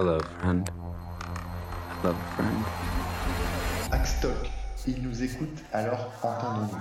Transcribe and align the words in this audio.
Hello, 0.00 0.16
friend. 0.40 0.66
Hello, 2.02 2.14
friend. 2.34 2.56
Axtoc, 3.92 4.50
il 4.88 5.02
nous 5.02 5.22
écoute, 5.22 5.62
alors 5.74 6.10
entendons-nous. 6.22 6.78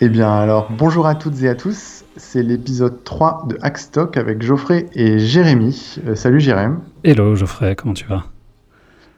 Eh 0.00 0.08
bien 0.08 0.32
alors, 0.32 0.72
bonjour 0.72 1.06
à 1.06 1.14
toutes 1.14 1.42
et 1.42 1.50
à 1.50 1.54
tous, 1.54 2.06
c'est 2.16 2.42
l'épisode 2.42 3.04
3 3.04 3.44
de 3.50 3.58
Hackstock 3.60 4.16
avec 4.16 4.40
Geoffrey 4.40 4.86
et 4.94 5.18
Jérémy. 5.18 5.96
Euh, 6.06 6.14
salut 6.14 6.40
Jérémy. 6.40 6.78
Hello 7.04 7.34
Geoffrey, 7.34 7.76
comment 7.76 7.92
tu 7.92 8.06
vas? 8.06 8.24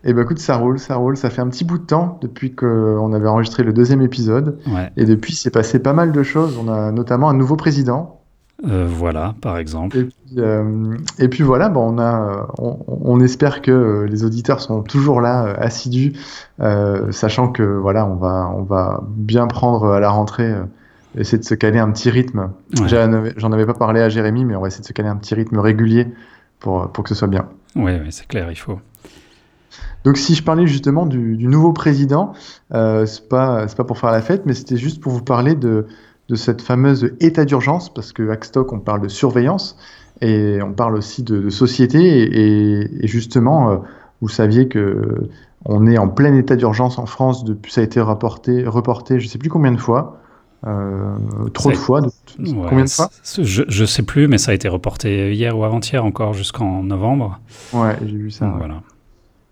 Eh 0.03 0.13
ben 0.13 0.23
écoute, 0.23 0.41
ça 0.41 0.57
roule, 0.57 0.81
ça 0.81 0.97
roule, 0.97 1.17
ça 1.17 1.31
fait 1.31 1.43
un 1.43 1.49
petit 1.51 1.65
bout 1.65 1.79
de 1.79 1.87
temps 1.87 2.19
depuis 2.23 2.57
qu'on 2.57 3.13
avait 3.13 3.29
enregistré 3.29 3.63
le 3.63 3.73
deuxième 3.73 4.03
épisode. 4.03 4.59
Ouais. 4.67 4.91
Et 4.97 5.05
depuis, 5.05 5.37
c'est 5.37 5.53
passé 5.53 5.79
pas 5.79 5.93
mal 5.93 6.11
de 6.11 6.23
choses. 6.25 6.59
On 6.59 6.69
a 6.69 6.91
notamment 6.91 7.29
un 7.29 7.35
nouveau 7.35 7.55
président. 7.55 8.24
Euh, 8.67 8.87
voilà, 8.89 9.35
par 9.41 9.59
exemple. 9.59 9.99
Et 9.99 10.05
puis, 10.05 10.15
euh, 10.39 10.96
et 11.19 11.29
puis 11.29 11.43
voilà, 11.43 11.69
bon, 11.69 11.95
on, 11.95 11.99
a, 11.99 12.49
on, 12.59 12.79
on 12.87 13.21
espère 13.21 13.63
que 13.63 14.07
les 14.09 14.25
auditeurs 14.25 14.61
sont 14.61 14.82
toujours 14.82 15.21
là, 15.21 15.46
euh, 15.46 15.54
assidus, 15.59 16.14
euh, 16.61 17.13
sachant 17.13 17.49
que 17.49 17.63
voilà, 17.63 18.07
on 18.07 18.17
va, 18.17 18.50
on 18.57 18.63
va 18.63 19.03
bien 19.09 19.46
prendre 19.46 19.93
à 19.93 20.00
la 20.00 20.09
rentrée, 20.09 20.50
euh, 20.50 20.64
essayer 21.17 21.39
de 21.39 21.45
se 21.45 21.54
caler 21.54 21.79
un 21.79 21.90
petit 21.90 22.11
rythme. 22.11 22.50
Ouais. 22.81 22.89
J'en 23.37 23.53
avais, 23.53 23.67
pas 23.67 23.75
parlé 23.75 24.00
à 24.00 24.09
Jérémy, 24.09 24.45
mais 24.45 24.57
on 24.57 24.61
va 24.61 24.68
essayer 24.68 24.82
de 24.82 24.87
se 24.87 24.93
caler 24.93 25.09
un 25.09 25.17
petit 25.17 25.35
rythme 25.35 25.59
régulier 25.59 26.09
pour, 26.59 26.89
pour 26.90 27.04
que 27.04 27.11
ce 27.11 27.15
soit 27.15 27.29
bien. 27.29 27.46
Oui, 27.76 27.93
oui, 28.03 28.11
c'est 28.11 28.26
clair, 28.26 28.51
il 28.51 28.57
faut. 28.57 28.79
Donc 30.04 30.18
si 30.18 30.35
je 30.35 30.43
parlais 30.43 30.67
justement 30.67 31.07
du, 31.07 31.37
du 31.37 31.49
nouveau 31.49 31.73
président, 31.73 32.33
euh, 32.75 33.06
c'est 33.06 33.28
pas 33.28 33.67
pas 33.67 33.84
pour 33.84 33.98
faire 33.98 34.12
la 34.12 34.20
fête, 34.20 34.42
mais 34.45 34.53
c'était 34.53 34.77
juste 34.77 35.01
pour 35.01 35.12
vous 35.12 35.23
parler 35.23 35.55
de 35.55 35.87
de 36.28 36.34
cette 36.37 36.62
fameuse 36.62 37.12
état 37.20 37.45
d'urgence, 37.45 37.92
parce 37.92 38.12
que 38.12 38.28
Hackstock 38.31 38.73
on 38.73 38.81
parle 38.81 39.03
de 39.03 39.09
surveillance 39.09 39.77
et 40.20 40.61
on 40.62 40.73
parle 40.73 40.97
aussi 40.97 41.23
de, 41.23 41.41
de 41.41 41.51
société 41.51 41.98
et, 42.01 42.81
et- 42.83 43.05
et 43.05 43.09
justement 43.09 43.70
euh, 43.70 43.77
vous 44.23 44.29
saviez 44.29 44.69
que 44.69 45.29
on 45.67 45.87
est 45.87 45.98
en 45.98 46.09
plein 46.09 46.34
état 46.34 46.56
d'urgence 46.56 46.98
en 46.98 47.07
France 47.07 47.45
depuis 47.45 47.73
ça 47.73 47.81
a 47.81 47.85
été 47.85 48.01
reporté 48.01 48.65
reporté 48.67 49.21
je 49.21 49.29
sais 49.29 49.39
plus 49.39 49.51
combien 49.51 49.73
de 49.73 49.81
fois 49.81 50.21
euh, 50.67 51.15
trop 51.53 51.71
de 51.71 51.77
fois 51.77 52.01
de- 52.01 52.07
Ouais, 52.39 52.67
combien 52.70 52.85
de 52.85 52.89
fois 52.91 53.11
je, 53.39 53.63
je 53.69 53.85
sais 53.85 54.03
plus, 54.03 54.29
mais 54.29 54.39
ça 54.39 54.53
a 54.53 54.55
été 54.55 54.67
reporté 54.69 55.35
hier 55.35 55.57
ou 55.59 55.63
avant-hier 55.65 56.05
encore 56.05 56.33
jusqu'en 56.33 56.83
novembre. 56.83 57.39
ouais 57.75 57.97
j'ai 58.05 58.17
vu 58.17 58.31
ça 58.31 58.47
Donc, 58.47 58.55
ouais. 58.55 58.61
Voilà. 58.61 58.83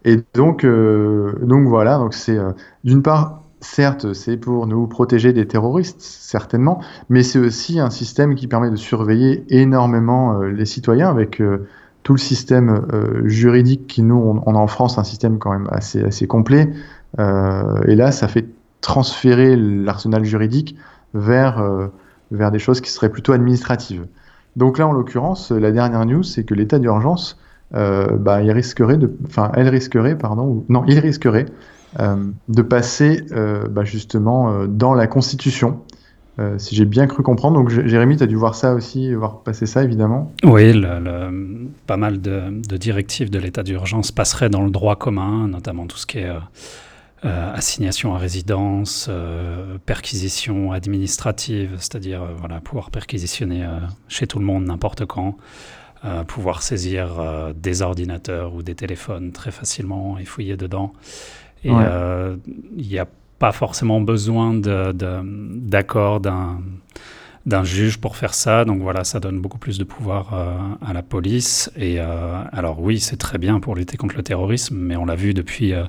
Et 0.05 0.17
donc, 0.35 0.65
euh, 0.65 1.35
donc 1.43 1.69
voilà, 1.69 1.99
donc 1.99 2.15
c'est 2.15 2.37
euh, 2.37 2.53
d'une 2.83 3.03
part, 3.03 3.42
certes, 3.63 4.13
c'est 4.13 4.37
pour 4.37 4.67
nous 4.67 4.87
protéger 4.87 5.33
des 5.33 5.47
terroristes, 5.47 6.01
certainement, 6.01 6.83
mais 7.09 7.23
c'est 7.23 7.39
aussi 7.39 7.79
un 7.79 7.91
système 7.91 8.35
qui 8.35 8.49
permet 8.49 8.71
de 8.71 8.77
surveiller 8.77 9.45
énormément 9.49 10.41
euh, 10.41 10.49
les 10.49 10.67
citoyens 10.67 11.09
avec 11.09 11.41
euh, 11.41 11.67
tout 12.03 12.13
le 12.13 12.19
système 12.19 12.87
euh, 12.93 13.27
juridique 13.29 13.87
qui 13.87 14.03
nous, 14.03 14.43
on, 14.45 14.55
a 14.55 14.59
en 14.59 14.67
France 14.67 14.99
un 14.99 15.05
système 15.05 15.39
quand 15.39 15.53
même 15.53 15.69
assez, 15.71 16.03
assez 16.03 16.27
complet. 16.27 16.71
Et 17.19 17.95
là, 17.95 18.11
ça 18.11 18.27
fait 18.27 18.47
transférer 18.81 19.55
l'arsenal 19.55 20.25
juridique 20.25 20.77
vers, 21.13 21.63
vers 22.31 22.51
des 22.51 22.59
choses 22.59 22.81
qui 22.81 22.91
seraient 22.91 23.11
plutôt 23.11 23.33
administratives. 23.33 24.07
Donc 24.57 24.79
là, 24.79 24.89
en 24.89 24.93
l'occurrence, 24.93 25.51
la 25.51 25.73
dernière 25.73 26.07
news, 26.07 26.23
c'est 26.23 26.45
que 26.45 26.55
l'état 26.55 26.79
d'urgence 26.79 27.39
bah, 27.71 28.41
il 28.43 28.51
risquerait 28.51 28.97
de, 28.97 29.15
enfin, 29.27 29.53
elle 29.55 29.69
risquerait, 29.69 30.17
pardon, 30.17 30.45
ou, 30.45 30.65
non, 30.71 30.85
il 30.87 30.99
risquerait 31.01 31.45
de 31.99 32.63
passer 32.63 33.25
euh, 33.33 33.69
bah, 33.69 33.85
justement 33.85 34.51
euh, 34.51 34.67
dans 34.67 34.95
la 34.95 35.07
Constitution, 35.07 35.81
euh, 36.39 36.59
si 36.59 36.75
j'ai 36.75 36.87
bien 36.87 37.07
cru 37.07 37.23
comprendre. 37.23 37.59
Donc, 37.59 37.69
Jérémy, 37.69 38.17
tu 38.17 38.23
as 38.23 38.27
dû 38.27 38.37
voir 38.37 38.55
ça 38.55 38.75
aussi, 38.75 39.13
voir 39.15 39.43
passer 39.43 39.67
ça, 39.67 39.85
évidemment. 39.85 40.33
Oui, 40.45 40.81
pas 41.87 41.97
mal 41.97 42.21
de, 42.21 42.51
directives 42.77 43.31
de 43.31 43.39
l'état 43.39 43.63
d'urgence 43.63 44.13
passeraient 44.13 44.49
dans 44.49 44.63
le 44.63 44.71
droit 44.71 44.97
commun, 44.97 45.49
notamment 45.49 45.87
tout 45.87 45.99
ce 45.99 46.07
qui 46.07 46.19
est 46.19 46.29
euh, 46.29 46.39
euh, 47.25 47.55
assignation 47.55 48.15
à 48.15 48.19
résidence, 48.19 49.09
euh, 49.11 49.77
perquisition 49.85 50.73
administrative, 50.73 51.73
c'est-à-dire 51.77 52.23
euh, 52.23 52.61
pouvoir 52.61 52.91
perquisitionner 52.91 53.65
euh, 53.65 53.79
chez 54.09 54.27
tout 54.27 54.39
le 54.39 54.45
monde 54.45 54.65
n'importe 54.65 55.05
quand, 55.05 55.37
euh, 56.05 56.25
pouvoir 56.25 56.63
saisir 56.63 57.21
euh, 57.21 57.53
des 57.55 57.83
ordinateurs 57.83 58.55
ou 58.55 58.63
des 58.63 58.75
téléphones 58.75 59.31
très 59.31 59.53
facilement 59.53 60.19
et 60.19 60.25
fouiller 60.25 60.57
dedans. 60.57 60.95
Et 61.65 61.71
Ouais. 61.71 61.85
euh, 61.87 62.37
il 62.77 62.87
n'y 62.89 62.99
a 62.99 63.07
pas 63.39 63.53
forcément 63.53 64.01
besoin 64.01 64.55
de- 64.55 64.93
de- 64.93 65.21
d'accord 65.25 66.21
d'un 66.21 66.61
d'un 67.45 67.65
juge 67.65 67.99
pour 67.99 68.17
faire 68.17 68.35
ça. 68.35 68.65
Donc 68.65 68.81
voilà, 68.83 69.03
ça 69.03 69.19
donne 69.19 69.41
beaucoup 69.41 69.59
plus 69.59 69.77
de 69.77 69.83
pouvoir 69.83 70.33
euh, 70.33 70.57
à 70.81 70.93
la 70.93 71.03
police. 71.03 71.73
Et 71.77 71.97
euh, 71.99 72.41
alors 72.53 72.81
oui, 72.81 73.01
c'est 73.01 73.17
très 73.17 73.37
bien 73.39 73.59
pour 73.59 73.75
lutter 73.75 73.97
contre 73.97 74.15
le 74.17 74.23
terrorisme, 74.23 74.77
mais 74.77 74.95
on 74.95 75.05
l'a 75.05 75.17
vu 75.17 75.35
depuis 75.35 75.73
euh, 75.75 75.83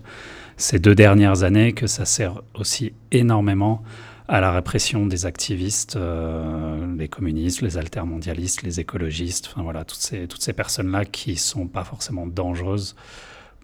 ces 0.58 0.80
deux 0.80 0.96
dernières 0.96 1.44
années 1.44 1.74
que 1.74 1.86
ça 1.86 2.06
sert 2.06 2.42
aussi 2.56 2.94
énormément 3.12 3.84
à 4.28 4.42
la 4.42 4.52
répression 4.52 5.06
des 5.06 5.28
activistes, 5.28 5.96
euh, 5.96 6.88
les 6.98 7.08
communistes, 7.08 7.62
les 7.62 7.78
altermondialistes, 7.78 8.64
les 8.64 8.80
écologistes, 8.80 9.50
enfin 9.52 9.62
voilà, 9.62 9.86
toutes 9.86 10.00
ces, 10.00 10.28
toutes 10.28 10.42
ces 10.42 10.54
personnes-là 10.54 11.06
qui 11.06 11.36
sont 11.36 11.68
pas 11.68 11.84
forcément 11.84 12.26
dangereuses 12.26 12.96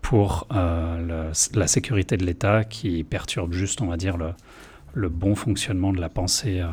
pour 0.02 0.48
euh, 0.54 1.30
le- 1.32 1.60
la 1.60 1.68
sécurité 1.68 2.18
de 2.18 2.26
l'État, 2.26 2.64
qui 2.64 3.04
perturbent 3.04 3.54
juste, 3.54 3.82
on 3.82 3.88
va 3.88 3.98
dire, 3.98 4.18
le, 4.18 4.32
le 4.94 5.10
bon 5.10 5.36
fonctionnement 5.36 5.94
de 5.94 6.00
la 6.02 6.10
pensée. 6.10 6.60
euh. 6.62 6.68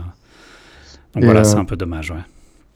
Donc 1.15 1.23
Et, 1.23 1.27
voilà, 1.27 1.41
euh, 1.41 1.45
c'est 1.45 1.59
un 1.59 1.65
peu 1.65 1.77
dommage, 1.77 2.11
ouais. 2.11 2.25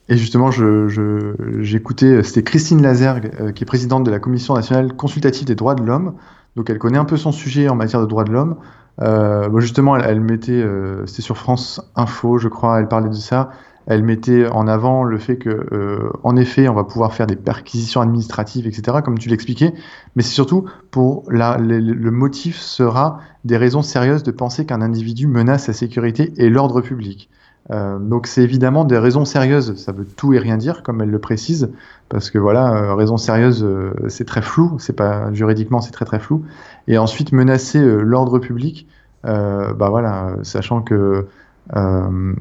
Et 0.09 0.17
justement, 0.17 0.51
j'écoutais, 0.51 2.23
c'était 2.25 2.43
Christine 2.43 2.83
Lazergue, 2.83 3.53
qui 3.55 3.63
est 3.63 3.67
présidente 3.67 4.03
de 4.05 4.11
la 4.11 4.19
Commission 4.19 4.55
nationale 4.55 4.95
consultative 4.97 5.47
des 5.47 5.55
droits 5.55 5.77
de 5.77 5.85
l'homme. 5.85 6.15
Donc, 6.57 6.69
elle 6.69 6.79
connaît 6.79 6.99
un 6.99 7.05
peu 7.05 7.17
son 7.17 7.31
sujet 7.31 7.69
en 7.69 7.77
matière 7.77 8.01
de 8.01 8.07
droits 8.07 8.25
de 8.25 8.33
l'homme. 8.33 8.57
Euh, 9.01 9.49
bon, 9.49 9.61
justement, 9.61 9.97
elle, 9.97 10.05
elle 10.11 10.21
mettait, 10.21 10.51
euh, 10.51 11.07
c'était 11.07 11.23
sur 11.23 11.37
France 11.39 11.81
Info, 11.95 12.39
je 12.39 12.49
crois, 12.49 12.81
elle 12.81 12.89
parlait 12.89 13.09
de 13.09 13.15
ça. 13.15 13.51
Elle 13.91 14.05
mettait 14.05 14.47
en 14.47 14.69
avant 14.69 15.03
le 15.03 15.19
fait 15.19 15.37
que, 15.37 15.49
euh, 15.49 16.11
en 16.23 16.37
effet, 16.37 16.69
on 16.69 16.75
va 16.75 16.85
pouvoir 16.85 17.13
faire 17.13 17.27
des 17.27 17.35
perquisitions 17.35 18.01
administratives, 18.01 18.69
etc., 18.69 18.99
comme 19.05 19.19
tu 19.19 19.29
l'expliquais. 19.29 19.75
Mais 20.15 20.23
c'est 20.23 20.33
surtout 20.33 20.65
pour 20.93 21.25
la, 21.29 21.59
le, 21.59 22.11
motif 22.13 22.57
sera 22.61 23.19
des 23.45 23.57
raisons 23.57 23.83
sérieuses 23.83 24.23
de 24.23 24.31
penser 24.31 24.65
qu'un 24.65 24.81
individu 24.81 25.27
menace 25.27 25.67
la 25.67 25.75
sécurité 25.75 26.33
et 26.37 26.51
l'ordre 26.51 26.83
public. 26.83 27.31
Euh, 27.73 27.99
donc 27.99 28.29
c'est 28.29 28.45
évidemment 28.45 28.85
des 28.85 28.97
raisons 28.97 29.25
sérieuses, 29.25 29.75
ça 29.75 29.91
veut 29.91 30.05
tout 30.07 30.33
et 30.35 30.39
rien 30.39 30.57
dire, 30.57 30.85
comme 30.85 31.01
elle 31.01 31.11
le 31.11 31.19
précise, 31.19 31.73
parce 32.09 32.31
que 32.31 32.39
voilà, 32.39 32.73
euh, 32.73 32.95
raison 32.95 33.17
sérieuse, 33.17 33.65
euh, 33.65 33.93
c'est 34.07 34.25
très 34.25 34.41
flou, 34.43 34.77
c'est 34.79 34.95
pas 34.95 35.33
juridiquement, 35.33 35.81
c'est 35.81 35.91
très 35.91 36.05
très 36.05 36.21
flou. 36.21 36.45
Et 36.87 36.97
ensuite 36.97 37.33
menacer 37.33 37.81
euh, 37.81 38.03
l'ordre 38.03 38.39
public, 38.39 38.87
euh, 39.27 39.75
bah 39.75 39.91
voilà, 39.91 40.37
sachant 40.43 40.81
que 40.81 41.27
euh, 41.77 42.35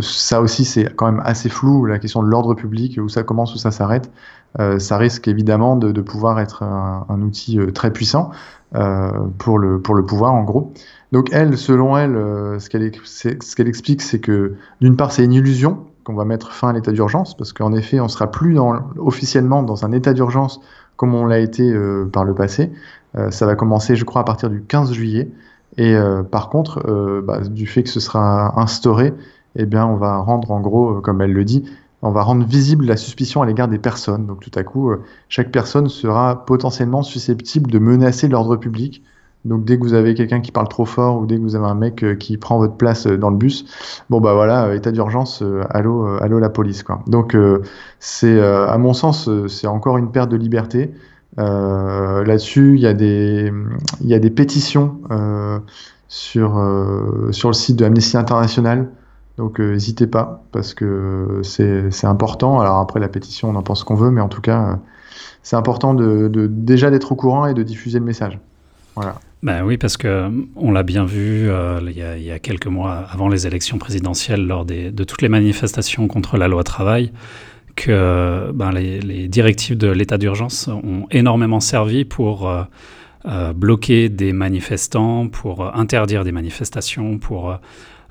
ça 0.00 0.40
aussi 0.40 0.64
c'est 0.64 0.94
quand 0.94 1.06
même 1.10 1.22
assez 1.24 1.48
flou, 1.48 1.86
la 1.86 1.98
question 1.98 2.22
de 2.22 2.28
l'ordre 2.28 2.54
public, 2.54 2.98
où 3.02 3.08
ça 3.08 3.22
commence, 3.22 3.54
où 3.54 3.58
ça 3.58 3.70
s'arrête, 3.70 4.10
euh, 4.58 4.78
ça 4.78 4.96
risque 4.98 5.28
évidemment 5.28 5.76
de, 5.76 5.92
de 5.92 6.00
pouvoir 6.00 6.40
être 6.40 6.62
un, 6.62 7.06
un 7.08 7.22
outil 7.22 7.58
euh, 7.58 7.70
très 7.70 7.92
puissant 7.92 8.30
euh, 8.74 9.10
pour 9.38 9.58
le 9.58 9.80
pour 9.80 9.96
le 9.96 10.04
pouvoir 10.04 10.32
en 10.32 10.44
gros. 10.44 10.72
Donc 11.10 11.28
elle, 11.32 11.58
selon 11.58 11.96
elle, 11.96 12.14
euh, 12.14 12.60
ce 12.60 12.70
qu'elle 12.70 12.90
ce 13.04 13.56
qu'elle 13.56 13.68
explique, 13.68 14.00
c'est 14.00 14.20
que 14.20 14.54
d'une 14.80 14.96
part, 14.96 15.10
c'est 15.10 15.24
une 15.24 15.32
illusion 15.32 15.86
qu'on 16.04 16.14
va 16.14 16.24
mettre 16.24 16.52
fin 16.52 16.68
à 16.68 16.72
l'état 16.72 16.92
d'urgence, 16.92 17.36
parce 17.36 17.52
qu'en 17.52 17.72
effet, 17.72 17.98
on 17.98 18.06
sera 18.08 18.30
plus 18.30 18.54
dans, 18.54 18.78
officiellement 18.98 19.64
dans 19.64 19.84
un 19.84 19.92
état 19.92 20.12
d'urgence 20.12 20.60
comme 20.96 21.14
on 21.14 21.26
l'a 21.26 21.40
été 21.40 21.62
euh, 21.62 22.08
par 22.12 22.24
le 22.24 22.34
passé. 22.34 22.72
Ça 23.30 23.44
va 23.44 23.56
commencer, 23.56 23.96
je 23.96 24.04
crois, 24.04 24.20
à 24.20 24.24
partir 24.24 24.48
du 24.48 24.62
15 24.62 24.92
juillet. 24.92 25.32
Et 25.76 25.94
euh, 25.94 26.22
par 26.22 26.48
contre, 26.48 26.82
euh, 26.88 27.22
bah, 27.22 27.40
du 27.40 27.66
fait 27.66 27.82
que 27.82 27.90
ce 27.90 28.00
sera 28.00 28.60
instauré, 28.60 29.14
eh 29.56 29.66
bien, 29.66 29.86
on 29.86 29.96
va 29.96 30.18
rendre, 30.18 30.50
en 30.50 30.60
gros, 30.60 30.98
euh, 30.98 31.00
comme 31.00 31.20
elle 31.20 31.32
le 31.32 31.44
dit, 31.44 31.64
on 32.02 32.10
va 32.10 32.22
rendre 32.22 32.46
visible 32.46 32.86
la 32.86 32.96
suspicion 32.96 33.42
à 33.42 33.46
l'égard 33.46 33.68
des 33.68 33.78
personnes. 33.78 34.26
Donc 34.26 34.40
tout 34.40 34.58
à 34.58 34.62
coup, 34.62 34.90
chaque 35.28 35.52
personne 35.52 35.88
sera 35.88 36.46
potentiellement 36.46 37.02
susceptible 37.02 37.70
de 37.70 37.78
menacer 37.78 38.26
l'ordre 38.26 38.56
public. 38.56 39.02
Donc 39.44 39.64
dès 39.64 39.78
que 39.78 39.82
vous 39.82 39.92
avez 39.92 40.14
quelqu'un 40.14 40.40
qui 40.40 40.50
parle 40.50 40.68
trop 40.68 40.86
fort 40.86 41.20
ou 41.20 41.26
dès 41.26 41.36
que 41.36 41.42
vous 41.42 41.56
avez 41.56 41.66
un 41.66 41.74
mec 41.74 42.04
qui 42.18 42.38
prend 42.38 42.58
votre 42.58 42.76
place 42.76 43.06
dans 43.06 43.28
le 43.28 43.36
bus, 43.36 43.66
bon 44.08 44.18
bah 44.18 44.32
voilà, 44.32 44.74
état 44.74 44.92
d'urgence, 44.92 45.42
allô, 45.68 46.06
allô 46.22 46.38
la 46.38 46.48
police 46.48 46.82
quoi. 46.82 47.02
Donc 47.06 47.36
c'est 47.98 48.40
à 48.40 48.78
mon 48.78 48.94
sens 48.94 49.28
c'est 49.48 49.66
encore 49.66 49.98
une 49.98 50.10
perte 50.10 50.30
de 50.30 50.36
liberté. 50.36 50.92
Euh, 51.38 52.24
Là-dessus, 52.24 52.74
il 52.74 52.80
y 52.80 52.86
a 52.86 52.94
des 52.94 53.52
y 54.00 54.14
a 54.14 54.18
des 54.18 54.30
pétitions 54.30 54.98
euh, 55.10 55.58
sur 56.08 56.58
euh, 56.58 57.30
sur 57.32 57.48
le 57.48 57.54
site 57.54 57.76
de 57.76 57.84
Amnesty 57.84 58.16
International. 58.16 58.88
Donc 59.38 59.58
n'hésitez 59.58 60.06
pas 60.06 60.42
parce 60.52 60.74
que 60.74 61.40
c'est 61.42 62.06
important. 62.06 62.60
Alors 62.60 62.76
après 62.78 63.00
la 63.00 63.08
pétition, 63.08 63.48
on 63.50 63.54
en 63.54 63.62
pense 63.62 63.84
qu'on 63.84 63.94
veut, 63.94 64.10
mais 64.10 64.20
en 64.20 64.28
tout 64.28 64.42
cas 64.42 64.78
c'est 65.42 65.56
important 65.56 65.94
de, 65.94 66.28
de 66.28 66.46
déjà 66.46 66.90
d'être 66.90 67.12
au 67.12 67.16
courant 67.16 67.46
et 67.46 67.54
de 67.54 67.62
diffuser 67.62 68.00
le 68.00 68.04
message. 68.04 68.38
Voilà. 68.96 69.14
Ben 69.42 69.64
oui, 69.64 69.78
parce 69.78 69.96
que 69.96 70.30
on 70.56 70.72
l'a 70.72 70.82
bien 70.82 71.06
vu 71.06 71.48
il, 71.48 71.96
y 71.96 72.02
a, 72.02 72.18
y 72.18 72.30
a 72.30 72.38
quelques 72.38 72.66
mois 72.66 73.06
avant 73.10 73.28
les 73.28 73.46
élections 73.46 73.78
présidentielles, 73.78 74.46
lors 74.46 74.66
des, 74.66 74.90
de 74.90 75.04
toutes 75.04 75.22
les 75.22 75.30
manifestations 75.30 76.06
contre 76.08 76.36
la 76.36 76.46
loi 76.46 76.62
travail, 76.62 77.10
que 77.76 78.50
ben, 78.52 78.72
les, 78.72 79.28
directives 79.28 79.76
de 79.76 79.88
l'état 79.88 80.18
d'urgence 80.18 80.68
ont 80.68 81.06
énormément 81.10 81.60
servi 81.60 82.04
pour 82.04 82.48
euh, 82.48 82.62
euh, 83.26 83.52
bloquer 83.52 84.08
des 84.08 84.32
manifestants, 84.32 85.28
pour 85.28 85.76
interdire 85.76 86.24
des 86.24 86.32
manifestations, 86.32 87.18
pour 87.18 87.58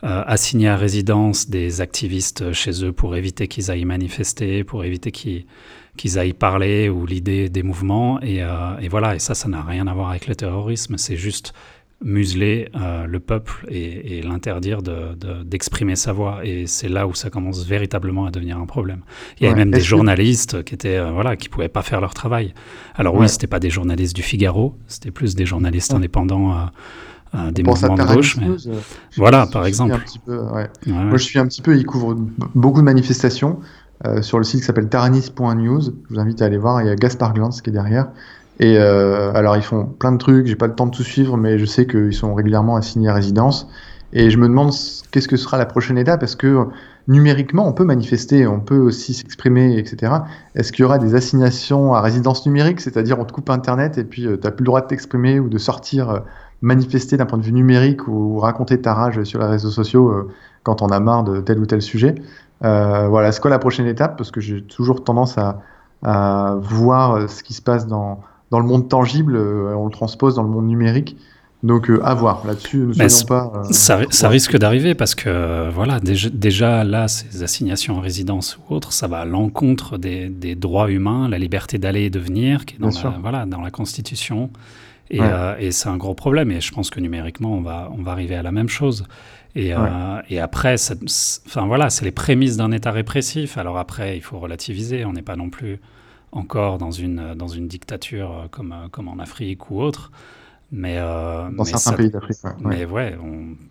assigner 0.01 0.69
à 0.69 0.77
résidence 0.77 1.49
des 1.49 1.81
activistes 1.81 2.53
chez 2.53 2.85
eux 2.85 2.93
pour 2.93 3.17
éviter 3.17 3.49
qu'ils 3.49 3.69
aillent 3.69 3.83
manifester, 3.83 4.63
pour 4.63 4.85
éviter 4.85 5.11
qu'ils 5.11 6.17
aillent 6.17 6.31
parler 6.31 6.87
ou 6.87 7.05
l'idée 7.05 7.49
des 7.49 7.63
mouvements. 7.63 8.17
Et, 8.21 8.37
et, 8.37 8.87
voilà, 8.87 9.15
et 9.15 9.19
ça, 9.19 9.35
ça 9.35 9.49
n'a 9.49 9.61
rien 9.61 9.87
à 9.87 9.93
voir 9.93 10.11
avec 10.11 10.27
le 10.27 10.35
terrorisme, 10.35 10.95
c'est 10.97 11.17
juste 11.17 11.53
museler 12.03 12.69
euh, 12.75 13.05
le 13.05 13.19
peuple 13.19 13.65
et, 13.69 14.21
l'interdire 14.21 14.81
d'exprimer 14.81 15.95
sa 15.95 16.13
voix. 16.13 16.39
Et 16.43 16.65
c'est 16.67 16.89
là 16.89 17.07
où 17.07 17.13
ça 17.13 17.29
commence 17.29 17.65
véritablement 17.65 18.25
à 18.25 18.31
devenir 18.31 18.57
un 18.57 18.65
problème. 18.65 19.01
Il 19.39 19.43
y 19.43 19.47
avait 19.47 19.57
même 19.57 19.71
des 19.71 19.81
journalistes 19.81 20.63
qui 20.63 20.75
étaient 20.75 20.97
euh, 20.97 21.11
voilà 21.11 21.35
qui 21.35 21.49
pouvaient 21.49 21.69
pas 21.69 21.81
faire 21.81 22.01
leur 22.01 22.13
travail. 22.13 22.53
Alors 22.95 23.15
oui, 23.15 23.27
c'était 23.27 23.47
pas 23.47 23.59
des 23.59 23.69
journalistes 23.69 24.15
du 24.15 24.23
Figaro, 24.23 24.75
c'était 24.87 25.11
plus 25.11 25.35
des 25.35 25.45
journalistes 25.45 25.93
indépendants. 25.93 26.55
Euh, 27.35 27.51
des 27.51 27.61
mouvements 27.61 27.93
de 27.93 28.03
gauche. 28.03 28.37
voilà, 29.15 29.45
par 29.45 29.67
exemple. 29.67 30.03
Moi, 30.25 31.17
je 31.17 31.23
suis 31.23 31.37
un 31.37 31.45
petit 31.45 31.61
peu, 31.61 31.77
il 31.77 31.85
couvre 31.85 32.15
beaucoup 32.55 32.79
de 32.79 32.85
manifestations 32.85 33.59
sur 34.21 34.39
le 34.39 34.43
site 34.43 34.61
qui 34.61 34.65
s'appelle 34.65 34.89
taranis.news. 34.89 35.81
Je 35.81 36.13
vous 36.13 36.19
invite 36.19 36.41
à 36.41 36.45
aller 36.45 36.57
voir. 36.57 36.81
Il 36.81 36.87
y 36.87 36.89
a 36.89 36.95
Gaspard 36.95 37.35
Glantz 37.35 37.61
qui 37.61 37.69
est 37.69 37.73
derrière. 37.73 38.07
Et 38.59 38.77
euh, 38.77 39.31
alors 39.33 39.55
ils 39.55 39.63
font 39.63 39.85
plein 39.85 40.11
de 40.11 40.17
trucs, 40.17 40.47
j'ai 40.47 40.55
pas 40.55 40.67
le 40.67 40.75
temps 40.75 40.87
de 40.87 40.91
tout 40.91 41.03
suivre, 41.03 41.37
mais 41.37 41.57
je 41.57 41.65
sais 41.65 41.87
qu'ils 41.87 42.13
sont 42.13 42.33
régulièrement 42.33 42.75
assignés 42.75 43.07
à 43.07 43.13
résidence. 43.13 43.67
Et 44.11 44.29
je 44.31 44.37
me 44.37 44.47
demande 44.47 44.71
qu'est-ce 45.11 45.27
que 45.27 45.37
sera 45.37 45.57
la 45.57 45.65
prochaine 45.65 45.97
étape, 45.97 46.19
parce 46.19 46.35
que 46.35 46.67
numériquement 47.07 47.67
on 47.67 47.73
peut 47.73 47.85
manifester, 47.85 48.47
on 48.47 48.59
peut 48.59 48.77
aussi 48.77 49.13
s'exprimer, 49.13 49.77
etc. 49.77 50.13
Est-ce 50.55 50.71
qu'il 50.71 50.83
y 50.83 50.85
aura 50.85 50.97
des 50.97 51.15
assignations 51.15 51.93
à 51.93 52.01
résidence 52.01 52.45
numérique, 52.45 52.81
c'est-à-dire 52.81 53.19
on 53.19 53.25
te 53.25 53.31
coupe 53.31 53.49
Internet 53.49 53.97
et 53.97 54.03
puis 54.03 54.25
euh, 54.25 54.37
tu 54.37 54.43
n'as 54.43 54.51
plus 54.51 54.63
le 54.63 54.67
droit 54.67 54.81
de 54.81 54.87
t'exprimer 54.87 55.39
ou 55.39 55.47
de 55.47 55.57
sortir 55.57 56.09
euh, 56.09 56.19
manifester 56.61 57.17
d'un 57.17 57.25
point 57.25 57.37
de 57.37 57.43
vue 57.43 57.53
numérique 57.53 58.07
ou, 58.07 58.39
raconter 58.39 58.81
ta 58.81 58.93
rage 58.93 59.23
sur 59.23 59.39
les 59.39 59.47
réseaux 59.47 59.71
sociaux 59.71 60.09
euh, 60.09 60.29
quand 60.63 60.81
on 60.81 60.87
a 60.87 60.99
marre 60.99 61.23
de 61.23 61.39
tel 61.39 61.59
ou 61.59 61.65
tel 61.65 61.81
sujet. 61.81 62.15
voilà, 62.61 63.31
c'est 63.31 63.41
quoi 63.41 63.51
la 63.51 63.59
prochaine 63.59 63.87
étape? 63.87 64.17
Parce 64.17 64.31
que 64.31 64.41
j'ai 64.41 64.61
toujours 64.63 65.03
tendance 65.03 65.37
à, 65.37 65.61
à 66.03 66.57
voir 66.59 67.29
ce 67.29 67.43
qui 67.43 67.53
se 67.53 67.61
passe 67.61 67.87
dans 67.87 68.19
dans 68.51 68.59
le 68.59 68.65
monde 68.65 68.87
tangible, 68.89 69.35
euh, 69.35 69.75
on 69.75 69.85
le 69.85 69.91
transpose 69.91 70.35
dans 70.35 70.43
le 70.43 70.49
monde 70.49 70.67
numérique. 70.67 71.17
Donc 71.61 71.89
euh, 71.89 71.99
à 72.05 72.13
voir 72.13 72.43
là-dessus, 72.47 72.77
ne 72.77 72.93
soyons 72.93 73.25
pas. 73.27 73.51
Euh, 73.53 73.63
ça, 73.71 73.99
ça, 74.11 74.29
risque 74.29 74.57
d'arriver 74.57 74.95
parce 74.95 75.13
que 75.13 75.69
voilà, 75.69 75.99
déjà, 75.99 76.29
déjà, 76.29 76.85
là, 76.85 77.09
ces 77.09 77.43
assignations 77.43 77.97
en 77.97 77.99
résidence 77.99 78.57
ou 78.57 78.75
autres, 78.75 78.93
ça 78.93 79.07
va 79.07 79.19
à 79.19 79.25
l'encontre 79.25 79.97
des, 79.97 80.29
des, 80.29 80.55
droits 80.55 80.89
humains, 80.89 81.27
la 81.27 81.37
liberté 81.37 81.77
d'aller 81.77 82.03
et 82.03 82.09
de 82.09 82.19
venir, 82.19 82.65
qui 82.65 82.75
est 82.75 82.79
dans, 82.79 82.87
la, 82.87 83.17
voilà, 83.21 83.45
dans 83.45 83.59
la 83.59 83.71
Constitution. 83.71 84.49
Et, 85.11 85.19
et 85.59 85.71
c'est 85.71 85.89
un 85.89 85.97
gros 85.97 86.13
problème. 86.13 86.51
Et 86.51 86.61
je 86.61 86.71
pense 86.71 86.91
que 86.91 86.99
numériquement, 86.99 87.51
on 87.51 87.61
va, 87.61 87.91
on 87.97 88.03
va 88.03 88.11
arriver 88.11 88.35
à 88.35 88.43
la 88.43 88.51
même 88.51 88.69
chose. 88.69 89.05
Et, 89.55 89.73
et 90.29 90.39
après, 90.39 90.75
enfin 91.47 91.65
voilà, 91.65 91.89
c'est 91.89 92.05
les 92.05 92.11
prémices 92.11 92.57
d'un 92.57 92.71
État 92.71 92.91
répressif. 92.91 93.57
Alors 93.57 93.79
après, 93.79 94.15
il 94.15 94.21
faut 94.21 94.37
relativiser. 94.37 95.03
On 95.05 95.13
n'est 95.13 95.23
pas 95.23 95.35
non 95.35 95.49
plus 95.49 95.79
encore 96.31 96.77
dans 96.77 96.91
une, 96.91 97.33
dans 97.35 97.47
une 97.47 97.67
dictature 97.67 98.31
euh, 98.31 98.47
comme, 98.49 98.71
euh, 98.71 98.87
comme 98.89 99.07
en 99.07 99.19
Afrique 99.19 99.69
ou 99.71 99.81
autre. 99.81 100.11
Mais, 100.71 100.97
euh, 100.97 101.49
dans 101.49 101.63
certains 101.63 101.93
pays 101.93 102.11
d'Afrique. 102.11 102.37
Mais 102.59 102.85
ouais, 102.85 103.17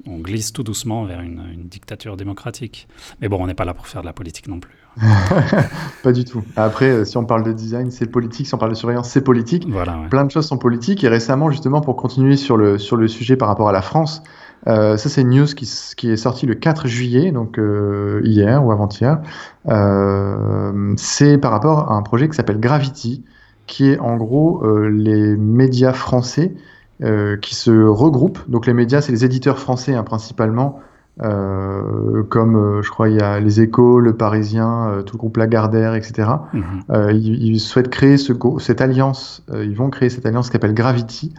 on, 0.05 0.19
glisse 0.19 0.52
tout 0.52 0.64
doucement 0.64 1.05
vers 1.05 1.20
une, 1.20 1.44
une, 1.52 1.69
dictature 1.69 2.16
démocratique. 2.16 2.88
Mais 3.20 3.28
bon, 3.28 3.40
on 3.40 3.46
n'est 3.46 3.55
pas 3.55 3.64
là 3.64 3.72
pour 3.72 3.87
faire 3.87 4.00
de 4.00 4.06
la 4.06 4.12
politique 4.12 4.49
non 4.49 4.58
plus. 4.58 4.75
pas 6.02 6.10
du 6.10 6.25
tout. 6.25 6.43
Après, 6.56 7.05
si 7.05 7.16
on 7.16 7.25
parle 7.25 7.44
de 7.44 7.52
design, 7.52 7.93
c'est 7.93 8.08
politique. 8.08 8.49
Si 8.49 8.55
on 8.55 8.58
parle 8.58 8.72
de 8.72 8.76
surveillance, 8.76 9.10
c'est 9.10 9.22
politique. 9.22 9.64
Voilà, 9.69 9.96
Plein 10.10 10.25
de 10.25 10.31
choses 10.32 10.49
sont 10.49 10.58
politiques. 10.58 11.05
Et 11.05 11.08
récemment, 11.08 11.52
justement, 11.52 11.81
pour 11.81 11.94
continuer 11.94 12.37
sur 12.37 12.56
le, 12.56 12.78
sur 12.78 12.96
le 12.96 13.06
sujet 13.06 13.37
par 13.37 13.46
rapport 13.46 13.69
à 13.69 13.72
la 13.72 13.82
France, 13.82 14.25
euh, 14.66 14.96
ça, 14.96 15.08
c'est 15.08 15.22
une 15.22 15.31
news 15.31 15.46
qui, 15.46 15.70
qui, 15.96 16.10
est 16.10 16.16
sortie 16.16 16.46
le 16.46 16.55
4 16.55 16.88
juillet, 16.88 17.31
donc 17.31 17.58
euh, 17.58 18.20
hier 18.25 18.64
ou 18.64 18.72
avant-hier. 18.72 19.20
Euh, 19.69 20.94
c'est 20.96 21.38
par 21.38 21.52
rapport 21.52 21.90
à 21.90 21.94
un 21.94 22.02
projet 22.02 22.28
qui 22.28 22.34
s'appelle 22.34 22.60
Gravity, 22.60 23.25
qui 23.66 23.90
est 23.90 23.99
en 23.99 24.16
gros 24.16 24.64
les 24.88 25.37
médias 25.37 25.93
français 25.93 26.55
qui 27.00 27.55
se 27.55 27.70
regroupent. 27.87 28.40
Donc 28.49 28.66
les 28.66 28.75
médias, 28.75 29.00
c'est 29.00 29.12
les 29.12 29.25
éditeurs 29.25 29.58
français 29.58 29.94
hein, 29.94 30.02
principalement, 30.02 30.81
comme 31.19 32.81
je 32.82 32.90
crois 32.90 33.10
il 33.10 33.16
y 33.16 33.20
a 33.20 33.40
les 33.40 33.60
Échos, 33.60 34.00
le 34.00 34.14
Parisien, 34.16 35.02
tout 35.05 35.16
le 35.16 35.19
groupe 35.19 35.37
Lagardère, 35.37 35.94
etc. 35.94 36.31
Mhm. 36.55 37.10
Ils, 37.10 37.44
ils, 37.44 37.60
souhaitent 37.60 37.90
créer 37.90 38.16
ce, 38.16 38.32
cette 38.58 38.81
alliance. 38.81 39.44
ils 39.52 39.76
vont 39.76 39.90
créer 39.90 40.08
cette 40.08 40.25
alliance 40.25 40.46
qui 40.49 40.52
s'appelle 40.52 40.75
Gravity. 40.75 41.34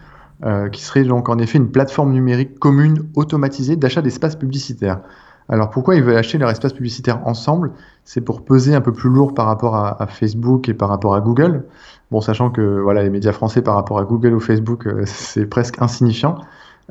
Euh, 0.45 0.69
qui 0.69 0.81
serait 0.81 1.03
donc 1.03 1.27
en 1.27 1.37
effet 1.37 1.57
une 1.57 1.69
plateforme 1.69 2.13
numérique 2.13 2.59
commune 2.59 3.09
automatisée 3.15 3.75
d'achat 3.75 4.01
d'espaces 4.01 4.37
publicitaires. 4.37 5.01
Alors 5.49 5.69
pourquoi 5.69 5.95
ils 5.95 6.01
veulent 6.01 6.15
acheter 6.15 6.37
leur 6.37 6.49
espace 6.49 6.71
publicitaire 6.71 7.27
ensemble? 7.27 7.73
C'est 8.05 8.21
pour 8.21 8.45
peser 8.45 8.73
un 8.73 8.79
peu 8.79 8.93
plus 8.93 9.09
lourd 9.09 9.33
par 9.33 9.47
rapport 9.47 9.75
à, 9.75 10.07
Facebook 10.07 10.69
et 10.69 10.73
par 10.73 10.87
rapport 10.87 11.13
à 11.13 11.19
Google. 11.19 11.65
Bon, 12.09 12.21
sachant 12.21 12.51
que 12.51 12.79
voilà, 12.79 13.03
les 13.03 13.09
médias 13.09 13.33
français 13.33 13.61
par 13.61 13.75
rapport 13.75 13.99
à 13.99 14.05
Google 14.05 14.33
ou 14.33 14.39
Facebook, 14.39 14.87
euh, 14.87 15.01
c'est 15.05 15.45
presque 15.45 15.81
insignifiant. 15.81 16.37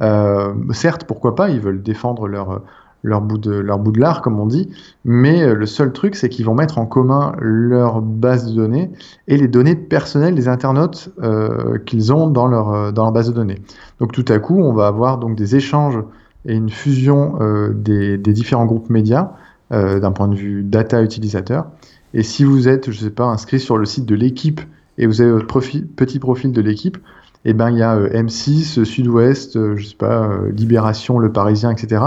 Euh, 0.03 0.53
certes, 0.73 1.05
pourquoi 1.05 1.35
pas? 1.35 1.49
Ils 1.49 1.61
veulent 1.61 1.83
défendre 1.83 2.29
leur 2.29 2.61
leur 3.03 3.21
bout 3.21 3.39
de 3.39 3.53
leur 3.53 3.79
bout 3.79 3.93
de 3.93 4.01
l'art 4.01 4.23
comme 4.23 4.39
on 4.41 4.47
dit. 4.47 4.69
Mais 5.05 5.43
euh, 5.43 5.55
le 5.55 5.67
seul 5.67 5.93
truc 5.93 6.17
c'est 6.17 6.29
qu'ils 6.29 6.45
vont 6.45 6.55
mettre 6.55 6.79
en 6.79 6.87
commun 6.87 7.33
leur 7.39 8.01
base 8.03 8.51
de 8.51 8.57
données 8.57 8.91
et 9.27 9.37
les 9.37 9.49
données 9.49 9.77
personnelles 9.77 10.35
des 10.35 10.49
internautes 10.49 11.11
euh, 11.23 11.79
qu'ils 11.79 12.13
ont 12.13 12.29
dans 12.29 12.47
leur 12.47 12.73
euh, 12.73 12.93
dans 12.93 13.05
leur 13.05 13.13
base 13.13 13.29
de 13.29 13.35
données. 13.35 13.61
Donc 14.01 14.13
tout 14.13 14.25
à 14.29 14.39
coup 14.39 14.61
on 14.61 14.73
va 14.73 14.87
avoir 14.87 15.19
donc 15.19 15.37
des 15.37 15.57
échanges 15.57 15.99
et 16.47 16.55
une 16.55 16.71
fusion 16.71 17.37
des, 17.75 18.17
des, 18.17 18.33
différents 18.33 18.65
groupes 18.65 18.91
médias 18.91 19.33
d'un 19.71 20.13
point 20.13 20.29
de 20.29 20.37
vue 20.37 20.63
data 20.63 21.03
utilisateur. 21.03 21.67
Et 22.15 22.23
si 22.23 22.45
vous 22.45 22.69
êtes 22.69 22.91
je 22.91 22.99
sais 22.99 23.11
pas 23.11 23.25
inscrit 23.25 23.61
sur 23.61 23.77
le 23.77 23.85
site 23.85 24.07
de 24.07 24.15
l'équipe 24.15 24.61
et 24.97 25.07
vous 25.07 25.21
avez 25.21 25.33
votre 25.33 25.49
profil, 25.49 25.87
petit 25.87 26.21
profil 26.21 26.53
de 26.53 26.61
l'équipe 26.63 26.97
et 27.45 27.51
eh 27.51 27.53
ben 27.55 27.71
il 27.71 27.79
y 27.79 27.83
a 27.83 27.99
M6 27.99 28.85
Sud-Ouest 28.85 29.77
je 29.77 29.85
sais 29.85 29.97
pas 29.97 30.31
Libération 30.53 31.19
Le 31.19 31.33
Parisien 31.33 31.71
etc 31.71 32.03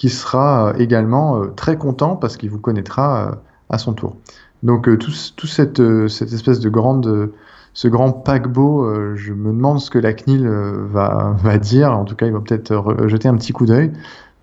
qui 0.00 0.08
sera 0.08 0.68
euh, 0.68 0.72
également 0.78 1.36
euh, 1.36 1.52
très 1.54 1.76
content 1.76 2.16
parce 2.16 2.38
qu'il 2.38 2.48
vous 2.48 2.58
connaîtra 2.58 3.28
euh, 3.28 3.34
à 3.68 3.76
son 3.76 3.92
tour. 3.92 4.16
Donc 4.62 4.84
tout, 4.98 5.12
tout 5.36 5.46
cette, 5.46 5.78
espèce 5.78 6.58
de 6.60 6.68
grande, 6.70 7.30
ce 7.72 7.88
grand 7.88 8.12
paquebot, 8.12 9.14
je 9.14 9.32
me 9.32 9.52
demande 9.52 9.80
ce 9.80 9.88
que 9.88 9.98
la 9.98 10.12
CNIL 10.12 10.46
va, 10.46 11.58
dire. 11.58 11.96
En 11.96 12.04
tout 12.04 12.14
cas, 12.14 12.26
il 12.26 12.32
va 12.34 12.40
peut-être 12.40 13.06
jeter 13.06 13.28
un 13.28 13.36
petit 13.36 13.54
coup 13.54 13.64
d'œil. 13.64 13.90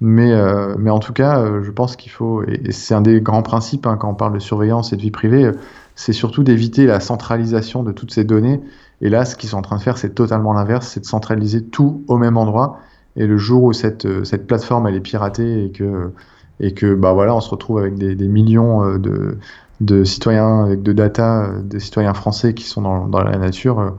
Mais, 0.02 0.34
mais 0.80 0.90
en 0.90 0.98
tout 0.98 1.14
cas, 1.14 1.62
je 1.62 1.70
pense 1.70 1.96
qu'il 1.96 2.12
faut, 2.12 2.42
et, 2.42 2.72
c'est 2.72 2.96
un 2.96 3.02
des 3.02 3.22
grands 3.22 3.44
principes 3.44 3.86
hein, 3.86 3.96
quand 3.96 4.10
on 4.10 4.16
parle 4.16 4.34
de 4.34 4.40
surveillance 4.40 4.92
et 4.92 4.96
de 4.96 5.02
vie 5.02 5.12
privée, 5.12 5.52
c'est 5.94 6.14
surtout 6.14 6.42
d'éviter 6.42 6.88
la 6.88 7.00
centralisation 7.00 7.84
de 7.84 7.92
toutes 7.92 8.12
ces 8.12 8.24
données. 8.24 8.60
Et 9.02 9.10
là, 9.10 9.24
ce 9.24 9.36
qu'ils 9.36 9.50
sont 9.50 9.58
en 9.58 9.62
train 9.62 9.78
de 9.78 9.84
faire, 9.84 10.00
c'est 10.00 10.16
totalement 10.16 10.54
l'inverse, 10.54 10.88
c'est 10.88 11.02
de 11.02 11.06
centraliser 11.06 11.64
tout 11.64 12.02
au 12.08 12.18
même 12.18 12.38
endroit 12.38 12.80
et 13.18 13.26
le 13.26 13.38
jour 13.38 13.64
où 13.64 13.74
cette, 13.74 14.06
euh, 14.06 14.24
cette 14.24 14.48
plateforme 14.48 14.88
elle 14.88 14.96
est 14.96 15.02
piratée 15.02 15.66
et 15.66 15.72
que, 15.72 16.12
et 16.60 16.74
que 16.74 16.94
bah 16.94 17.14
voilà, 17.14 17.36
on 17.36 17.42
se 17.42 17.50
retrouve 17.50 17.80
avec 17.80 17.96
des, 17.96 18.16
des 18.16 18.28
millions 18.28 18.84
euh, 18.84 18.98
de, 19.00 19.38
de 19.82 20.04
citoyens, 20.04 20.66
avec 20.66 20.84
de 20.84 20.94
data, 20.94 21.46
euh, 21.46 21.62
des 21.62 21.80
citoyens 21.80 22.14
français 22.14 22.54
qui 22.54 22.64
sont 22.64 22.84
dans, 22.84 23.08
dans 23.08 23.22
la 23.22 23.38
nature, 23.38 23.78
on 23.78 23.98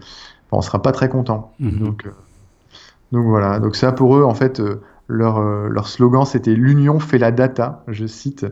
on 0.50 0.62
sera 0.62 0.80
pas 0.80 0.92
très 0.92 1.10
content. 1.10 1.52
Mhm. 1.60 1.78
Donc, 1.78 2.04
donc 3.12 3.26
voilà. 3.26 3.58
Donc 3.58 3.76
ça 3.76 3.92
pour 3.92 4.16
eux, 4.16 4.24
en 4.24 4.32
fait, 4.32 4.62
leur, 5.08 5.42
leur 5.42 5.88
slogan 5.88 6.24
c'était 6.24 6.54
l'union 6.54 7.00
fait 7.00 7.18
la 7.18 7.32
data. 7.32 7.84
Je 7.86 8.06
cite. 8.06 8.46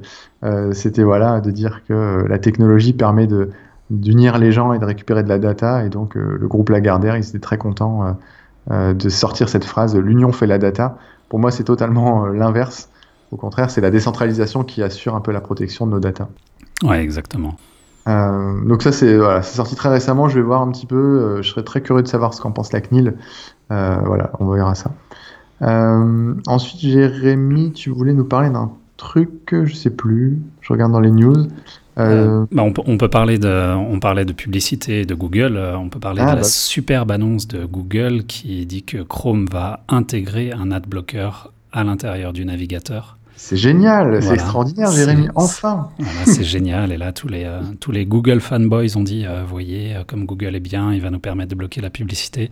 c'était 0.73 1.05
voilà 1.05 1.41
de 1.41 1.51
dire 1.51 1.85
que 1.89 2.27
la 2.29 2.39
technologie 2.39 2.93
permet 2.93 3.27
de 3.27 3.49
d'unir 3.89 4.37
les 4.37 4.53
gens 4.53 4.75
et 4.75 4.79
de 4.79 4.85
récupérer 4.85 5.23
de 5.23 5.31
la 5.31 5.39
data. 5.39 5.87
Et 5.87 5.89
donc 5.89 6.17
le 6.17 6.47
groupe 6.47 6.69
Lagardère, 6.69 7.17
ils 7.17 7.27
étaient 7.27 7.39
très 7.39 7.57
contents 7.57 8.15
de 8.71 9.09
sortir 9.09 9.49
cette 9.49 9.65
phrase 9.65 9.97
l'union 9.97 10.33
fait 10.33 10.47
la 10.47 10.59
data. 10.59 10.99
Pour 11.29 11.39
moi, 11.39 11.51
c'est 11.51 11.65
totalement 11.65 12.27
euh, 12.27 12.33
l'inverse. 12.33 12.89
Au 13.33 13.37
contraire, 13.37 13.71
c'est 13.71 13.81
la 13.81 13.91
décentralisation 13.91 14.63
qui 14.63 14.83
assure 14.83 15.15
un 15.15 15.21
peu 15.21 15.33
la 15.33 15.41
protection 15.41 15.87
de 15.87 15.93
nos 15.93 16.01
data. 16.01 16.29
Ouais, 16.85 17.03
exactement. 17.03 17.57
Euh, 18.07 18.65
donc 18.65 18.83
ça, 18.83 18.93
c'est 18.93 19.17
voilà, 19.17 19.43
sorti 19.43 19.75
très 19.75 19.89
récemment. 19.89 20.29
Je 20.29 20.37
vais 20.37 20.45
voir 20.45 20.63
un 20.63 20.71
petit 20.71 20.87
peu. 20.87 21.43
je 21.43 21.49
serais 21.49 21.65
très 21.65 21.81
curieux 21.81 22.03
de 22.03 22.09
savoir 22.09 22.35
ce 22.35 22.41
qu'en 22.41 22.53
pense 22.53 22.73
la 22.73 22.81
CNIL. 22.81 23.17
voilà, 23.69 24.31
on 24.39 24.49
verra 24.49 24.75
ça. 24.77 24.91
ensuite, 25.61 26.81
Jérémy, 26.81 27.73
tu 27.73 27.91
voulais 27.91 28.15
nous 28.15 28.25
parler 28.25 28.51
d'un 28.51 28.71
truc, 28.97 29.55
je 29.65 29.75
sais 29.75 29.91
plus. 29.91 30.39
Je 30.61 30.73
regarde 30.73 30.93
dans 30.93 31.01
les 31.01 31.11
news. 31.11 31.49
Euh, 31.99 32.45
bah, 32.53 32.63
on, 32.63 32.99
peut 32.99 33.09
parler 33.09 33.39
de, 33.39 33.75
on 33.75 34.01
parlait 34.01 34.27
de 34.27 34.35
publicité 34.35 35.07
de 35.07 35.15
Google, 35.15 35.57
euh, 35.57 35.79
on 35.79 35.89
peut 35.89 35.99
parler 35.99 36.21
ah, 36.23 36.33
de 36.33 36.37
la 36.37 36.43
bah. 36.43 36.45
superbe 36.45 37.11
annonce 37.11 37.49
de 37.49 37.65
Google 37.65 38.25
qui 38.25 38.67
dit 38.67 38.83
que 38.83 38.99
Chrome 38.99 39.47
va 39.47 39.81
intégrer 39.89 40.53
un 40.53 40.71
adblocker 40.73 41.31
à 41.73 41.85
l'intérieur 41.85 42.35
du 42.35 42.45
navigateur. 42.45 43.17
C'est 43.37 43.59
génial, 43.59 44.23
c'est 44.23 44.33
extraordinaire, 44.33 44.91
Jérémy. 44.91 45.29
Enfin. 45.35 45.91
Voilà, 45.99 46.25
c'est 46.25 46.45
génial. 46.45 46.91
Et 46.91 46.97
là, 46.97 47.13
tous 47.13 47.29
les, 47.29 47.45
euh, 47.45 47.61
tous 47.81 47.93
les 47.93 48.07
Google 48.07 48.41
fanboys 48.41 48.97
ont 48.97 49.03
dit, 49.03 49.25
euh, 49.27 49.45
voyez, 49.47 49.95
euh, 49.95 50.05
comme 50.07 50.25
Google 50.25 50.57
est 50.57 50.61
bien, 50.61 50.93
il 50.93 51.03
va 51.03 51.11
nous 51.11 51.19
permettre 51.19 51.51
de 51.51 51.55
bloquer 51.55 51.83
la 51.83 51.91
publicité. 51.91 52.51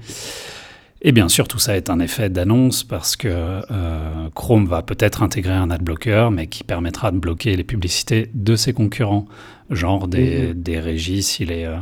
Et 1.07 1.13
bien 1.13 1.29
sûr, 1.29 1.47
tout 1.49 1.59
ça 1.59 1.77
est 1.77 1.91
un 1.91 2.01
effet 2.01 2.31
d'annonce 2.31 2.83
parce 2.83 3.15
que 3.15 3.29
euh, 3.29 4.29
Chrome 4.35 4.67
va 4.67 4.81
peut-être 4.81 5.23
intégrer 5.23 5.53
un 5.53 5.71
adblocker, 5.71 6.31
mais 6.33 6.47
qui 6.47 6.65
permettra 6.65 7.11
de 7.11 7.19
bloquer 7.19 7.57
les 7.57 7.63
publicités 7.63 8.31
de 8.33 8.57
ses 8.57 8.73
concurrents, 8.73 9.27
genre 9.69 10.09
des, 10.09 10.55
des 10.55 10.81
régies 10.81 11.23
si 11.23 11.45
les, 11.45 11.65
euh, 11.65 11.77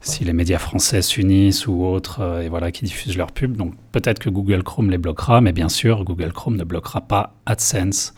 si 0.00 0.24
les 0.24 0.32
médias 0.32 0.58
français 0.58 1.02
s'unissent 1.02 1.66
ou 1.66 1.84
autres, 1.84 2.22
euh, 2.22 2.40
et 2.40 2.48
voilà, 2.48 2.72
qui 2.72 2.86
diffusent 2.86 3.18
leurs 3.18 3.32
pubs. 3.32 3.54
Donc 3.54 3.74
peut-être 3.92 4.18
que 4.18 4.30
Google 4.30 4.62
Chrome 4.62 4.90
les 4.90 4.96
bloquera, 4.98 5.42
mais 5.42 5.52
bien 5.52 5.68
sûr, 5.68 6.02
Google 6.02 6.32
Chrome 6.32 6.56
ne 6.56 6.64
bloquera 6.64 7.02
pas 7.02 7.34
AdSense. 7.44 8.14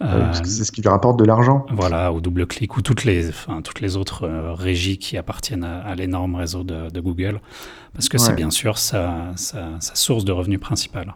Euh, 0.00 0.32
que 0.32 0.46
c'est 0.46 0.64
ce 0.64 0.70
qui 0.70 0.80
lui 0.80 0.88
rapporte 0.88 1.18
de 1.18 1.24
l'argent. 1.24 1.66
voilà, 1.72 2.12
ou 2.12 2.20
double-clic, 2.20 2.76
ou 2.76 2.82
toutes 2.82 3.04
les, 3.04 3.28
enfin, 3.30 3.62
toutes 3.62 3.80
les 3.80 3.96
autres 3.96 4.24
euh, 4.24 4.52
régies 4.54 4.98
qui 4.98 5.16
appartiennent 5.16 5.64
à, 5.64 5.80
à 5.80 5.94
l'énorme 5.94 6.36
réseau 6.36 6.62
de, 6.62 6.88
de 6.88 7.00
Google, 7.00 7.40
parce 7.94 8.08
que 8.08 8.18
c'est 8.18 8.34
bien 8.34 8.50
sûr 8.50 8.78
sa, 8.78 9.32
sa, 9.36 9.80
sa 9.80 9.94
source 9.94 10.24
de 10.24 10.32
revenus 10.32 10.60
principale. 10.60 11.14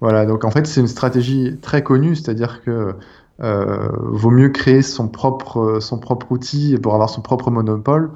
Voilà, 0.00 0.26
donc 0.26 0.44
en 0.44 0.50
fait, 0.50 0.66
c'est 0.66 0.80
une 0.80 0.86
stratégie 0.86 1.56
très 1.60 1.82
connue, 1.82 2.16
c'est-à-dire 2.16 2.62
que 2.62 2.94
euh, 3.42 3.88
vaut 3.98 4.30
mieux 4.30 4.50
créer 4.50 4.82
son 4.82 5.08
propre, 5.08 5.78
son 5.80 5.98
propre 5.98 6.30
outil 6.32 6.76
pour 6.78 6.94
avoir 6.94 7.10
son 7.10 7.20
propre 7.20 7.50
monopole 7.50 8.10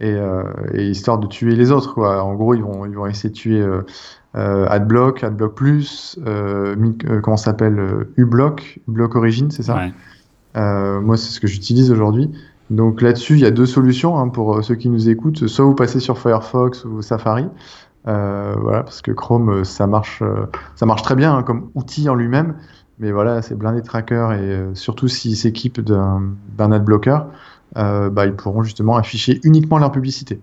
et, 0.00 0.12
euh, 0.12 0.44
et 0.74 0.86
histoire 0.88 1.18
de 1.18 1.26
tuer 1.26 1.56
les 1.56 1.72
autres. 1.72 1.94
Quoi. 1.94 2.22
En 2.22 2.34
gros, 2.34 2.54
ils 2.54 2.62
vont, 2.62 2.86
ils 2.86 2.94
vont 2.94 3.06
essayer 3.06 3.30
de 3.30 3.34
tuer 3.34 3.60
euh, 3.60 3.82
euh, 4.36 4.66
AdBlock, 4.68 5.24
AdBlock 5.24 5.54
Plus, 5.54 6.18
euh, 6.26 6.76
euh, 7.08 7.20
comment 7.20 7.36
s'appelle 7.36 8.06
uBlock, 8.16 8.80
uBlock 8.88 9.16
Origin, 9.16 9.50
c'est 9.50 9.62
ça 9.62 9.76
Ouais. 9.76 9.92
Moi, 11.00 11.16
c'est 11.16 11.30
ce 11.30 11.40
que 11.40 11.46
j'utilise 11.46 11.90
aujourd'hui. 11.90 12.30
Donc 12.70 13.02
là-dessus, 13.02 13.34
il 13.34 13.40
y 13.40 13.46
a 13.46 13.50
deux 13.50 13.66
solutions 13.66 14.18
hein, 14.18 14.28
pour 14.28 14.62
ceux 14.62 14.76
qui 14.76 14.88
nous 14.88 15.08
écoutent. 15.08 15.46
Soit 15.46 15.64
vous 15.64 15.74
passez 15.74 16.00
sur 16.00 16.18
Firefox 16.18 16.84
ou 16.84 17.02
Safari. 17.02 17.46
Voilà, 18.04 18.82
parce 18.82 19.02
que 19.02 19.12
Chrome, 19.12 19.64
ça 19.64 19.86
marche, 19.86 20.22
ça 20.76 20.86
marche 20.86 21.02
très 21.02 21.16
bien 21.16 21.36
hein, 21.36 21.42
comme 21.42 21.70
outil 21.74 22.08
en 22.08 22.14
lui-même. 22.14 22.54
Mais 22.98 23.12
voilà, 23.12 23.42
c'est 23.42 23.56
blindé 23.56 23.80
de 23.80 23.86
trackers 23.86 24.32
et 24.32 24.66
surtout 24.74 25.08
s'ils 25.08 25.36
s'équipent 25.36 25.80
d'un 25.80 26.72
adblocker, 26.72 27.20
euh, 27.76 28.10
bah, 28.10 28.26
ils 28.26 28.34
pourront 28.34 28.62
justement 28.62 28.96
afficher 28.96 29.40
uniquement 29.44 29.78
leur 29.78 29.92
publicité. 29.92 30.40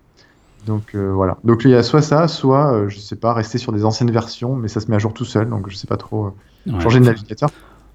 Donc 0.66 0.94
euh, 0.94 1.12
voilà. 1.12 1.38
Donc 1.44 1.62
il 1.64 1.70
y 1.70 1.74
a 1.74 1.82
soit 1.82 2.02
ça, 2.02 2.28
soit, 2.28 2.72
euh, 2.74 2.88
je 2.88 2.98
sais 2.98 3.16
pas, 3.16 3.32
rester 3.32 3.58
sur 3.58 3.72
des 3.72 3.84
anciennes 3.84 4.10
versions, 4.10 4.54
mais 4.56 4.68
ça 4.68 4.80
se 4.80 4.88
met 4.90 4.96
à 4.96 4.98
jour 4.98 5.14
tout 5.14 5.24
seul. 5.24 5.48
Donc 5.48 5.70
je 5.70 5.76
sais 5.76 5.86
pas 5.86 5.96
trop. 5.96 6.26
euh, 6.26 6.30
Ouais. 6.72 6.80
changer 6.80 7.00
de 7.00 7.04
navigateur. 7.06 7.50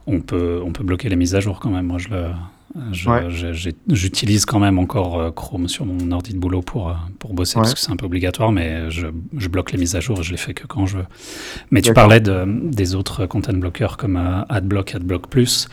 On 0.08 0.20
peut, 0.22 0.60
on 0.66 0.72
peut 0.72 0.84
bloquer 0.84 1.08
les 1.10 1.16
mises 1.16 1.36
à 1.36 1.40
jour 1.40 1.60
quand 1.60 1.70
même. 1.70 1.86
Moi, 1.86 1.98
je 2.00 2.10
Ouais. 3.08 3.30
j'utilise 3.90 4.46
quand 4.46 4.60
même 4.60 4.80
encore 4.80 5.20
euh, 5.20 5.32
Chrome 5.32 5.68
sur 5.68 5.86
mon 5.86 6.12
ordi 6.12 6.34
de 6.34 6.40
boulot 6.40 6.62
pour, 6.62 6.96
pour 7.20 7.34
bosser, 7.36 7.58
Ouais. 7.58 7.62
parce 7.64 7.76
que 7.76 7.80
c'est 7.80 7.92
un 7.92 7.96
peu 7.96 8.06
obligatoire, 8.08 8.52
mais 8.52 8.90
je, 8.90 9.08
je 9.38 9.48
bloque 9.48 9.72
les 9.72 9.78
mises 9.78 9.96
à 9.96 10.00
jour 10.00 10.20
et 10.20 10.24
je 10.24 10.32
les 10.32 10.38
fais 10.38 10.54
que 10.56 10.66
quand 10.66 10.88
je 10.88 10.98
veux. 10.98 11.06
Mais 11.72 11.82
tu 11.82 11.94
parlais 11.94 12.20
de, 12.20 12.46
des 12.48 12.96
autres 12.96 13.28
content 13.28 13.54
blockers 13.54 13.96
comme 13.98 14.18
AdBlock, 14.50 14.96
AdBlock 14.96 15.28
Plus, 15.28 15.68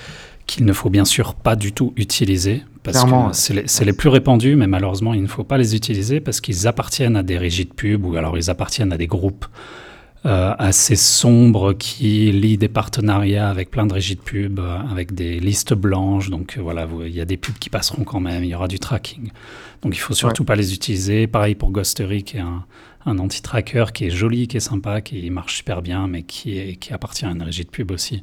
qu'il 0.46 0.64
ne 0.66 0.72
faut 0.74 0.90
bien 0.90 1.04
sûr 1.06 1.34
pas 1.34 1.56
du 1.56 1.72
tout 1.72 1.92
utiliser, 1.96 2.62
parce 2.82 3.04
que 3.04 3.62
c'est 3.66 3.84
les, 3.84 3.92
plus 3.92 4.08
répandus, 4.08 4.56
mais 4.56 4.66
malheureusement, 4.66 5.12
il 5.14 5.22
ne 5.22 5.26
faut 5.26 5.44
pas 5.44 5.58
les 5.58 5.76
utiliser 5.76 6.20
parce 6.20 6.40
qu'ils 6.40 6.66
appartiennent 6.66 7.16
à 7.16 7.22
des 7.22 7.36
régies 7.36 7.66
de 7.66 7.72
pub 7.72 8.04
ou 8.04 8.16
alors 8.16 8.38
ils 8.38 8.50
appartiennent 8.50 8.92
à 8.92 8.96
des 8.96 9.06
groupes 9.06 9.46
euh, 10.26 10.54
assez 10.58 10.96
sombres 10.96 11.72
qui 11.72 12.30
lient 12.30 12.58
des 12.58 12.68
partenariats 12.68 13.48
avec 13.48 13.70
plein 13.70 13.86
de 13.86 13.94
régies 13.94 14.16
de 14.16 14.20
pub, 14.20 14.58
euh, 14.58 14.78
avec 14.90 15.14
des 15.14 15.40
listes 15.40 15.72
blanches. 15.72 16.28
Donc 16.28 16.56
euh, 16.56 16.62
voilà, 16.62 16.86
il 17.06 17.14
y 17.14 17.22
a 17.22 17.24
des 17.24 17.38
pubs 17.38 17.58
qui 17.58 17.70
passeront 17.70 18.04
quand 18.04 18.20
même, 18.20 18.44
il 18.44 18.50
y 18.50 18.54
aura 18.54 18.68
du 18.68 18.78
tracking. 18.78 19.30
Donc 19.82 19.94
il 19.94 19.98
faut 19.98 20.12
surtout 20.12 20.44
pas 20.44 20.56
les 20.56 20.74
utiliser. 20.74 21.26
Pareil 21.26 21.54
pour 21.54 21.70
Ghostery, 21.70 22.22
qui 22.22 22.36
est 22.36 22.40
un, 22.40 22.64
un 23.06 23.18
anti-tracker 23.18 23.86
qui 23.94 24.06
est 24.06 24.10
joli, 24.10 24.46
qui 24.46 24.58
est 24.58 24.60
sympa, 24.60 25.00
qui 25.00 25.30
marche 25.30 25.56
super 25.56 25.80
bien, 25.80 26.06
mais 26.06 26.22
qui, 26.22 26.58
est, 26.58 26.76
qui 26.76 26.92
appartient 26.92 27.24
à 27.24 27.30
une 27.30 27.42
régie 27.42 27.64
de 27.64 27.70
pub 27.70 27.90
aussi. 27.90 28.22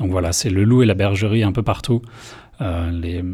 Donc 0.00 0.10
voilà, 0.10 0.32
c'est 0.32 0.50
le 0.50 0.64
loup 0.64 0.82
et 0.82 0.86
la 0.86 0.94
bergerie 0.94 1.42
un 1.44 1.52
peu 1.52 1.62
partout. 1.62 2.02
Euh, 2.60 2.90
les, 2.90 3.24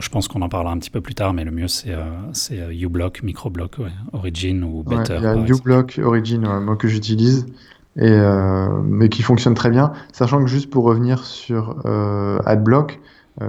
je 0.00 0.08
pense 0.08 0.28
qu'on 0.28 0.40
en 0.42 0.48
parlera 0.48 0.72
un 0.72 0.78
petit 0.78 0.90
peu 0.90 1.00
plus 1.00 1.14
tard, 1.14 1.34
mais 1.34 1.44
le 1.44 1.50
mieux 1.50 1.68
c'est 1.68 1.92
euh, 1.92 2.04
c'est, 2.32 2.60
euh, 2.60 2.72
uBlock, 2.72 3.22
Microblock, 3.22 3.78
ouais, 3.78 3.92
Origin 4.12 4.62
ou 4.64 4.82
Ouais, 4.86 4.96
Better. 4.96 5.16
il 5.18 5.24
y 5.24 5.26
a 5.26 5.36
uBlock 5.36 6.00
Origin, 6.02 6.46
ouais, 6.46 6.60
moi 6.60 6.76
que 6.76 6.88
j'utilise, 6.88 7.46
et 7.98 8.18
mais 8.84 9.08
qui 9.08 9.22
fonctionne 9.22 9.54
très 9.54 9.70
bien. 9.70 9.92
Sachant 10.12 10.42
que 10.42 10.50
juste 10.50 10.70
pour 10.70 10.84
revenir 10.84 11.24
sur 11.24 11.76
AdBlock, 12.46 13.00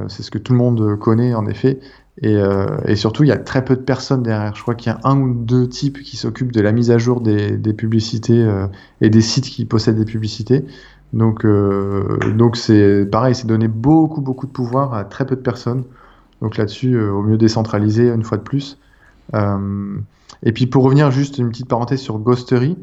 c'est 0.08 0.24
ce 0.24 0.32
que 0.32 0.38
tout 0.38 0.54
le 0.54 0.60
monde 0.60 0.98
connaît 1.00 1.34
en 1.34 1.48
effet, 1.48 1.80
et, 2.22 2.36
euh, 2.36 2.78
et 2.86 2.96
surtout 2.96 3.24
il 3.24 3.28
y 3.28 3.32
a 3.32 3.38
très 3.38 3.64
peu 3.64 3.76
de 3.76 3.82
personnes 3.82 4.24
derrière. 4.24 4.56
Je 4.56 4.62
crois 4.62 4.76
qu'il 4.76 4.92
y 4.92 4.96
a 4.96 5.00
un 5.04 5.20
ou 5.20 5.34
deux 5.34 5.68
types 5.68 6.02
qui 6.02 6.18
s'occupent 6.18 6.52
de 6.52 6.62
la 6.62 6.72
mise 6.72 6.90
à 6.90 6.98
jour 6.98 7.22
des, 7.22 7.52
des 7.58 7.74
publicités 7.74 8.44
euh, 8.44 8.68
et 9.02 9.10
des 9.10 9.22
sites 9.22 9.46
qui 9.46 9.66
possèdent 9.66 9.98
des 9.98 10.06
publicités. 10.06 10.66
Donc 11.14 11.46
euh, 11.46 12.18
donc 12.36 12.58
c'est 12.58 13.06
pareil, 13.06 13.34
c'est 13.34 13.48
donner 13.48 13.68
beaucoup 13.68 14.22
beaucoup 14.22 14.46
de 14.46 14.52
pouvoir 14.52 14.94
à 14.94 15.04
très 15.06 15.26
peu 15.26 15.36
de 15.36 15.42
personnes. 15.42 15.84
Donc 16.42 16.58
là-dessus, 16.58 16.96
euh, 16.96 17.12
au 17.12 17.24
mieux 17.24 17.38
décentraliser 17.38 18.10
une 18.10 18.24
fois 18.24 18.38
de 18.38 18.44
plus. 18.44 18.78
Euh, 19.34 19.98
et 20.44 20.52
puis 20.52 20.68
pour 20.68 20.84
revenir 20.84 21.10
juste 21.12 21.38
une 21.38 21.50
petite 21.50 21.68
parenthèse 21.68 22.02
sur 22.02 22.20
Ghostery. 22.20 22.78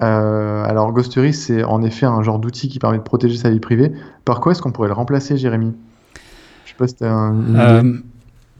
Alors 0.00 0.92
Ghostery, 0.92 1.32
c'est 1.34 1.64
en 1.64 1.82
effet 1.82 2.06
un 2.06 2.22
genre 2.22 2.38
d'outil 2.38 2.68
qui 2.68 2.78
permet 2.78 2.98
de 2.98 3.02
protéger 3.02 3.36
sa 3.36 3.50
vie 3.50 3.58
privée. 3.58 3.92
Par 4.24 4.40
quoi 4.40 4.52
est-ce 4.52 4.62
qu'on 4.62 4.70
pourrait 4.70 4.88
le 4.88 4.94
remplacer, 4.94 5.36
Jérémy? 5.36 5.72
Je 6.64 6.70
sais 6.70 6.76
pas 6.76 6.86
si 6.86 6.94
t'as 6.94 7.10
un- 7.12 8.00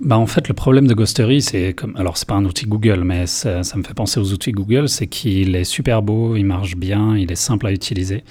bah 0.00 0.16
en 0.16 0.26
fait, 0.26 0.46
le 0.46 0.54
problème 0.54 0.86
de 0.86 0.94
Ghostery, 0.94 1.42
c'est 1.42 1.72
comme. 1.72 1.96
Alors, 1.96 2.16
c'est 2.16 2.28
pas 2.28 2.36
un 2.36 2.44
outil 2.44 2.66
Google, 2.66 3.02
mais 3.04 3.26
ça 3.26 3.62
me 3.76 3.82
fait 3.82 3.94
penser 3.94 4.20
aux 4.20 4.32
outils 4.32 4.52
Google, 4.52 4.88
c'est 4.88 5.08
qu'il 5.08 5.56
est 5.56 5.64
super 5.64 6.02
beau, 6.02 6.36
il 6.36 6.44
marche 6.44 6.76
bien, 6.76 7.16
il 7.16 7.32
est 7.32 7.36
simple 7.36 7.66
à 7.66 7.72
utiliser. 7.72 8.22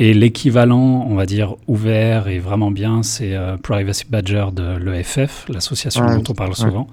Et 0.00 0.14
l'équivalent, 0.14 1.04
on 1.08 1.16
va 1.16 1.26
dire, 1.26 1.56
ouvert 1.66 2.28
et 2.28 2.38
vraiment 2.38 2.70
bien, 2.70 3.02
c'est 3.02 3.34
euh, 3.34 3.56
Privacy 3.56 4.04
Badger 4.08 4.46
de 4.52 4.76
l'EFF, 4.76 5.46
l'association 5.48 6.06
dont 6.06 6.22
on 6.28 6.34
parle 6.34 6.50
Ouais. 6.50 6.54
souvent. 6.54 6.86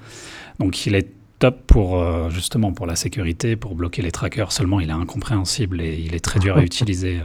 Donc, 0.60 0.88
il 0.88 0.96
est 0.96 1.08
top 1.38 1.68
pour 1.68 2.02
euh, 2.02 2.32
justement 2.32 2.72
pour 2.74 2.88
la 2.88 2.96
sécurité, 2.96 3.56
pour 3.56 3.76
bloquer 3.76 4.02
les 4.02 4.10
trackers. 4.12 4.52
Seulement, 4.52 4.80
il 4.80 4.90
est 4.90 4.94
incompréhensible 4.94 5.82
et 5.82 6.02
il 6.04 6.16
est 6.16 6.20
très 6.20 6.40
dur 6.40 6.58
à 6.58 6.64
utiliser. 6.72 7.20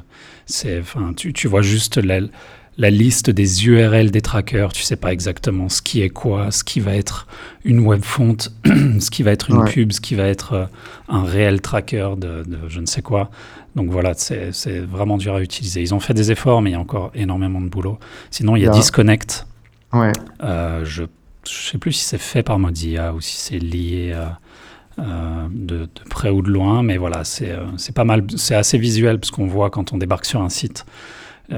C'est, 0.44 0.80
enfin, 0.80 1.14
tu, 1.16 1.32
tu 1.32 1.48
vois 1.48 1.62
juste 1.62 1.96
la, 1.96 2.20
la 2.78 2.90
liste 2.90 3.28
des 3.30 3.66
URL 3.66 4.10
des 4.10 4.20
trackers. 4.22 4.72
Tu 4.72 4.82
sais 4.82 4.96
pas 4.96 5.12
exactement 5.12 5.68
ce 5.68 5.82
qui 5.82 6.00
est 6.02 6.08
quoi, 6.10 6.50
ce 6.50 6.64
qui 6.64 6.80
va 6.80 6.94
être 6.94 7.26
une 7.64 7.80
web 7.80 8.02
font, 8.02 8.36
ce 8.64 9.10
qui 9.10 9.22
va 9.22 9.32
être 9.32 9.50
une 9.50 9.58
Ouais. 9.58 9.70
pub, 9.70 9.92
ce 9.92 10.00
qui 10.00 10.14
va 10.14 10.24
être 10.28 10.52
euh, 10.54 10.64
un 11.08 11.24
réel 11.24 11.60
tracker 11.60 12.10
de, 12.16 12.42
de 12.44 12.58
je 12.68 12.80
ne 12.80 12.86
sais 12.86 13.02
quoi. 13.02 13.30
Donc 13.76 13.90
voilà, 13.90 14.14
c'est 14.14 14.50
vraiment 14.80 15.16
dur 15.16 15.34
à 15.34 15.42
utiliser. 15.42 15.80
Ils 15.80 15.94
ont 15.94 16.00
fait 16.00 16.14
des 16.14 16.32
efforts, 16.32 16.60
mais 16.62 16.70
il 16.70 16.72
y 16.72 16.76
a 16.76 16.80
encore 16.80 17.12
énormément 17.14 17.60
de 17.60 17.68
boulot. 17.68 17.98
Sinon, 18.30 18.56
il 18.56 18.62
y 18.62 18.66
a 18.66 18.70
Disconnect. 18.70 19.46
Ouais. 19.92 20.12
Euh, 20.42 20.84
je 20.84 21.02
ne 21.02 21.08
sais 21.44 21.78
plus 21.78 21.92
si 21.92 22.04
c'est 22.04 22.18
fait 22.18 22.42
par 22.42 22.58
Mozilla 22.58 23.14
ou 23.14 23.20
si 23.20 23.36
c'est 23.36 23.58
lié 23.58 24.10
euh, 24.14 24.26
euh, 24.98 25.46
de, 25.52 25.78
de 25.84 25.88
près 26.08 26.30
ou 26.30 26.42
de 26.42 26.50
loin, 26.50 26.82
mais 26.82 26.96
voilà, 26.96 27.22
c'est 27.24 27.54
pas 27.94 28.04
mal, 28.04 28.24
c'est 28.36 28.54
assez 28.56 28.76
visuel 28.76 29.18
parce 29.20 29.30
qu'on 29.30 29.46
voit 29.46 29.70
quand 29.70 29.92
on 29.92 29.98
débarque 29.98 30.24
sur 30.26 30.42
un 30.42 30.48
site 30.48 30.84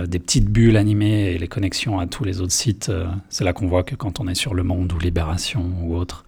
des 0.07 0.19
petites 0.19 0.49
bulles 0.51 0.77
animées 0.77 1.33
et 1.33 1.39
les 1.39 1.49
connexions 1.49 1.99
à 1.99 2.07
tous 2.07 2.25
les 2.25 2.41
autres 2.41 2.53
sites. 2.53 2.89
euh, 2.89 3.07
c'est 3.29 3.45
là 3.45 3.53
qu'on 3.53 3.67
voit 3.69 3.83
que 3.83 3.95
quand 3.95 4.21
on 4.21 4.27
est 4.29 4.35
sur 4.35 4.55
Le 4.55 4.63
Monde 4.63 4.93
ou 4.93 4.99
Libération 4.99 5.71
ou 5.83 5.95
autre, 5.97 6.25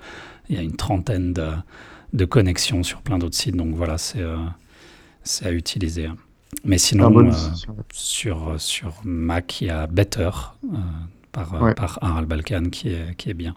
il 0.49 0.56
y 0.56 0.59
a 0.59 0.62
une 0.62 0.76
trentaine 0.76 1.33
de, 1.33 1.49
de 2.12 2.25
connexions 2.26 2.83
sur 2.83 3.00
plein 3.02 3.18
d'autres 3.18 3.37
sites. 3.37 3.56
Donc 3.56 3.75
voilà, 3.75 3.97
c'est 3.99 4.21
euh, 4.21 4.37
c'est 5.23 5.47
à 5.47 5.52
utiliser. 5.52 6.09
Mais 6.64 6.78
sinon, 6.78 7.11
bon 7.11 7.28
euh, 7.28 7.33
sur, 7.92 8.54
sur 8.59 9.00
Mac, 9.04 9.61
il 9.61 9.68
y 9.68 9.71
a 9.71 9.87
Better 9.87 10.30
euh, 10.64 10.76
par, 11.33 11.54
euh, 11.54 11.61
Ouais. 11.61 11.75
par 11.75 11.99
Harald 12.02 12.28
Balkan 12.28 12.64
qui 12.71 12.88
est, 12.90 13.16
qui 13.16 13.30
est 13.30 13.35
bien. 13.35 13.54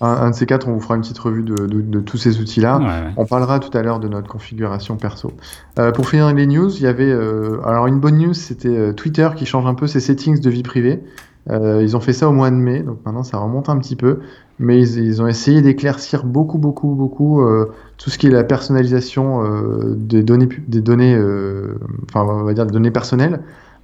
Un, 0.00 0.08
un 0.08 0.30
de 0.30 0.34
ces 0.34 0.46
quatre, 0.46 0.68
on 0.68 0.72
vous 0.72 0.80
fera 0.80 0.96
une 0.96 1.02
petite 1.02 1.18
revue 1.18 1.42
de, 1.42 1.54
de- 1.54 1.80
de 1.80 2.00
tous 2.00 2.16
ces 2.18 2.40
outils-là. 2.40 2.78
Ouais, 2.78 2.84
ouais. 2.84 3.12
On 3.16 3.26
parlera 3.26 3.60
tout 3.60 3.76
à 3.76 3.82
l'heure 3.82 4.00
de 4.00 4.08
notre 4.08 4.28
configuration 4.28 4.96
perso. 4.96 5.32
Euh, 5.78 5.92
pour 5.92 6.08
finir 6.08 6.32
les 6.34 6.46
news, 6.46 6.70
il 6.76 6.82
y 6.82 6.86
avait 6.86 7.10
euh, 7.10 7.58
alors 7.64 7.86
une 7.86 8.00
bonne 8.00 8.18
news, 8.18 8.34
c'était 8.34 8.68
euh, 8.76 8.92
Twitter 8.92 9.28
qui 9.36 9.46
change 9.46 9.66
un 9.66 9.74
peu 9.74 9.86
ses 9.86 10.00
settings 10.00 10.40
de 10.40 10.50
vie 10.50 10.62
privée. 10.64 11.02
Euh, 11.50 11.82
ils 11.82 11.94
ont 11.96 12.00
fait 12.00 12.14
ça 12.14 12.28
au 12.28 12.32
mois 12.32 12.50
de 12.50 12.56
mai, 12.56 12.80
donc 12.80 12.98
maintenant 13.04 13.22
ça 13.22 13.36
remonte 13.36 13.68
un 13.68 13.76
petit 13.78 13.96
peu, 13.96 14.20
mais 14.58 14.80
ils, 14.80 14.98
ils 15.04 15.20
ont 15.22 15.26
essayé 15.26 15.60
d'éclaircir 15.60 16.24
beaucoup, 16.24 16.56
beaucoup, 16.56 16.94
beaucoup 16.94 17.42
euh, 17.42 17.70
tout 17.98 18.08
ce 18.08 18.16
qui 18.16 18.28
est 18.28 18.30
la 18.30 18.44
personnalisation 18.44 19.44
euh, 19.44 19.94
des 19.94 20.22
données, 20.22 20.48
des 20.68 20.80
données, 20.80 21.14
euh, 21.14 21.78
enfin 22.08 22.24
on 22.26 22.44
va 22.44 22.54
dire 22.54 22.64
des 22.64 22.72
données 22.72 22.90
personnelles. 22.90 23.40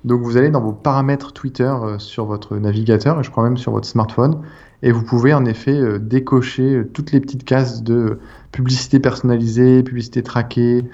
Donc 0.06 0.22
vous 0.22 0.38
allez 0.38 0.48
dans 0.48 0.62
vos 0.62 0.72
paramètres 0.72 1.34
Twitter 1.34 1.64
euh, 1.70 1.98
sur 1.98 2.24
votre 2.24 2.56
navigateur 2.56 3.20
et 3.20 3.22
je 3.22 3.30
crois 3.30 3.44
même 3.44 3.58
sur 3.58 3.72
votre 3.72 3.86
smartphone, 3.86 4.38
et 4.82 4.92
vous 4.92 5.02
pouvez 5.02 5.34
en 5.34 5.44
effet 5.44 5.78
euh, 5.78 5.98
décocher 5.98 6.76
euh, 6.76 6.90
toutes 6.92 7.12
les 7.12 7.20
petites 7.20 7.44
cases 7.44 7.82
de 7.82 8.18
publicité 8.52 8.98
personnalisée, 8.98 9.82
publicité 9.82 10.22
traquée, 10.22 10.84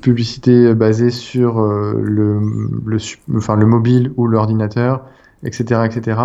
publicité 0.00 0.74
basée 0.74 1.10
sur 1.10 1.60
le, 1.62 2.40
le, 2.86 2.96
enfin, 3.36 3.54
le 3.54 3.66
mobile 3.66 4.12
ou 4.16 4.26
l'ordinateur, 4.26 5.04
etc., 5.44 5.82
etc. 5.84 6.18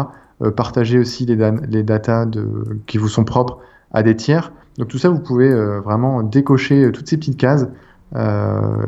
partager 0.55 0.97
aussi 0.97 1.25
les, 1.25 1.35
les 1.67 1.83
de, 1.83 2.47
qui 2.87 2.97
vous 2.97 3.09
sont 3.09 3.25
propres 3.25 3.59
à 3.91 4.01
des 4.01 4.15
tiers. 4.15 4.53
Donc 4.77 4.87
tout 4.87 4.97
ça, 4.97 5.09
vous 5.09 5.19
pouvez 5.19 5.53
vraiment 5.81 6.23
décocher 6.23 6.89
toutes 6.93 7.09
ces 7.09 7.17
petites 7.17 7.37
cases. 7.37 7.67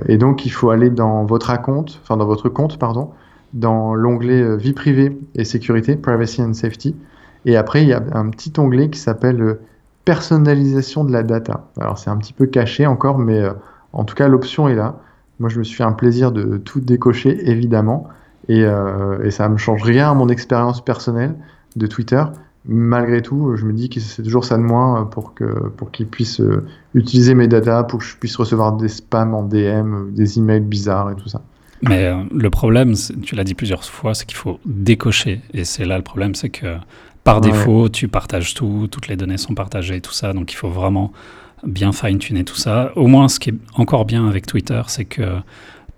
et 0.07 0.17
donc 0.17 0.45
il 0.45 0.51
faut 0.51 0.69
aller 0.69 0.89
dans 0.89 1.25
votre 1.25 1.61
compte, 1.61 1.99
enfin 2.01 2.15
dans 2.15 2.25
votre 2.25 2.47
compte, 2.47 2.79
pardon, 2.79 3.11
dans 3.53 3.93
l'onglet 3.93 4.55
vie 4.55 4.73
privée 4.73 5.19
et 5.35 5.43
sécurité, 5.43 5.97
privacy 5.97 6.41
and 6.41 6.53
safety. 6.53 6.95
Et 7.45 7.57
après, 7.57 7.83
il 7.83 7.89
y 7.89 7.93
a 7.93 8.03
un 8.13 8.29
petit 8.29 8.51
onglet 8.57 8.89
qui 8.89 8.99
s'appelle 8.99 9.57
personnalisation 10.05 11.03
de 11.03 11.11
la 11.11 11.23
data. 11.23 11.67
Alors 11.79 11.97
c'est 11.97 12.11
un 12.11 12.17
petit 12.17 12.33
peu 12.33 12.45
caché 12.45 12.85
encore, 12.85 13.17
mais 13.17 13.39
euh, 13.39 13.51
en 13.91 14.05
tout 14.05 14.15
cas 14.15 14.27
l'option 14.27 14.69
est 14.69 14.75
là. 14.75 14.95
Moi 15.39 15.49
je 15.49 15.59
me 15.59 15.63
suis 15.63 15.75
fait 15.75 15.83
un 15.83 15.91
plaisir 15.91 16.31
de 16.31 16.57
tout 16.57 16.79
décocher 16.79 17.49
évidemment, 17.49 18.07
et, 18.47 18.63
euh, 18.63 19.29
ça 19.31 19.49
ne 19.49 19.53
me 19.53 19.57
change 19.57 19.81
rien 19.81 20.11
à 20.11 20.13
mon 20.13 20.29
expérience 20.29 20.85
personnelle 20.85 21.35
de 21.75 21.87
Twitter. 21.87 22.23
Malgré 22.67 23.21
tout, 23.21 23.55
je 23.55 23.65
me 23.65 23.73
dis 23.73 23.89
que 23.89 23.99
c'est 23.99 24.23
toujours 24.23 24.45
ça 24.45 24.57
de 24.57 24.63
moins 24.63 25.05
pour 25.05 25.33
que 25.33 25.45
pour 25.45 25.91
qu'ils 25.91 26.07
puissent 26.07 26.41
euh, 26.41 26.65
utiliser 26.93 27.33
mes 27.33 27.47
data, 27.47 27.83
pour 27.83 27.99
que 27.99 28.05
je 28.05 28.15
puisse 28.15 28.35
recevoir 28.35 28.73
des 28.73 28.87
spams 28.87 29.33
en 29.33 29.43
DM, 29.43 30.11
des 30.11 30.39
emails 30.39 30.61
bizarres 30.61 31.11
et 31.11 31.15
tout 31.15 31.29
ça. 31.29 31.41
Mais 31.81 32.11
le 32.31 32.49
problème, 32.49 32.93
tu 33.21 33.35
l'as 33.35 33.43
dit 33.43 33.53
plusieurs 33.53 33.83
fois, 33.83 34.15
c'est 34.15 34.25
qu'il 34.25 34.37
faut 34.37 34.59
décocher. 34.65 35.41
Et 35.53 35.65
c'est 35.65 35.85
là 35.85 35.97
le 35.97 36.03
problème, 36.03 36.33
c'est 36.33 36.49
que 36.49 36.77
par 37.25 37.41
défaut, 37.41 37.89
tu 37.89 38.07
partages 38.07 38.53
tout, 38.53 38.87
toutes 38.89 39.07
les 39.07 39.17
données 39.17 39.37
sont 39.37 39.55
partagées, 39.55 39.99
tout 39.99 40.13
ça. 40.13 40.31
Donc 40.31 40.53
il 40.53 40.55
faut 40.55 40.69
vraiment 40.69 41.11
bien 41.65 41.91
fine-tuner 41.91 42.43
tout 42.43 42.55
ça. 42.55 42.91
Au 42.95 43.07
moins, 43.07 43.27
ce 43.27 43.39
qui 43.39 43.49
est 43.49 43.55
encore 43.73 44.05
bien 44.05 44.27
avec 44.27 44.45
Twitter, 44.45 44.81
c'est 44.87 45.05
que 45.05 45.23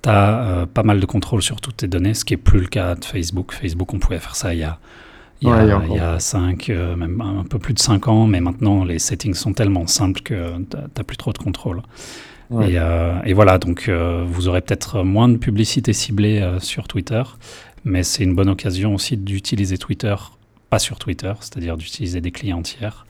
tu 0.01 0.10
as 0.10 0.39
euh, 0.39 0.65
pas 0.65 0.84
mal 0.84 1.01
de 1.01 1.05
contrôle 1.05 1.41
sur 1.41 1.60
toutes 1.60 1.77
tes 1.77 1.88
données, 1.89 2.13
ce 2.13 2.24
qui 2.24 2.31
n'est 2.34 2.38
plus 2.38 2.62
le 2.62 2.67
cas 2.67 2.96
de 2.96 3.03
Facebook. 3.03 3.51
Facebook, 3.51 3.93
on 3.93 4.00
pouvait 4.00 4.19
faire 4.19 4.38
ça 4.38 4.53
il 4.53 4.62
y 4.62 4.63
a, 4.63 4.79
il 5.41 5.50
y 5.50 5.51
a, 5.51 5.81
il 5.89 5.96
y 5.96 6.00
a 6.00 6.17
5, 6.17 6.69
euh, 6.69 6.96
même 6.96 7.19
un 7.19 7.43
peu 7.43 7.60
plus 7.60 7.74
de 7.74 7.79
5 7.79 8.07
ans, 8.07 8.25
mais 8.25 8.39
maintenant 8.39 8.86
les 8.86 8.98
settings 8.98 9.34
sont 9.34 9.51
tellement 9.51 9.86
simples 9.86 10.22
que 10.22 10.55
tu 10.57 10.77
n'as 10.77 11.03
plus 11.03 11.17
trop 11.17 11.34
de 11.34 11.38
contrôle. 11.38 11.81
Et, 12.62 12.79
euh, 12.79 13.22
et, 13.25 13.34
voilà, 13.34 13.57
donc 13.57 13.89
vous 13.89 14.48
aurez 14.48 14.62
peut-être 14.62 15.03
moins 15.03 15.27
de 15.27 15.36
publicité 15.36 15.91
ciblée 15.91 16.41
sur 16.60 16.88
Twitter, 16.88 17.24
mais 17.84 18.03
c'est 18.03 18.24
une 18.24 18.34
bonne 18.34 18.48
occasion 18.48 18.96
aussi 18.96 19.17
d'utiliser 19.17 19.77
Twitter 19.77 20.15
pas 20.69 20.79
sur 20.79 21.00
Twitter, 21.00 21.33
c'est-à-dire 21.39 21.77
d'utiliser 21.77 22.21
des 22.21 22.31
clients 22.31 22.62
tiers. 22.62 23.05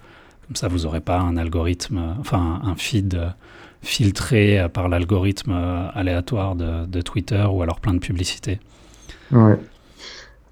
Comme 0.47 0.55
ça, 0.55 0.67
vous 0.67 0.79
n'aurez 0.79 1.01
pas 1.01 1.19
un 1.19 1.37
algorithme, 1.37 2.15
enfin 2.19 2.61
un 2.63 2.75
feed 2.75 3.19
filtré 3.81 4.67
par 4.73 4.89
l'algorithme 4.89 5.51
aléatoire 5.93 6.55
de, 6.55 7.01
Twitter 7.01 7.45
ou 7.51 7.61
alors 7.61 7.79
plein 7.79 7.93
de 7.93 7.99
publicités. 7.99 8.59
Ouais. 9.31 9.57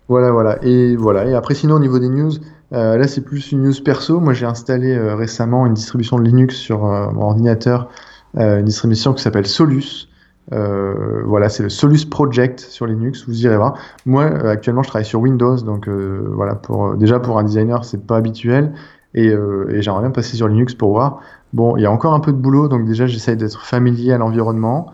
Voilà, 0.08 0.32
voilà. 0.32 0.60
Et 0.64 0.96
voilà. 0.96 1.26
Et 1.26 1.34
après, 1.34 1.56
sinon, 1.56 1.76
au 1.76 1.80
niveau 1.80 2.00
des 2.00 2.10
news, 2.10 2.32
euh, 2.74 2.98
là, 2.98 3.08
c'est 3.08 3.22
plus 3.22 3.52
une 3.52 3.64
news 3.64 3.74
perso. 3.84 4.20
Moi, 4.20 4.34
j'ai 4.34 4.46
installé 4.46 4.94
euh, 4.94 5.16
récemment 5.16 5.66
une 5.66 5.74
distribution 5.74 6.20
de 6.20 6.24
Linux 6.24 6.56
sur 6.56 6.86
euh, 6.86 7.12
mon 7.12 7.24
ordinateur, 7.24 7.90
une 8.38 8.66
distribution 8.66 9.14
qui 9.14 9.24
s'appelle 9.24 9.48
Solus. 9.48 10.10
Euh, 10.54 11.24
voilà, 11.26 11.50
c'est 11.50 11.64
le 11.64 11.70
Solus 11.70 12.06
Project 12.06 12.60
sur 12.60 12.86
Linux, 12.86 13.26
vous 13.28 13.46
irez 13.46 13.58
voir. 13.58 13.76
Moi, 14.06 14.24
euh, 14.24 14.52
actuellement, 14.52 14.84
je 14.84 14.90
travaille 14.90 15.06
sur 15.06 15.20
Windows, 15.20 15.58
donc 15.58 15.88
euh, 15.88 16.30
voilà, 16.34 16.56
pour, 16.56 16.96
déjà 16.96 17.20
pour 17.20 17.40
un 17.40 17.44
designer, 17.44 17.84
c'est 17.84 18.06
pas 18.06 18.18
habituel, 18.18 18.74
et, 19.14 19.28
et 19.28 19.82
j'aimerais 19.82 20.02
bien 20.02 20.12
passer 20.12 20.36
sur 20.36 20.48
Linux 20.48 20.76
pour 20.76 20.92
voir. 20.92 21.22
Bon, 21.54 21.78
il 21.78 21.82
y 21.82 21.86
a 21.86 21.92
encore 21.92 22.14
un 22.14 22.20
peu 22.20 22.34
de 22.34 22.38
boulot, 22.38 22.68
donc 22.68 22.86
déjà, 22.86 23.08
j'essaye 23.08 23.38
d'être 23.38 23.62
familier 23.66 24.12
à 24.12 24.18
l'environnement. 24.18 24.92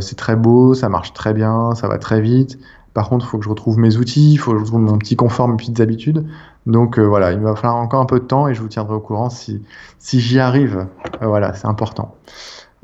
c'est 0.00 0.16
très 0.16 0.34
beau, 0.34 0.72
ça 0.74 0.88
marche 0.88 1.12
très 1.12 1.34
bien, 1.34 1.74
ça 1.74 1.86
va 1.86 1.98
très 1.98 2.22
vite. 2.22 2.58
Par 2.94 3.08
contre, 3.10 3.26
il 3.26 3.28
faut 3.28 3.38
que 3.38 3.44
je 3.44 3.50
retrouve 3.50 3.78
mes 3.78 3.96
outils, 3.96 4.32
il 4.32 4.36
faut 4.38 4.52
que 4.52 4.58
je 4.58 4.64
retrouve 4.64 4.80
mon 4.80 4.96
petit 4.96 5.16
confort, 5.16 5.48
mes 5.48 5.56
petites 5.56 5.80
habitudes. 5.80 6.24
Donc 6.64 6.98
voilà, 6.98 7.32
il 7.32 7.40
va 7.40 7.54
falloir 7.54 7.76
encore 7.76 8.00
un 8.00 8.06
peu 8.06 8.18
de 8.18 8.24
temps 8.24 8.48
et 8.48 8.54
je 8.54 8.62
vous 8.62 8.68
tiendrai 8.68 8.94
au 8.94 9.00
courant 9.00 9.28
si, 9.28 9.62
si 9.98 10.20
j'y 10.20 10.38
arrive. 10.38 10.86
voilà, 11.20 11.52
c'est 11.52 11.66
important. 11.66 12.14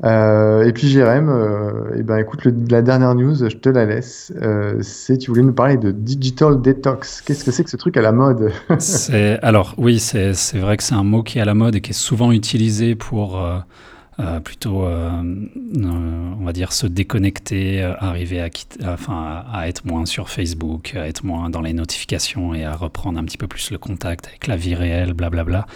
Euh, 0.03 0.63
et 0.63 0.73
puis 0.73 0.87
Jérém, 0.87 1.29
euh, 1.29 1.95
et 1.95 2.03
ben 2.03 2.17
écoute, 2.17 2.41
la 2.69 2.81
dernière 2.81 3.13
news, 3.13 3.35
je 3.35 3.55
te 3.55 3.69
la 3.69 3.85
laisse. 3.85 4.33
Euh, 4.41 4.77
c'est 4.81 5.17
tu 5.17 5.29
voulais 5.29 5.43
nous 5.43 5.53
parler 5.53 5.77
de 5.77 5.91
digital 5.91 6.61
detox. 6.61 7.21
Qu'est-ce 7.21 7.43
que 7.43 7.51
c'est 7.51 7.63
que 7.63 7.69
ce 7.69 7.77
truc 7.77 7.97
à 7.97 8.01
la 8.01 8.11
mode? 8.11 8.51
C'est 8.79 9.39
alors 9.43 9.75
oui, 9.77 9.99
c'est 9.99 10.33
vrai 10.57 10.77
que 10.77 10.83
c'est 10.83 10.95
un 10.95 11.03
mot 11.03 11.23
qui 11.23 11.37
est 11.37 11.41
à 11.41 11.45
la 11.45 11.53
mode 11.53 11.75
et 11.75 11.81
qui 11.81 11.91
est 11.91 11.93
souvent 11.93 12.31
utilisé 12.31 12.95
pour 12.95 13.39
euh, 13.39 13.59
euh, 14.19 14.39
plutôt, 14.39 14.83
on 14.83 16.45
va 16.45 16.53
dire, 16.53 16.73
se 16.73 16.87
déconnecter, 16.87 17.83
arriver 17.83 18.41
à, 18.41 18.49
quitter, 18.49 18.79
enfin, 18.85 19.43
à, 19.51 19.67
être 19.67 19.85
moins 19.85 20.05
sur 20.05 20.29
Facebook, 20.29 20.95
à 20.95 21.07
être 21.07 21.23
moins 21.23 21.49
dans 21.49 21.61
les 21.61 21.73
notifications 21.73 22.53
et 22.53 22.63
à 22.63 22.75
reprendre 22.75 23.19
un 23.19 23.23
petit 23.23 23.37
peu 23.37 23.47
plus 23.47 23.71
le 23.71 23.77
contact 23.77 24.27
avec 24.27 24.47
la 24.47 24.55
vie 24.55 24.75
réelle, 24.75 25.13
blablabla. 25.13 25.43
Bla, 25.43 25.65
bla. 25.65 25.75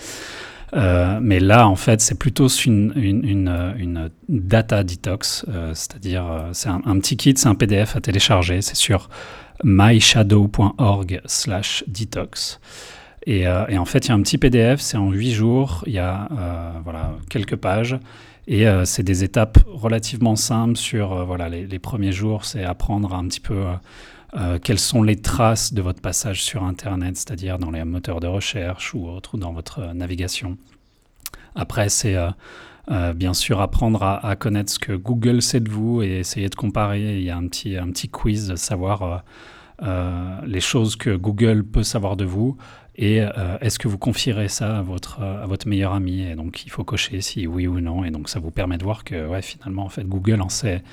Euh, 0.74 1.20
mais 1.22 1.40
là, 1.40 1.68
en 1.68 1.76
fait, 1.76 2.02
c'est 2.02 2.18
plutôt 2.18 2.48
une, 2.48 2.92
une, 2.96 3.74
une, 3.78 4.10
data 4.28 4.84
detox, 4.84 5.46
euh, 5.48 5.74
c'est-à-dire 5.74 6.26
euh, 6.26 6.50
c'est 6.54 6.70
un, 6.70 7.00
petit 7.00 7.18
kit, 7.18 7.36
c'est 7.38 7.48
un 7.48 7.54
PDF 7.56 7.96
à 7.96 8.02
télécharger, 8.02 8.62
c'est 8.62 8.76
sur 8.76 9.10
myshadow.org/detox. 9.64 12.60
Et, 13.28 13.42
et, 13.42 13.78
en 13.80 13.86
fait, 13.86 14.06
il 14.06 14.10
y 14.10 14.12
a 14.12 14.14
un 14.14 14.22
petit 14.22 14.38
PDF, 14.38 14.80
c'est 14.82 14.98
en 14.98 15.10
8 15.10 15.32
jours, 15.32 15.84
il 15.88 15.94
y 15.94 16.00
a 16.00 16.30
voilà, 16.84 17.16
quelques 17.30 17.56
pages. 17.56 17.98
Et 18.48 18.68
c'est 18.84 19.02
des 19.02 19.24
étapes 19.24 19.58
relativement 19.66 20.36
simples 20.36 20.78
sur 20.78 21.26
voilà, 21.26 21.50
les, 21.50 21.80
premiers 21.80 22.12
jours, 22.12 22.46
c'est 22.46 22.64
apprendre 22.64 23.16
un 23.16 23.28
petit 23.28 23.40
peu 23.40 23.56
euh, 23.56 23.74
quelles 24.64 24.80
sont 24.80 25.04
les 25.04 25.16
traces 25.16 25.74
de 25.74 25.82
votre 25.82 26.02
passage 26.02 26.44
sur 26.44 26.64
Internet, 26.64 27.16
c'est-à-dire 27.18 27.58
dans 27.58 27.72
les 27.72 27.84
moteurs 27.84 28.20
de 28.20 28.28
recherche 28.28 28.94
ou 28.94 29.08
autres, 29.08 29.38
dans 29.38 29.54
votre 29.54 29.80
euh, 29.80 29.94
navigation? 29.94 30.58
Après, 31.56 31.90
c'est 31.90 32.16
euh, 32.16 33.14
bien 33.14 33.34
sûr 33.34 33.62
apprendre 33.62 34.04
à, 34.04 34.36
connaître 34.36 34.72
ce 34.72 34.80
que 34.80 34.92
Google 34.94 35.42
sait 35.42 35.62
de 35.62 35.70
vous 35.70 36.02
et 36.02 36.20
essayer 36.20 36.50
de 36.50 36.56
comparer. 36.56 37.18
Il 37.18 37.24
y 37.24 37.30
a 37.30 37.38
un 37.38 37.48
petit, 37.48 37.78
un 37.78 37.90
petit 37.92 38.10
quiz 38.10 38.48
de 38.48 38.56
savoir 38.56 39.24
les 40.46 40.62
choses 40.62 40.96
que 40.96 41.16
Google 41.16 41.64
peut 41.64 41.84
savoir 41.84 42.16
de 42.16 42.26
vous 42.26 42.58
et 42.96 43.22
est-ce 43.62 43.80
que 43.80 43.88
vous 43.88 43.98
confierez 43.98 44.50
ça 44.50 44.80
à 44.80 44.82
votre, 44.82 45.22
à 45.22 45.46
votre 45.48 45.68
meilleur 45.68 45.94
ami? 45.94 46.22
Et 46.22 46.36
donc, 46.36 46.66
il 46.66 46.70
faut 46.70 46.84
cocher 46.84 47.22
si 47.22 47.48
oui 47.48 47.68
ou 47.68 47.80
non. 47.80 48.04
Et 48.04 48.12
donc, 48.12 48.30
ça 48.30 48.40
vous 48.40 48.52
permet 48.52 48.78
de 48.78 48.84
voir 48.84 49.04
que 49.04 49.28
ouais, 49.28 49.42
finalement, 49.42 49.86
en 49.86 49.90
fait, 49.90 50.04
Google 50.04 50.42
en 50.42 50.50
sait 50.50 50.84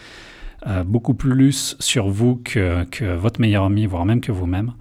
euh, 0.66 0.84
beaucoup 0.84 1.14
plus 1.14 1.76
sur 1.80 2.08
vous 2.08 2.36
que, 2.36 3.16
votre 3.16 3.40
meilleur 3.40 3.64
ami, 3.64 3.86
voire 3.86 4.04
même 4.04 4.20
que 4.20 4.30
vous-même. 4.30 4.72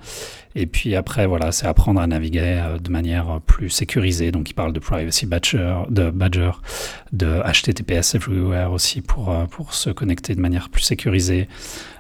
Et 0.54 0.68
puis 0.68 0.96
après, 0.96 1.26
voilà, 1.26 1.52
c'est 1.52 1.66
apprendre 1.66 2.00
à 2.00 2.08
naviguer 2.08 2.62
euh, 2.62 2.78
de 2.78 2.90
manière 2.92 3.42
plus 3.42 3.70
sécurisée. 3.70 4.32
Donc, 4.32 4.50
il 4.50 4.54
parle 4.54 4.74
de 4.74 4.80
Privacy 4.80 5.26
Badger, 5.26 5.78
de 5.90 6.12
Badger, 6.12 6.52
de 7.14 7.42
HTTPS 7.42 8.16
Everywhere 8.16 8.72
aussi 8.72 9.02
pour, 9.02 9.32
euh, 9.32 9.46
pour 9.46 9.74
se 9.74 9.90
connecter 9.90 10.36
de 10.36 10.42
manière 10.42 10.70
plus 10.70 10.84
sécurisée. 10.84 11.48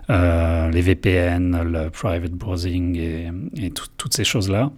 Les 0.09 0.81
VPN, 0.81 1.63
le 1.63 1.89
private 1.89 2.33
browsing 2.33 2.97
et, 2.97 3.71
toutes 3.71 4.13
ces 4.13 4.25
choses-là. 4.25 4.69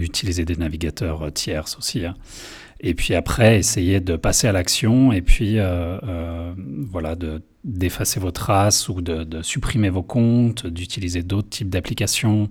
Utiliser 0.00 0.46
des 0.46 0.56
navigateurs 0.56 1.30
tierces 1.34 1.76
aussi. 1.76 2.06
Hein. 2.06 2.14
Et 2.86 2.94
puis 2.94 3.16
après, 3.16 3.58
essayer 3.58 3.98
de 3.98 4.14
passer 4.14 4.46
à 4.46 4.52
l'action 4.52 5.10
et 5.10 5.20
puis 5.20 5.58
euh, 5.58 5.98
euh, 6.04 6.54
voilà, 6.88 7.16
de 7.16 7.42
d'effacer 7.64 8.20
vos 8.20 8.30
traces 8.30 8.88
ou 8.88 9.00
de, 9.00 9.42
supprimer 9.42 9.88
vos 9.90 10.04
comptes, 10.04 10.68
d'utiliser 10.68 11.24
d'autres 11.24 11.48
types 11.48 11.68
d'applications 11.68 12.48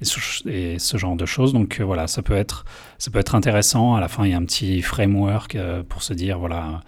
et 0.00 0.78
ce, 0.78 0.96
genre 0.96 1.16
de 1.16 1.26
choses. 1.26 1.52
Donc 1.52 1.80
euh, 1.80 1.84
voilà, 1.84 2.06
ça 2.06 2.22
peut 2.22 2.36
être 2.36 2.64
ça 2.98 3.10
peut 3.10 3.18
être 3.18 3.34
intéressant. 3.34 3.96
À 3.96 4.00
la 4.00 4.06
fin, 4.06 4.24
il 4.24 4.30
y 4.30 4.34
a 4.34 4.36
un 4.36 4.44
petit 4.44 4.80
framework 4.80 5.58
pour 5.88 6.04
se 6.04 6.14
dire 6.14 6.38
voilà, 6.38 6.82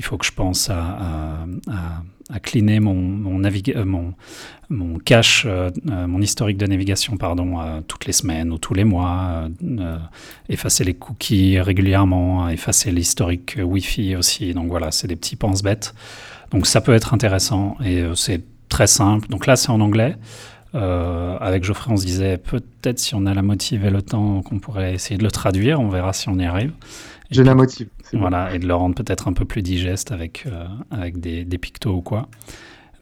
il 0.00 0.04
faut 0.04 0.18
que 0.18 0.26
je 0.26 0.32
pense 0.32 0.68
à, 0.68 1.46
à, 1.70 2.02
cleaner 2.40 2.80
mon, 2.80 2.94
mon, 2.94 3.42
euh, 3.44 3.84
mon, 3.84 4.14
mon 4.68 4.98
cache, 4.98 5.44
euh, 5.46 5.70
euh, 5.90 6.06
mon 6.06 6.20
historique 6.20 6.56
de 6.56 6.66
navigation 6.66 7.16
pardon, 7.16 7.82
toutes 7.88 8.06
les 8.06 8.12
semaines 8.12 8.52
ou 8.52 8.58
tous 8.58 8.74
les 8.74 8.84
mois, 8.84 9.48
effacer 10.48 10.84
les 10.84 10.94
cookies 10.94 11.60
régulièrement, 11.60 12.48
effacer 12.48 12.90
l'historique 12.90 13.56
Wi-Fi 13.62 14.16
aussi. 14.16 14.54
Donc 14.54 14.68
voilà, 14.68 14.90
c'est 14.90 15.08
des 15.08 15.16
petits 15.16 15.36
pense-bêtes. 15.36 15.94
Donc 16.50 16.66
ça 16.66 16.80
peut 16.80 16.94
être 16.94 17.14
intéressant 17.14 17.76
et 17.84 18.02
c'est 18.14 18.42
très 18.68 18.86
simple. 18.86 19.28
Donc 19.28 19.46
là, 19.46 19.56
c'est 19.56 19.70
en 19.70 19.80
anglais. 19.80 20.16
Avec 20.74 21.64
Geoffrey, 21.64 21.92
on 21.92 21.96
se 21.96 22.06
disait 22.06 22.38
peut-être 22.38 22.98
si 22.98 23.14
on 23.14 23.26
a 23.26 23.34
la 23.34 23.42
motive 23.42 23.84
et 23.84 23.90
le 23.90 24.02
temps 24.02 24.42
qu'on 24.42 24.58
pourrait 24.58 24.94
essayer 24.94 25.18
de 25.18 25.24
le 25.24 25.30
traduire. 25.30 25.80
On 25.80 25.88
verra 25.88 26.12
si 26.12 26.28
on 26.28 26.38
y 26.38 26.44
arrive. 26.44 26.72
J'ai 27.30 27.44
la 27.44 27.54
motive. 27.54 27.88
Voilà, 28.12 28.54
et 28.54 28.58
de 28.58 28.66
le 28.66 28.74
rendre 28.74 28.94
peut-être 28.94 29.26
un 29.26 29.32
peu 29.32 29.46
plus 29.46 29.62
digeste 29.62 30.12
avec, 30.12 30.44
euh, 30.46 30.66
avec 30.90 31.18
des, 31.18 31.44
des, 31.44 31.58
pictos 31.58 31.94
ou 31.94 32.02
quoi. 32.02 32.28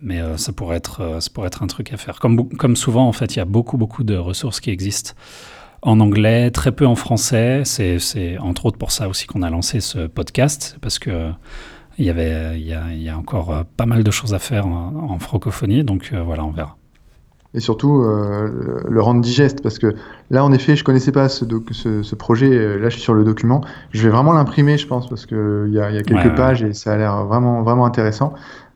Mais 0.00 0.20
euh, 0.20 0.36
ça, 0.36 0.52
pourrait 0.52 0.76
être, 0.76 1.00
euh, 1.00 1.20
ça 1.20 1.30
pourrait 1.34 1.48
être 1.48 1.64
un 1.64 1.66
truc 1.66 1.92
à 1.92 1.96
faire. 1.96 2.20
Comme, 2.20 2.48
comme 2.50 2.76
souvent, 2.76 3.08
en 3.08 3.12
fait, 3.12 3.34
il 3.34 3.38
y 3.38 3.42
a 3.42 3.44
beaucoup, 3.44 3.76
beaucoup 3.76 4.04
de 4.04 4.16
ressources 4.16 4.60
qui 4.60 4.70
existent 4.70 5.14
en 5.82 5.98
anglais, 5.98 6.50
très 6.52 6.72
peu 6.72 6.86
en 6.86 6.94
français. 6.94 7.62
C'est 7.64 8.38
entre 8.38 8.66
autres 8.66 8.78
pour 8.78 8.92
ça 8.92 9.08
aussi 9.08 9.26
qu'on 9.26 9.42
a 9.42 9.50
lancé 9.50 9.80
ce 9.80 10.06
podcast, 10.06 10.78
parce 10.80 10.98
que 10.98 11.32
il 11.98 12.06
y 12.06 12.10
avait, 12.10 12.58
il 12.58 12.66
y 12.66 12.72
a, 12.72 12.92
il 12.92 13.02
y 13.02 13.08
a 13.10 13.18
encore 13.18 13.50
euh, 13.50 13.62
pas 13.76 13.86
mal 13.86 14.02
de 14.02 14.10
choses 14.10 14.32
à 14.32 14.38
faire 14.38 14.66
en, 14.66 15.10
en 15.10 15.18
francophonie, 15.18 15.84
donc 15.84 16.10
euh, 16.12 16.22
voilà, 16.22 16.44
on 16.44 16.50
verra. 16.50 16.76
Et 17.52 17.60
surtout 17.60 18.02
euh, 18.02 18.80
le 18.88 19.02
rendre 19.02 19.20
digeste, 19.20 19.60
parce 19.62 19.78
que 19.80 19.94
là, 20.30 20.44
en 20.44 20.52
effet, 20.52 20.76
je 20.76 20.84
connaissais 20.84 21.10
pas 21.12 21.28
ce, 21.28 21.44
doc- 21.44 21.70
ce, 21.72 22.02
ce 22.02 22.14
projet. 22.14 22.48
euh, 22.50 22.78
Là, 22.78 22.88
je 22.90 22.94
suis 22.94 23.02
sur 23.02 23.14
le 23.14 23.24
document. 23.24 23.60
Je 23.90 24.02
vais 24.04 24.10
vraiment 24.10 24.32
l'imprimer, 24.32 24.78
je 24.78 24.86
pense, 24.86 25.08
parce 25.08 25.26
que 25.26 25.64
il 25.68 25.74
y 25.74 25.80
a, 25.80 25.90
il 25.90 25.96
y 25.96 25.98
a 25.98 26.04
quelques 26.04 26.28
Ouais, 26.28 26.34
pages 26.34 26.62
et 26.62 26.72
ça 26.74 26.92
a 26.92 26.96
l'air 26.96 27.24
vraiment, 27.26 27.62
vraiment 27.62 27.86
intéressant. 27.86 28.34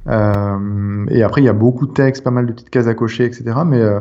Euh, 0.09 1.07
et 1.09 1.23
après, 1.23 1.41
il 1.43 1.45
y 1.45 1.49
a 1.49 1.53
beaucoup 1.53 1.87
de 1.87 1.93
textes, 1.93 2.25
pas 2.25 2.31
mal 2.31 2.47
de 2.47 2.53
petites 2.53 2.71
cases 2.71 2.87
à 2.89 2.95
cocher, 2.95 3.27
etc. 3.27 3.65
Mais, 3.65 3.81
euh, 3.81 4.01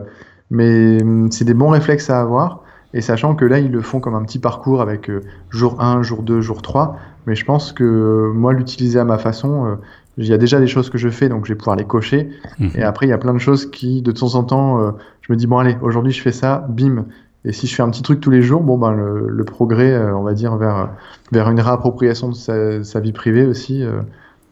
mais 0.50 1.02
hum, 1.02 1.32
c'est 1.32 1.46
des 1.46 1.54
bons 1.54 1.70
réflexes 1.70 2.10
à 2.10 2.20
avoir. 2.22 2.64
Et 2.96 3.02
sachant 3.02 3.36
que 3.36 3.46
là, 3.46 3.60
ils 3.60 3.72
le 3.72 3.82
font 3.82 4.00
comme 4.00 4.14
un 4.16 4.24
petit 4.24 4.38
parcours 4.40 4.82
avec 4.82 5.10
jour 5.50 5.82
1, 5.82 6.04
jour 6.04 6.22
2, 6.22 6.42
jour 6.42 6.62
3. 6.62 6.96
Mais 7.26 7.36
je 7.36 7.44
pense 7.46 7.74
que 7.74 8.32
moi, 8.34 8.54
l'utiliser 8.54 9.00
à 9.00 9.04
ma 9.06 9.18
façon, 9.18 9.78
il 10.18 10.28
y 10.28 10.34
a 10.34 10.38
déjà 10.38 10.60
des 10.60 10.68
choses 10.68 10.90
que 10.90 10.98
je 10.98 11.10
fais, 11.10 11.30
donc 11.30 11.46
je 11.46 11.54
vais 11.54 11.58
pouvoir 11.58 11.76
les 11.76 11.86
cocher. 11.86 12.30
Mhm. 12.60 12.72
Et 12.76 12.84
après, 12.84 13.06
il 13.06 13.10
y 13.10 13.14
a 13.14 13.18
plein 13.18 13.34
de 13.34 13.40
choses 13.40 13.70
qui, 13.70 14.02
de 14.02 14.12
temps 14.12 14.36
en 14.36 14.44
temps, 14.44 14.82
euh, 14.82 14.92
je 15.22 15.32
me 15.34 15.38
dis, 15.38 15.48
bon, 15.48 15.58
allez, 15.58 15.78
aujourd'hui, 15.82 16.12
je 16.12 16.22
fais 16.22 16.32
ça, 16.32 16.66
bim. 16.70 17.06
Et 17.46 17.52
si 17.52 17.68
je 17.68 17.76
fais 17.76 17.84
un 17.84 17.90
petit 17.90 18.04
truc 18.04 18.22
tous 18.22 18.30
les 18.30 18.42
jours, 18.42 18.62
bon, 18.62 18.78
ben, 18.78 18.92
le, 18.94 19.28
le 19.28 19.44
progrès, 19.44 19.92
euh, 19.92 20.16
on 20.16 20.24
va 20.24 20.34
dire, 20.34 20.56
vers, 20.56 20.90
vers 21.32 21.50
une 21.50 21.60
réappropriation 21.60 22.30
de 22.30 22.36
sa, 22.36 22.84
sa 22.84 23.00
vie 23.00 23.12
privée 23.12 23.46
aussi, 23.46 23.84
euh, 23.84 24.02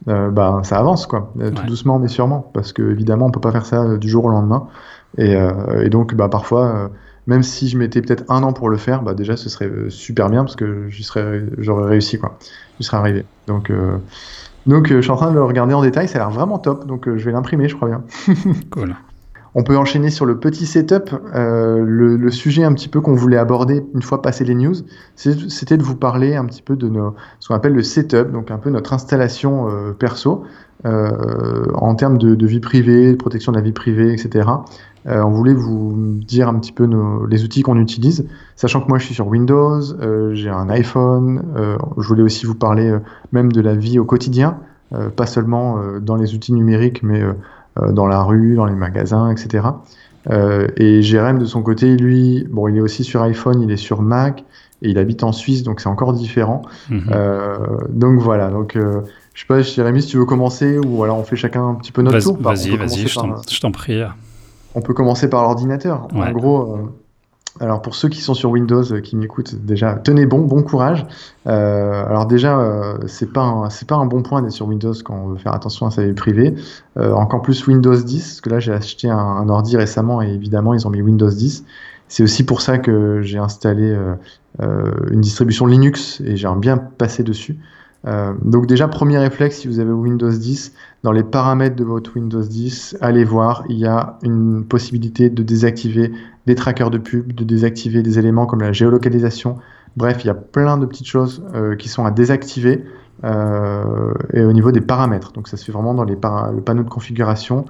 euh, 0.08 0.30
ben, 0.30 0.62
ça 0.62 0.78
avance, 0.78 1.06
quoi. 1.06 1.32
Tout 1.54 1.66
doucement, 1.66 1.98
mais 1.98 2.08
sûrement. 2.08 2.50
Parce 2.52 2.72
que, 2.72 2.82
évidemment, 2.82 3.26
on 3.26 3.30
peut 3.30 3.40
pas 3.40 3.52
faire 3.52 3.66
ça 3.66 3.96
du 3.96 4.08
jour 4.08 4.24
au 4.24 4.30
lendemain. 4.30 4.66
Et, 5.16 5.36
et 5.82 5.90
donc, 5.90 6.14
bah, 6.14 6.28
parfois, 6.28 6.90
même 7.26 7.42
si 7.42 7.68
je 7.68 7.78
mettais 7.78 8.02
peut-être 8.02 8.24
un 8.28 8.42
an 8.42 8.52
pour 8.52 8.68
le 8.68 8.76
faire, 8.76 9.02
bah, 9.02 9.14
déjà, 9.14 9.36
ce 9.36 9.48
serait 9.48 9.70
super 9.88 10.28
bien 10.28 10.42
parce 10.44 10.56
que 10.56 10.88
j'aurais 11.58 11.88
réussi, 11.88 12.18
quoi. 12.18 12.36
J'y 12.78 12.86
serais 12.86 12.96
arrivé. 12.96 13.24
Donc, 13.46 13.70
euh, 13.70 13.98
donc 14.66 14.90
euh, 14.90 14.96
je 14.96 15.02
suis 15.02 15.10
en 15.10 15.16
train 15.16 15.30
de 15.30 15.34
le 15.34 15.42
regarder 15.42 15.74
en 15.74 15.82
détail, 15.82 16.08
ça 16.08 16.18
a 16.18 16.22
l'air 16.22 16.30
vraiment 16.30 16.58
top, 16.58 16.86
donc 16.86 17.08
euh, 17.08 17.18
je 17.18 17.24
vais 17.24 17.32
l'imprimer, 17.32 17.68
je 17.68 17.76
crois 17.76 17.88
bien. 17.88 18.02
Cool. 18.70 18.94
On 19.54 19.64
peut 19.64 19.76
enchaîner 19.76 20.08
sur 20.08 20.24
le 20.24 20.38
petit 20.38 20.64
setup. 20.64 21.10
Euh, 21.34 21.84
le, 21.84 22.16
le 22.16 22.30
sujet 22.30 22.64
un 22.64 22.72
petit 22.72 22.88
peu 22.88 23.00
qu'on 23.00 23.14
voulait 23.14 23.36
aborder 23.36 23.84
une 23.94 24.00
fois 24.02 24.22
passé 24.22 24.44
les 24.44 24.54
news, 24.54 24.74
c'était 25.14 25.76
de 25.76 25.82
vous 25.82 25.96
parler 25.96 26.36
un 26.36 26.46
petit 26.46 26.62
peu 26.62 26.74
de 26.74 26.88
nos, 26.88 27.14
ce 27.38 27.48
qu'on 27.48 27.54
appelle 27.54 27.74
le 27.74 27.82
setup, 27.82 28.32
donc 28.32 28.50
un 28.50 28.56
peu 28.56 28.70
notre 28.70 28.94
installation 28.94 29.68
euh, 29.68 29.92
perso 29.92 30.44
euh, 30.86 31.66
en 31.74 31.94
termes 31.94 32.16
de, 32.16 32.34
de 32.34 32.46
vie 32.46 32.60
privée, 32.60 33.12
de 33.12 33.16
protection 33.16 33.52
de 33.52 33.58
la 33.58 33.62
vie 33.62 33.72
privée, 33.72 34.12
etc. 34.12 34.48
Euh, 35.06 35.20
on 35.22 35.30
voulait 35.30 35.54
vous 35.54 35.94
dire 36.26 36.48
un 36.48 36.54
petit 36.54 36.70
peu 36.70 36.86
nos, 36.86 37.26
les 37.26 37.42
outils 37.44 37.62
qu'on 37.62 37.76
utilise, 37.76 38.24
sachant 38.54 38.80
que 38.80 38.88
moi 38.88 38.98
je 38.98 39.04
suis 39.06 39.14
sur 39.14 39.26
Windows, 39.26 39.80
euh, 40.00 40.32
j'ai 40.34 40.48
un 40.48 40.68
iPhone. 40.70 41.42
euh, 41.56 41.76
je 41.98 42.06
voulais 42.06 42.22
aussi 42.22 42.46
vous 42.46 42.54
parler 42.54 42.94
même 43.32 43.50
de 43.50 43.60
la 43.60 43.74
vie 43.74 43.98
au 43.98 44.04
quotidien, 44.04 44.58
pas 45.16 45.26
seulement 45.26 45.78
dans 46.00 46.16
les 46.16 46.34
outils 46.34 46.52
numériques, 46.52 47.02
mais 47.02 47.22
dans 47.92 48.06
la 48.06 48.22
rue, 48.22 48.54
dans 48.56 48.66
les 48.66 48.74
magasins, 48.74 49.30
etc. 49.30 49.68
Et 50.76 51.00
Jérém, 51.02 51.38
de 51.38 51.46
son 51.46 51.62
côté, 51.62 51.96
lui, 51.96 52.46
bon, 52.50 52.68
il 52.68 52.76
est 52.76 52.80
aussi 52.80 53.02
sur 53.02 53.22
iPhone, 53.22 53.60
il 53.62 53.70
est 53.70 53.76
sur 53.78 54.02
Mac, 54.02 54.44
et 54.82 54.90
il 54.90 54.98
habite 54.98 55.24
en 55.24 55.32
Suisse, 55.32 55.62
donc 55.62 55.80
c'est 55.80 55.88
encore 55.88 56.12
différent. 56.12 56.62
Mhm. 56.90 57.10
Donc 57.88 58.20
voilà, 58.20 58.50
donc 58.50 58.76
je 58.76 59.40
sais 59.40 59.46
pas, 59.46 59.62
Jérémy, 59.62 60.02
si 60.02 60.08
tu 60.08 60.18
veux 60.18 60.26
commencer, 60.26 60.78
ou 60.78 60.90
voilà, 60.96 61.14
on 61.14 61.24
fait 61.24 61.36
chacun 61.36 61.66
un 61.66 61.74
petit 61.74 61.90
peu 61.92 62.02
notre 62.02 62.18
Vas- 62.18 62.22
tour. 62.22 62.36
Vas-y, 62.40 62.76
vas-y, 62.76 63.08
je 63.08 63.14
t'en 63.60 63.72
prie. 63.72 64.02
On 64.74 64.80
peut 64.80 64.94
commencer 64.94 65.28
par 65.28 65.42
l'ordinateur. 65.42 66.08
En 66.14 66.30
gros, 66.32 66.76
euh, 66.76 66.78
alors 67.60 67.82
pour 67.82 67.94
ceux 67.94 68.08
qui 68.08 68.20
sont 68.20 68.34
sur 68.34 68.50
Windows, 68.50 68.82
euh, 68.92 69.00
qui 69.00 69.14
m'écoutent, 69.14 69.54
déjà, 69.54 69.94
tenez 69.94 70.24
bon, 70.24 70.40
bon 70.40 70.62
courage. 70.62 71.06
Euh, 71.46 72.06
alors 72.06 72.26
déjà, 72.26 72.58
euh, 72.58 72.98
c'est 73.06 73.30
pas 73.30 73.42
un, 73.42 73.70
c'est 73.70 73.86
pas 73.86 73.96
un 73.96 74.06
bon 74.06 74.22
point 74.22 74.40
d'être 74.40 74.52
sur 74.52 74.66
Windows 74.66 74.94
quand 75.04 75.14
on 75.14 75.28
veut 75.28 75.36
faire 75.36 75.52
attention 75.52 75.86
à 75.86 75.90
sa 75.90 76.04
vie 76.04 76.14
privée. 76.14 76.54
Euh, 76.96 77.12
encore 77.12 77.42
plus 77.42 77.66
Windows 77.66 77.94
10, 77.94 78.22
parce 78.22 78.40
que 78.40 78.50
là 78.50 78.58
j'ai 78.58 78.72
acheté 78.72 79.10
un, 79.10 79.18
un 79.18 79.48
ordi 79.50 79.76
récemment 79.76 80.22
et 80.22 80.28
évidemment 80.30 80.72
ils 80.72 80.86
ont 80.86 80.90
mis 80.90 81.02
Windows 81.02 81.28
10. 81.28 81.64
C'est 82.08 82.22
aussi 82.22 82.44
pour 82.44 82.62
ça 82.62 82.78
que 82.78 83.20
j'ai 83.22 83.38
installé 83.38 83.96
une 84.60 85.22
distribution 85.22 85.64
Linux 85.64 86.20
et 86.22 86.36
j'ai 86.36 86.48
bien 86.56 86.76
passé 86.76 87.22
dessus. 87.22 87.58
Donc 88.04 88.66
déjà, 88.66 88.86
premier 88.86 89.16
réflexe, 89.16 89.60
si 89.60 89.66
vous 89.66 89.78
avez 89.78 89.92
Windows 89.92 90.30
10, 90.30 90.74
dans 91.02 91.12
les 91.12 91.24
paramètres 91.24 91.76
de 91.76 91.84
votre 91.84 92.14
Windows 92.16 92.42
10, 92.42 92.98
allez 93.00 93.24
voir, 93.24 93.64
il 93.68 93.78
y 93.78 93.86
a 93.86 94.18
une 94.22 94.64
possibilité 94.64 95.30
de 95.30 95.42
désactiver 95.42 96.12
des 96.46 96.54
trackers 96.54 96.90
de 96.90 96.98
pub, 96.98 97.32
de 97.32 97.44
désactiver 97.44 98.02
des 98.02 98.18
éléments 98.18 98.46
comme 98.46 98.60
la 98.60 98.72
géolocalisation. 98.72 99.58
Bref, 99.96 100.24
il 100.24 100.28
y 100.28 100.30
a 100.30 100.34
plein 100.34 100.78
de 100.78 100.86
petites 100.86 101.08
choses 101.08 101.42
euh, 101.54 101.74
qui 101.74 101.88
sont 101.88 102.04
à 102.04 102.10
désactiver 102.12 102.84
euh, 103.24 104.14
et 104.32 104.44
au 104.44 104.52
niveau 104.52 104.70
des 104.70 104.80
paramètres. 104.80 105.32
Donc 105.32 105.48
ça 105.48 105.56
se 105.56 105.64
fait 105.64 105.72
vraiment 105.72 105.94
dans 105.94 106.04
les 106.04 106.14
le 106.14 106.60
panneau 106.60 106.84
de 106.84 106.88
configuration. 106.88 107.64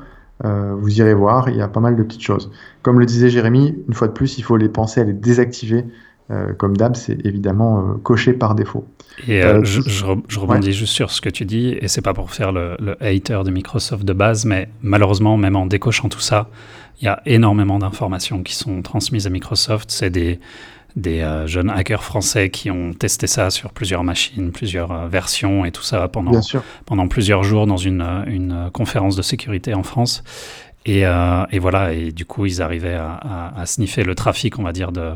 Euh, 0.44 0.74
vous 0.78 0.98
irez 0.98 1.14
voir, 1.14 1.48
il 1.48 1.56
y 1.56 1.62
a 1.62 1.68
pas 1.68 1.80
mal 1.80 1.96
de 1.96 2.02
petites 2.02 2.22
choses. 2.22 2.50
Comme 2.82 3.00
le 3.00 3.06
disait 3.06 3.30
Jérémy, 3.30 3.82
une 3.88 3.94
fois 3.94 4.08
de 4.08 4.12
plus, 4.12 4.38
il 4.38 4.42
faut 4.42 4.56
les 4.56 4.68
penser 4.68 5.00
à 5.00 5.04
les 5.04 5.12
désactiver. 5.12 5.86
Euh, 6.30 6.52
comme 6.54 6.76
d'hab, 6.76 6.96
c'est 6.96 7.18
évidemment 7.26 7.80
euh, 7.80 7.94
coché 8.02 8.32
par 8.32 8.54
défaut. 8.54 8.86
Et 9.28 9.42
euh, 9.42 9.62
je, 9.64 9.82
je 9.82 10.04
re- 10.04 10.22
je 10.28 10.38
rebondis 10.38 10.72
juste 10.72 10.94
sur 10.94 11.10
ce 11.10 11.20
que 11.20 11.28
tu 11.28 11.44
dis, 11.44 11.76
et 11.78 11.88
c'est 11.88 12.00
pas 12.00 12.14
pour 12.14 12.30
faire 12.30 12.52
le, 12.52 12.76
le 12.80 12.96
hater 13.02 13.42
de 13.44 13.50
Microsoft 13.50 14.04
de 14.04 14.12
base, 14.14 14.46
mais 14.46 14.68
malheureusement, 14.82 15.36
même 15.36 15.56
en 15.56 15.66
décochant 15.66 16.08
tout 16.08 16.20
ça, 16.20 16.48
il 17.00 17.04
y 17.04 17.08
a 17.08 17.20
énormément 17.26 17.78
d'informations 17.78 18.42
qui 18.42 18.54
sont 18.54 18.80
transmises 18.80 19.26
à 19.26 19.30
Microsoft. 19.30 19.90
C'est 19.90 20.08
des, 20.10 20.38
des 20.96 21.20
euh, 21.20 21.46
jeunes 21.46 21.68
hackers 21.68 22.04
français 22.04 22.48
qui 22.48 22.70
ont 22.70 22.92
testé 22.94 23.26
ça 23.26 23.50
sur 23.50 23.72
plusieurs 23.72 24.04
machines, 24.04 24.52
plusieurs 24.52 24.92
euh, 24.92 25.08
versions, 25.08 25.64
et 25.66 25.72
tout 25.72 25.82
ça 25.82 26.08
pendant, 26.08 27.08
plusieurs 27.08 27.42
jours 27.42 27.66
dans 27.66 27.76
une, 27.76 28.24
une 28.26 28.70
conférence 28.72 29.16
de 29.16 29.22
sécurité 29.22 29.74
en 29.74 29.82
France. 29.82 30.22
Et, 30.84 31.06
euh, 31.06 31.44
et 31.52 31.58
voilà, 31.60 31.92
et 31.92 32.10
du 32.10 32.24
coup, 32.24 32.44
ils 32.46 32.60
arrivaient 32.60 32.94
à, 32.94 33.12
à- 33.12 33.60
à 33.60 33.66
sniffer 33.66 34.02
le 34.02 34.14
trafic, 34.16 34.58
on 34.58 34.64
va 34.64 34.72
dire, 34.72 34.90
de, 34.90 35.12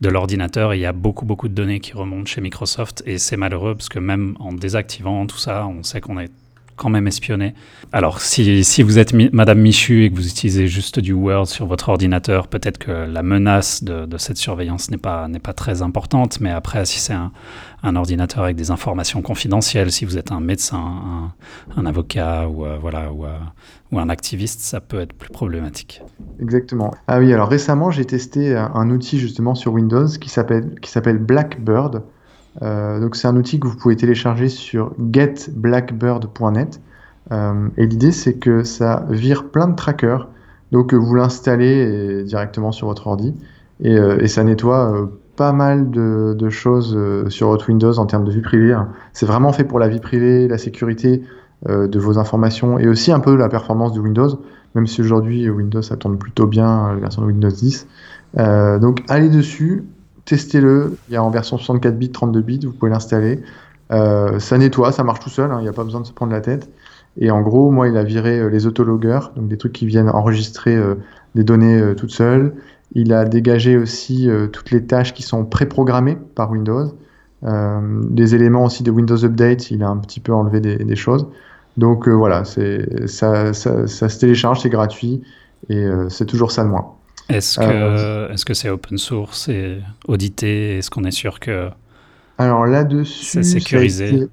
de 0.00 0.08
l'ordinateur. 0.08 0.74
Il 0.74 0.80
y 0.80 0.86
a 0.86 0.92
beaucoup, 0.92 1.26
beaucoup 1.26 1.48
de 1.48 1.54
données 1.54 1.80
qui 1.80 1.92
remontent 1.94 2.26
chez 2.26 2.40
Microsoft. 2.40 3.02
Et 3.06 3.18
c'est 3.18 3.36
malheureux 3.36 3.74
parce 3.74 3.88
que 3.88 3.98
même 3.98 4.36
en 4.38 4.52
désactivant 4.52 5.26
tout 5.26 5.38
ça, 5.38 5.66
on 5.66 5.82
sait 5.82 6.00
qu'on 6.00 6.20
est 6.20 6.30
quand 6.78 6.88
même 6.88 7.06
espionné. 7.06 7.54
Alors, 7.92 8.20
si, 8.20 8.64
si 8.64 8.82
vous 8.82 8.98
êtes 8.98 9.12
Madame 9.32 9.58
Michu 9.58 10.04
et 10.04 10.10
que 10.10 10.16
vous 10.16 10.26
utilisez 10.26 10.66
juste 10.66 10.98
du 11.00 11.12
Word 11.12 11.46
sur 11.46 11.66
votre 11.66 11.90
ordinateur, 11.90 12.48
peut-être 12.48 12.78
que 12.78 12.90
la 12.90 13.22
menace 13.22 13.84
de, 13.84 14.06
cette 14.16 14.38
surveillance 14.38 14.90
n'est 14.90 14.96
pas, 14.96 15.28
pas 15.42 15.52
très 15.52 15.82
importante. 15.82 16.40
Mais 16.40 16.50
après, 16.50 16.86
si 16.86 17.00
c'est 17.00 17.12
un, 17.12 17.32
un 17.82 17.96
ordinateur 17.96 18.44
avec 18.44 18.56
des 18.56 18.70
informations 18.70 19.20
confidentielles, 19.20 19.92
si 19.92 20.04
vous 20.04 20.16
êtes 20.16 20.32
un 20.32 20.40
médecin, 20.40 20.78
un, 20.78 21.32
un 21.76 21.86
avocat 21.86 22.48
ou, 22.48 22.64
euh, 22.64 22.78
voilà, 22.80 23.12
ou, 23.12 23.26
euh, 23.26 23.36
ou 23.92 23.98
un 23.98 24.08
activiste, 24.08 24.60
ça 24.60 24.80
peut 24.80 25.00
être 25.00 25.12
plus 25.12 25.30
problématique. 25.30 26.02
Exactement. 26.40 26.94
Ah 27.06 27.18
oui, 27.18 27.32
alors 27.32 27.48
récemment, 27.48 27.90
j'ai 27.90 28.04
testé 28.04 28.56
un, 28.56 28.70
un 28.74 28.90
outil 28.90 29.18
justement 29.18 29.54
sur 29.54 29.72
Windows 29.72 30.08
qui 30.20 30.28
s'appelle 30.30 31.18
Blackbird. 31.18 32.02
Euh, 32.62 33.00
donc 33.00 33.16
c'est 33.16 33.28
un 33.28 33.36
outil 33.36 33.60
que 33.60 33.66
vous 33.66 33.76
pouvez 33.76 33.96
télécharger 33.96 34.48
sur 34.48 34.92
getblackbird.net. 35.12 36.80
Euh, 37.30 37.68
et 37.76 37.86
l'idée, 37.86 38.12
c'est 38.12 38.34
que 38.34 38.62
ça 38.62 39.04
vire 39.10 39.50
plein 39.50 39.68
de 39.68 39.76
trackers. 39.76 40.28
Donc 40.72 40.92
euh, 40.92 40.96
vous 40.96 41.14
l'installez 41.14 42.20
et- 42.20 42.24
directement 42.24 42.72
sur 42.72 42.88
votre 42.88 43.06
ordi 43.06 43.34
et, 43.80 43.96
euh, 43.96 44.26
ça 44.26 44.44
nettoie 44.44 44.92
euh, 44.92 45.06
pas 45.36 45.52
mal 45.52 45.90
de, 45.90 46.48
choses 46.50 46.94
euh, 46.96 47.28
sur 47.30 47.48
votre 47.48 47.68
Windows 47.68 47.96
en 47.98 48.06
termes 48.06 48.24
de 48.24 48.32
vie 48.32 48.40
privée. 48.40 48.72
hein. 48.72 48.88
C'est 49.12 49.26
vraiment 49.26 49.52
fait 49.52 49.64
pour 49.64 49.78
la 49.78 49.88
vie 49.88 50.00
privée, 50.00 50.48
la 50.48 50.58
sécurité 50.58 51.22
euh, 51.68 51.86
de 51.88 51.98
vos 51.98 52.18
informations 52.18 52.78
et 52.78 52.88
aussi 52.88 53.12
un 53.12 53.20
peu 53.20 53.36
la 53.36 53.48
performance 53.48 53.92
de 53.92 54.00
Windows 54.00 54.40
même 54.74 54.86
si 54.86 55.00
aujourd'hui 55.00 55.48
Windows 55.48 55.82
ça 55.82 55.96
tourne 55.96 56.18
plutôt 56.18 56.46
bien, 56.46 56.88
euh, 56.88 56.94
la 56.94 57.00
version 57.00 57.22
de 57.22 57.26
Windows 57.26 57.48
10. 57.50 57.86
Euh, 58.38 58.78
donc 58.78 59.02
allez 59.08 59.28
dessus, 59.28 59.84
testez-le, 60.28 60.98
il 61.08 61.14
y 61.14 61.16
a 61.16 61.22
en 61.22 61.30
version 61.30 61.56
64 61.56 61.96
bits, 61.96 62.10
32 62.10 62.40
bits, 62.42 62.60
vous 62.66 62.72
pouvez 62.72 62.90
l'installer. 62.90 63.40
Euh, 63.90 64.38
ça 64.38 64.58
nettoie, 64.58 64.92
ça 64.92 65.02
marche 65.02 65.20
tout 65.20 65.30
seul, 65.30 65.50
hein, 65.50 65.56
il 65.60 65.62
n'y 65.62 65.68
a 65.68 65.72
pas 65.72 65.84
besoin 65.84 66.02
de 66.02 66.06
se 66.06 66.12
prendre 66.12 66.32
la 66.32 66.42
tête. 66.42 66.70
Et 67.16 67.30
en 67.30 67.40
gros, 67.40 67.70
moi, 67.70 67.88
il 67.88 67.96
a 67.96 68.04
viré 68.04 68.38
euh, 68.38 68.48
les 68.48 68.66
autologueurs, 68.66 69.32
donc 69.34 69.48
des 69.48 69.56
trucs 69.56 69.72
qui 69.72 69.86
viennent 69.86 70.10
enregistrer 70.10 70.76
euh, 70.76 70.96
des 71.34 71.44
données 71.44 71.94
toutes 71.96 72.10
seules. 72.10 72.52
Il 72.92 73.14
a 73.14 73.24
dégagé 73.24 73.78
aussi 73.78 74.28
toutes 74.50 74.70
les 74.70 74.84
tâches 74.84 75.12
qui 75.12 75.22
sont 75.22 75.44
préprogrammées 75.44 76.16
par 76.34 76.50
Windows. 76.50 76.94
Des 77.42 78.34
éléments 78.34 78.64
aussi 78.64 78.82
de 78.82 78.90
Windows 78.90 79.22
Update, 79.22 79.70
il 79.70 79.82
a 79.82 79.88
un 79.88 79.98
petit 79.98 80.20
peu 80.20 80.32
enlevé 80.32 80.60
des, 80.60 80.96
choses. 80.96 81.26
Donc 81.76 82.08
voilà, 82.08 82.44
ça, 82.46 83.52
se 83.52 84.18
télécharge, 84.18 84.62
c'est 84.62 84.70
gratuit 84.70 85.22
et 85.68 85.86
c'est 86.08 86.24
toujours 86.24 86.50
ça 86.50 86.64
de 86.64 86.70
moins. 86.70 86.97
Est-ce 87.28 87.58
que 87.58 88.32
est-ce 88.32 88.44
que 88.44 88.54
c'est 88.54 88.70
open 88.70 88.98
source 88.98 89.48
et 89.48 89.80
audité? 90.06 90.78
Est-ce 90.78 90.90
qu'on 90.90 91.04
est 91.04 91.10
sûr 91.10 91.40
que 91.40 91.68
Alors 92.38 92.66
là-dessus, 92.66 93.24
C'est 93.24 93.42
sécurisé? 93.42 94.14
été- 94.14 94.28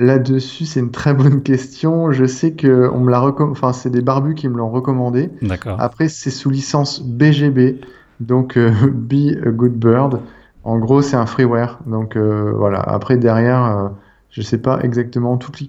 Là-dessus, 0.00 0.64
c'est 0.64 0.80
une 0.80 0.90
très 0.90 1.14
bonne 1.14 1.42
question. 1.44 2.10
Je 2.10 2.24
sais 2.24 2.52
que 2.54 2.90
on 2.92 2.98
me 3.00 3.10
l'a 3.12 3.20
recomm- 3.20 3.52
enfin 3.52 3.72
c'est 3.72 3.90
des 3.90 4.00
barbus 4.00 4.34
qui 4.34 4.48
me 4.48 4.56
l'ont 4.56 4.70
recommandé. 4.70 5.30
d'accord 5.40 5.80
Après, 5.80 6.08
c'est 6.08 6.30
sous 6.30 6.50
licence 6.50 7.00
BGB, 7.02 7.80
donc 8.18 8.56
euh, 8.56 8.72
Be 8.92 9.36
a 9.46 9.50
Good 9.50 9.74
Bird. 9.78 10.20
En 10.64 10.78
gros, 10.78 11.00
c'est 11.02 11.16
un 11.16 11.26
freeware. 11.26 11.78
Donc 11.86 12.16
euh, 12.16 12.52
voilà. 12.56 12.80
Après, 12.80 13.16
derrière, 13.18 13.64
euh, 13.64 13.88
Je 14.30 14.42
sais 14.42 14.58
pas 14.58 14.80
exactement 14.82 15.36
toute 15.36 15.60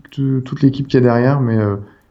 l'équipe 0.64 0.88
qu'il 0.88 1.00
y 1.00 1.04
a 1.04 1.06
derrière, 1.06 1.40
mais 1.40 1.58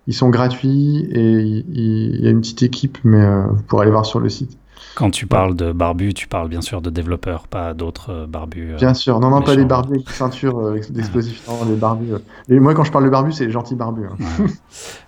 ils 0.06 0.14
sont 0.14 0.30
gratuits 0.30 1.06
et 1.10 1.40
il 1.40 2.20
y 2.22 2.26
a 2.26 2.30
une 2.30 2.40
petite 2.40 2.62
équipe, 2.62 2.98
mais 3.04 3.24
vous 3.48 3.62
pourrez 3.62 3.82
aller 3.82 3.90
voir 3.90 4.06
sur 4.06 4.20
le 4.20 4.28
site. 4.28 4.58
Quand 4.94 5.10
tu 5.10 5.26
parles 5.26 5.56
de 5.56 5.72
barbus, 5.72 6.14
tu 6.14 6.28
parles 6.28 6.48
bien 6.48 6.60
sûr 6.60 6.80
de 6.80 6.88
développeurs, 6.88 7.48
pas 7.48 7.74
d'autres 7.74 8.10
euh, 8.10 8.26
barbus. 8.26 8.74
Euh, 8.74 8.76
bien 8.76 8.94
sûr, 8.94 9.18
non, 9.18 9.30
non, 9.30 9.42
pas 9.42 9.56
des 9.56 9.64
barbus 9.64 9.94
avec 9.94 10.10
ceinture 10.10 10.58
euh, 10.58 10.80
d'explosifs, 10.90 11.42
non, 11.48 11.64
des 11.64 11.74
barbus. 11.74 12.12
Et 12.48 12.60
moi, 12.60 12.74
quand 12.74 12.84
je 12.84 12.92
parle 12.92 13.04
de 13.04 13.10
barbus, 13.10 13.32
c'est 13.32 13.46
les 13.46 13.50
gentils 13.50 13.74
barbus. 13.74 14.06
Hein. 14.06 14.46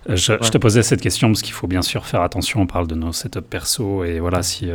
je, 0.09 0.33
te 0.33 0.57
posais 0.57 0.83
cette 0.83 1.01
question 1.01 1.29
parce 1.29 1.41
qu'il 1.41 1.53
faut 1.53 1.67
bien 1.67 1.81
sûr 1.81 2.05
faire 2.05 2.21
attention. 2.21 2.61
On 2.61 2.67
parle 2.67 2.87
de 2.87 2.95
nos 2.95 3.13
setups 3.13 3.41
perso 3.41 4.03
et 4.03 4.19
voilà, 4.19 4.43
si, 4.43 4.69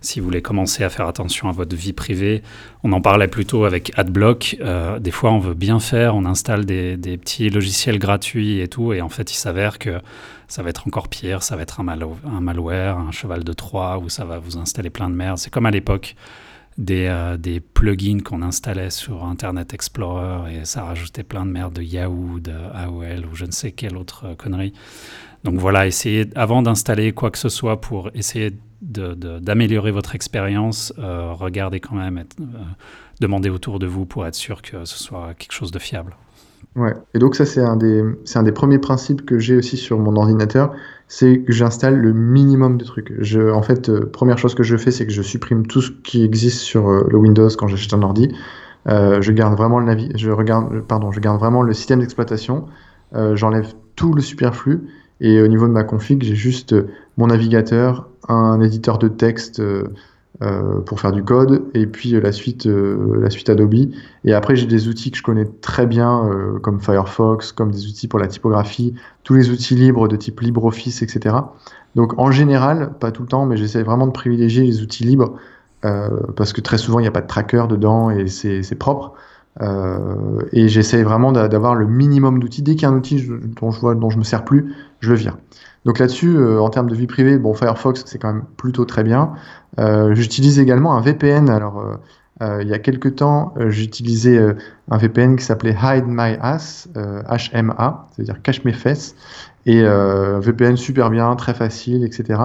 si 0.00 0.20
vous 0.20 0.26
voulez 0.26 0.42
commencer 0.42 0.84
à 0.84 0.90
faire 0.90 1.06
attention 1.06 1.48
à 1.48 1.52
votre 1.52 1.74
vie 1.74 1.92
privée, 1.92 2.42
on 2.84 2.92
en 2.92 3.00
parlait 3.00 3.28
plutôt 3.28 3.64
avec 3.64 3.92
AdBlock. 3.96 4.56
des 5.00 5.10
fois, 5.10 5.32
on 5.32 5.38
veut 5.38 5.54
bien 5.54 5.80
faire, 5.80 6.14
on 6.14 6.24
installe 6.24 6.64
des, 6.64 6.96
petits 6.96 7.50
logiciels 7.50 7.98
gratuits 7.98 8.60
et 8.60 8.68
tout, 8.68 8.92
et 8.92 9.00
en 9.00 9.08
fait, 9.08 9.32
il 9.32 9.36
s'avère 9.36 9.78
que 9.78 10.00
ça 10.46 10.62
va 10.62 10.70
être 10.70 10.86
encore 10.86 11.08
pire, 11.08 11.42
ça 11.42 11.56
va 11.56 11.62
être 11.62 11.80
un, 11.80 12.40
malware, 12.40 12.98
un 12.98 13.10
cheval 13.10 13.44
de 13.44 13.52
Troie, 13.52 13.98
où 13.98 14.08
ça 14.08 14.24
va 14.24 14.38
vous 14.38 14.56
installer 14.56 14.90
plein 14.90 15.10
de 15.10 15.14
merde. 15.14 15.38
C'est 15.38 15.50
comme 15.50 15.66
à 15.66 15.70
l'époque 15.70 16.14
des, 16.78 17.06
euh, 17.06 17.36
des 17.36 17.60
plugins 17.60 18.20
qu'on 18.20 18.40
installait 18.40 18.90
sur 18.90 19.24
Internet 19.24 19.74
Explorer 19.74 20.54
et 20.54 20.64
ça 20.64 20.84
rajoutait 20.84 21.24
plein 21.24 21.44
de 21.44 21.50
merde 21.50 21.74
de 21.74 21.82
Yahoo, 21.82 22.38
de 22.40 22.52
AOL 22.52 23.26
ou 23.30 23.34
je 23.34 23.44
ne 23.44 23.50
sais 23.50 23.72
quelle 23.72 23.96
autre 23.96 24.26
euh, 24.26 24.34
connerie. 24.36 24.72
Donc 25.44 25.56
voilà, 25.56 25.86
essayez, 25.86 26.26
avant 26.34 26.62
d'installer 26.62 27.12
quoi 27.12 27.30
que 27.30 27.38
ce 27.38 27.48
soit 27.48 27.80
pour 27.80 28.10
essayer 28.14 28.52
d'améliorer 28.80 29.90
votre 29.90 30.14
expérience, 30.14 30.92
euh, 30.98 31.32
regardez 31.32 31.80
quand 31.80 31.96
même, 31.96 32.24
demandez 33.20 33.50
autour 33.50 33.78
de 33.78 33.86
vous 33.86 34.06
pour 34.06 34.26
être 34.26 34.34
sûr 34.34 34.62
que 34.62 34.84
ce 34.84 34.98
soit 34.98 35.34
quelque 35.34 35.52
chose 35.52 35.72
de 35.72 35.78
fiable. 35.78 36.16
Ouais. 36.76 36.94
Et 37.14 37.18
donc 37.18 37.34
ça, 37.34 37.44
c'est 37.44 37.60
un, 37.60 37.76
des, 37.76 38.02
un 38.34 38.42
des 38.42 38.52
premiers 38.52 38.78
principes 38.78 39.26
que 39.26 39.38
j'ai 39.38 39.56
aussi 39.56 39.76
sur 39.76 39.98
mon 39.98 40.14
ordinateur, 40.16 40.72
c'est 41.08 41.40
que 41.40 41.52
j'installe 41.52 41.96
le 41.96 42.12
minimum 42.12 42.76
de 42.76 42.84
trucs. 42.84 43.12
Je, 43.18 43.50
en 43.50 43.62
fait, 43.62 43.88
euh, 43.88 44.06
première 44.06 44.38
chose 44.38 44.54
que 44.54 44.62
je 44.62 44.76
fais, 44.76 44.90
c'est 44.90 45.06
que 45.06 45.12
je 45.12 45.22
supprime 45.22 45.66
tout 45.66 45.80
ce 45.80 45.90
qui 45.90 46.22
existe 46.22 46.58
sur 46.58 46.88
euh, 46.88 47.06
le 47.10 47.18
Windows 47.18 47.48
quand 47.58 47.66
j'achète 47.66 47.94
un 47.94 48.02
ordi. 48.02 48.32
Euh, 48.88 49.20
je 49.20 49.32
garde 49.32 49.56
vraiment 49.56 49.80
le 49.80 49.86
navi 49.86 50.10
je 50.14 50.30
regarde, 50.30 50.82
pardon, 50.82 51.10
je 51.10 51.20
garde 51.20 51.38
vraiment 51.38 51.62
le 51.62 51.72
système 51.72 52.00
d'exploitation. 52.00 52.66
j'enlève 53.34 53.72
tout 53.96 54.12
le 54.12 54.20
superflu. 54.20 54.82
Et 55.20 55.42
au 55.42 55.48
niveau 55.48 55.66
de 55.66 55.72
ma 55.72 55.82
config, 55.82 56.22
j'ai 56.22 56.36
juste 56.36 56.76
mon 57.18 57.26
navigateur, 57.26 58.08
un 58.28 58.60
éditeur 58.60 58.98
de 58.98 59.08
texte 59.08 59.60
euh, 60.40 60.78
pour 60.82 61.00
faire 61.00 61.10
du 61.10 61.24
code, 61.24 61.64
et 61.74 61.88
puis 61.88 62.14
euh, 62.14 62.20
la 62.20 62.30
suite, 62.30 62.66
euh, 62.66 63.28
Adobe. 63.48 63.74
Et 64.24 64.34
après, 64.34 64.54
j'ai 64.54 64.66
des 64.66 64.86
outils 64.86 65.10
que 65.10 65.18
je 65.18 65.22
connais 65.24 65.46
très 65.60 65.84
bien, 65.84 66.30
comme 66.62 66.80
Firefox, 66.80 67.50
comme 67.50 67.72
des 67.72 67.86
outils 67.88 68.06
pour 68.06 68.20
la 68.20 68.28
typographie, 68.28 68.94
tous 69.24 69.34
les 69.34 69.50
outils 69.50 69.74
libres 69.74 70.06
de 70.06 70.14
type 70.14 70.38
LibreOffice, 70.38 71.02
etc. 71.02 71.34
Donc 71.96 72.16
en 72.20 72.30
général, 72.30 72.92
pas 73.00 73.10
tout 73.10 73.22
le 73.22 73.28
temps, 73.28 73.46
mais 73.46 73.56
j'essaie 73.56 73.82
vraiment 73.82 74.06
de 74.06 74.12
privilégier 74.12 74.62
les 74.62 74.80
outils 74.80 75.02
libres, 75.02 75.34
parce 75.80 76.52
que 76.52 76.60
très 76.60 76.78
souvent, 76.78 77.00
il 77.00 77.02
n'y 77.02 77.08
a 77.08 77.12
pas 77.12 77.22
de 77.22 77.26
tracker 77.26 77.64
dedans 77.68 78.10
et 78.10 78.28
c'est 78.28 78.78
propre. 78.78 79.14
et 80.52 80.68
j'essaie 80.68 81.02
vraiment 81.02 81.32
d'avoir 81.32 81.74
le 81.74 81.86
minimum 81.86 82.38
d'outils. 82.38 82.62
Dès 82.62 82.74
qu'il 82.74 82.82
y 82.82 82.86
a 82.86 82.90
un 82.90 82.96
outil 82.96 83.26
dont 83.60 83.72
je 83.72 83.80
je 83.80 84.18
me 84.18 84.24
sers 84.24 84.44
plus, 84.44 84.72
je 85.00 85.10
le 85.10 85.16
vire. 85.16 85.36
Donc 85.88 86.00
là-dessus, 86.00 86.36
euh, 86.36 86.60
en 86.60 86.68
termes 86.68 86.90
de 86.90 86.94
vie 86.94 87.06
privée, 87.06 87.38
bon, 87.38 87.54
Firefox, 87.54 88.04
c'est 88.04 88.18
quand 88.18 88.30
même 88.30 88.44
plutôt 88.58 88.84
très 88.84 89.02
bien. 89.02 89.32
Euh, 89.80 90.14
j'utilise 90.14 90.58
également 90.58 90.94
un 90.94 91.00
VPN. 91.00 91.48
Alors, 91.48 91.82
euh, 92.42 92.62
il 92.62 92.68
y 92.68 92.74
a 92.74 92.78
quelques 92.78 93.16
temps, 93.16 93.54
j'utilisais 93.68 94.38
un 94.90 94.98
VPN 94.98 95.36
qui 95.36 95.44
s'appelait 95.46 95.74
Hide 95.82 96.04
My 96.06 96.36
Ass, 96.42 96.90
HMA, 96.94 98.06
c'est-à-dire 98.12 98.42
cache 98.42 98.64
mes 98.64 98.74
fesses. 98.74 99.16
Et 99.64 99.82
VPN 99.82 100.76
super 100.76 101.08
bien, 101.08 101.34
très 101.36 101.54
facile, 101.54 102.04
etc. 102.04 102.38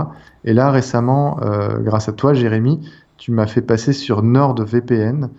Et 0.45 0.53
là, 0.53 0.71
récemment, 0.71 1.37
grâce 1.81 2.07
à 2.09 2.13
toi, 2.13 2.33
Jérémy, 2.33 2.89
tu 3.17 3.31
m'as 3.31 3.45
fait 3.45 3.61
passer 3.61 3.93
sur 3.93 4.23
NordVPN, 4.23 5.29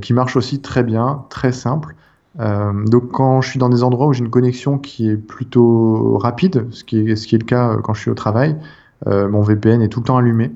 qui 0.00 0.14
marche 0.14 0.36
aussi 0.36 0.60
très 0.60 0.82
bien, 0.82 1.24
très 1.28 1.52
simple. 1.52 1.94
Euh, 2.40 2.84
donc 2.84 3.10
quand 3.12 3.40
je 3.40 3.50
suis 3.50 3.58
dans 3.58 3.68
des 3.68 3.82
endroits 3.82 4.06
où 4.06 4.12
j'ai 4.12 4.20
une 4.20 4.30
connexion 4.30 4.78
qui 4.78 5.08
est 5.08 5.16
plutôt 5.16 6.18
rapide, 6.18 6.66
ce 6.70 6.84
qui 6.84 7.10
est, 7.10 7.16
ce 7.16 7.26
qui 7.26 7.34
est 7.34 7.38
le 7.38 7.44
cas 7.44 7.70
euh, 7.70 7.80
quand 7.80 7.94
je 7.94 8.00
suis 8.00 8.10
au 8.10 8.14
travail, 8.14 8.56
euh, 9.06 9.28
mon 9.28 9.42
VPN 9.42 9.82
est 9.82 9.88
tout 9.88 10.00
le 10.00 10.06
temps 10.06 10.16
allumé. 10.16 10.50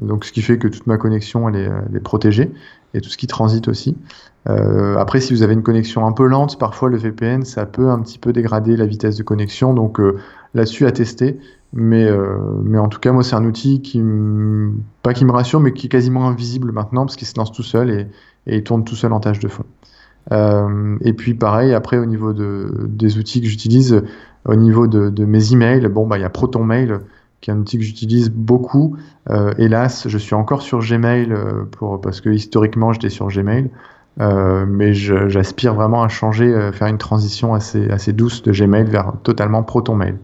Donc 0.00 0.24
ce 0.24 0.32
qui 0.32 0.42
fait 0.42 0.58
que 0.58 0.68
toute 0.68 0.86
ma 0.86 0.96
connexion 0.96 1.48
elle 1.48 1.56
est, 1.56 1.70
elle 1.88 1.96
est 1.96 2.00
protégée 2.00 2.50
et 2.94 3.00
tout 3.00 3.10
ce 3.10 3.16
qui 3.16 3.26
transite 3.26 3.68
aussi. 3.68 3.96
Euh, 4.48 4.96
après 4.96 5.20
si 5.20 5.34
vous 5.34 5.42
avez 5.42 5.52
une 5.52 5.62
connexion 5.62 6.06
un 6.06 6.12
peu 6.12 6.26
lente, 6.26 6.58
parfois 6.58 6.88
le 6.88 6.96
VPN 6.96 7.44
ça 7.44 7.66
peut 7.66 7.90
un 7.90 8.00
petit 8.00 8.18
peu 8.18 8.32
dégrader 8.32 8.76
la 8.76 8.86
vitesse 8.86 9.16
de 9.16 9.22
connexion. 9.22 9.74
Donc 9.74 10.00
euh, 10.00 10.16
là-dessus 10.54 10.86
à 10.86 10.92
tester. 10.92 11.38
Mais, 11.72 12.10
mais 12.64 12.78
en 12.78 12.88
tout 12.88 12.98
cas 12.98 13.12
moi 13.12 13.22
c'est 13.22 13.36
un 13.36 13.44
outil 13.44 13.80
qui 13.80 14.02
pas 15.04 15.14
qui 15.14 15.24
me 15.24 15.30
rassure 15.30 15.60
mais 15.60 15.72
qui 15.72 15.86
est 15.86 15.88
quasiment 15.88 16.26
invisible 16.26 16.72
maintenant 16.72 17.06
parce 17.06 17.14
qu'il 17.14 17.28
se 17.28 17.34
lance 17.36 17.52
tout 17.52 17.62
seul 17.62 17.90
et, 17.90 18.08
et 18.48 18.56
il 18.56 18.64
tourne 18.64 18.82
tout 18.82 18.96
seul 18.96 19.12
en 19.12 19.20
tâche 19.20 19.38
de 19.38 19.46
fond. 19.46 19.62
Euh, 20.32 20.96
et 21.02 21.12
puis 21.12 21.34
pareil, 21.34 21.74
après 21.74 21.98
au 21.98 22.06
niveau 22.06 22.32
de, 22.32 22.86
des 22.88 23.18
outils 23.18 23.40
que 23.40 23.46
j'utilise, 23.46 24.02
au 24.44 24.54
niveau 24.54 24.86
de, 24.86 25.24
mes 25.24 25.52
emails, 25.52 25.88
bon 25.88 26.06
bah 26.06 26.18
il 26.18 26.22
y 26.22 26.24
a 26.24 26.30
ProtonMail 26.30 26.98
qui 27.40 27.50
est 27.50 27.54
un 27.54 27.58
outil 27.58 27.78
que 27.78 27.84
j'utilise 27.84 28.30
beaucoup. 28.30 28.96
Euh, 29.30 29.52
hélas, 29.56 30.08
je 30.08 30.18
suis 30.18 30.34
encore 30.34 30.60
sur 30.60 30.80
Gmail 30.80 31.32
euh, 31.32 31.64
pour 31.70 32.00
parce 32.00 32.20
que 32.20 32.28
historiquement 32.28 32.92
j'étais 32.92 33.08
sur 33.08 33.28
Gmail, 33.28 33.70
mais 34.18 34.92
j'aspire 34.92 35.74
vraiment 35.74 36.02
à 36.02 36.08
changer, 36.08 36.70
faire 36.72 36.88
une 36.88 36.98
transition 36.98 37.54
assez 37.54 37.90
assez 37.90 38.12
douce 38.12 38.42
de 38.42 38.52
Gmail 38.52 38.84
vers 38.84 39.14
totalement 39.22 39.62
ProtonMail. 39.62 40.16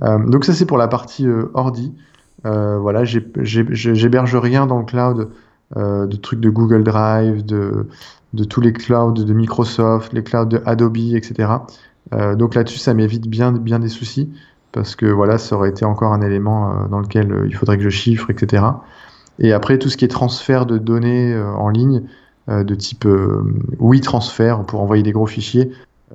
donc 0.00 0.44
ça 0.44 0.52
c'est 0.52 0.66
pour 0.66 0.78
la 0.78 0.88
partie 0.88 1.28
ordi. 1.54 1.94
voilà, 2.42 3.04
j'héberge 3.04 4.34
rien 4.34 4.66
dans 4.66 4.78
le 4.78 4.84
cloud 4.84 5.28
de 5.76 6.16
trucs 6.16 6.40
de 6.40 6.50
Google 6.50 6.82
Drive, 6.82 7.44
de 7.44 7.86
de 8.32 8.44
tous 8.44 8.60
les 8.60 8.72
clouds 8.72 9.12
de 9.12 9.32
Microsoft, 9.32 10.12
les 10.12 10.22
clouds 10.22 10.46
de 10.46 10.62
Adobe, 10.64 10.96
etc. 10.96 11.48
Euh, 12.14 12.34
donc 12.34 12.54
là-dessus, 12.54 12.78
ça 12.78 12.94
m'évite 12.94 13.28
bien, 13.28 13.52
des 13.52 13.88
soucis 13.88 14.30
parce 14.72 14.94
que 14.94 15.06
voilà, 15.06 15.38
ça 15.38 15.56
aurait 15.56 15.70
été 15.70 15.84
encore 15.84 16.12
un 16.12 16.20
élément 16.22 16.70
euh, 16.70 16.88
dans 16.88 17.00
lequel 17.00 17.32
euh, 17.32 17.46
il 17.48 17.56
faudrait 17.56 17.76
que 17.76 17.82
je 17.82 17.88
chiffre, 17.88 18.30
etc. 18.30 18.64
Et 19.40 19.52
après, 19.52 19.78
tout 19.78 19.88
ce 19.88 19.96
qui 19.96 20.04
est 20.04 20.08
transfert 20.08 20.66
de 20.66 20.78
données 20.78 21.34
en 21.34 21.70
ligne, 21.70 22.02
de 22.48 22.74
type 22.74 23.08
oui 23.78 24.02
transfert 24.02 24.64
pour 24.64 24.82
envoyer 24.82 25.02
des 25.02 25.12
gros 25.12 25.26
fichiers, 25.26 25.70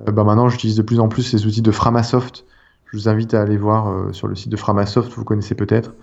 bah 0.06 0.22
maintenant 0.22 0.48
j'utilise 0.48 0.76
de 0.76 0.82
plus 0.82 1.00
en 1.00 1.08
plus 1.08 1.22
ces 1.22 1.44
outils 1.44 1.62
de 1.62 1.72
Framasoft. 1.72 2.44
Je 2.84 2.96
vous 2.96 3.08
invite 3.08 3.34
à 3.34 3.40
aller 3.40 3.56
voir 3.56 4.14
sur 4.14 4.28
le 4.28 4.36
site 4.36 4.50
de 4.50 4.56
Framasoft, 4.56 5.12
vous 5.12 5.24
connaissez 5.24 5.56
peut-être. 5.56 5.94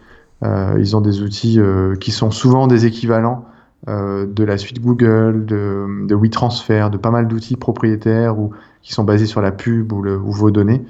ils 0.44 0.98
ont 0.98 1.02
des 1.02 1.22
outils 1.22 1.62
qui 2.02 2.12
sont 2.12 2.32
souvent 2.32 2.68
des 2.68 2.86
équivalents 2.86 3.46
euh, 3.90 4.26
de 4.26 4.46
la 4.46 4.58
suite 4.58 4.80
Google, 4.80 5.46
de, 5.46 6.16
WeTransfer, 6.16 6.90
de 6.90 6.98
pas 6.98 7.12
mal 7.12 7.28
d'outils 7.28 7.58
propriétaires 7.58 8.40
ou 8.40 8.52
qui 8.82 8.94
sont 8.94 9.04
basés 9.04 9.26
sur 9.26 9.42
la 9.42 9.52
pub 9.52 9.92
ou, 9.92 10.02
le, 10.02 10.16
vos 10.16 10.52
données. 10.52 10.84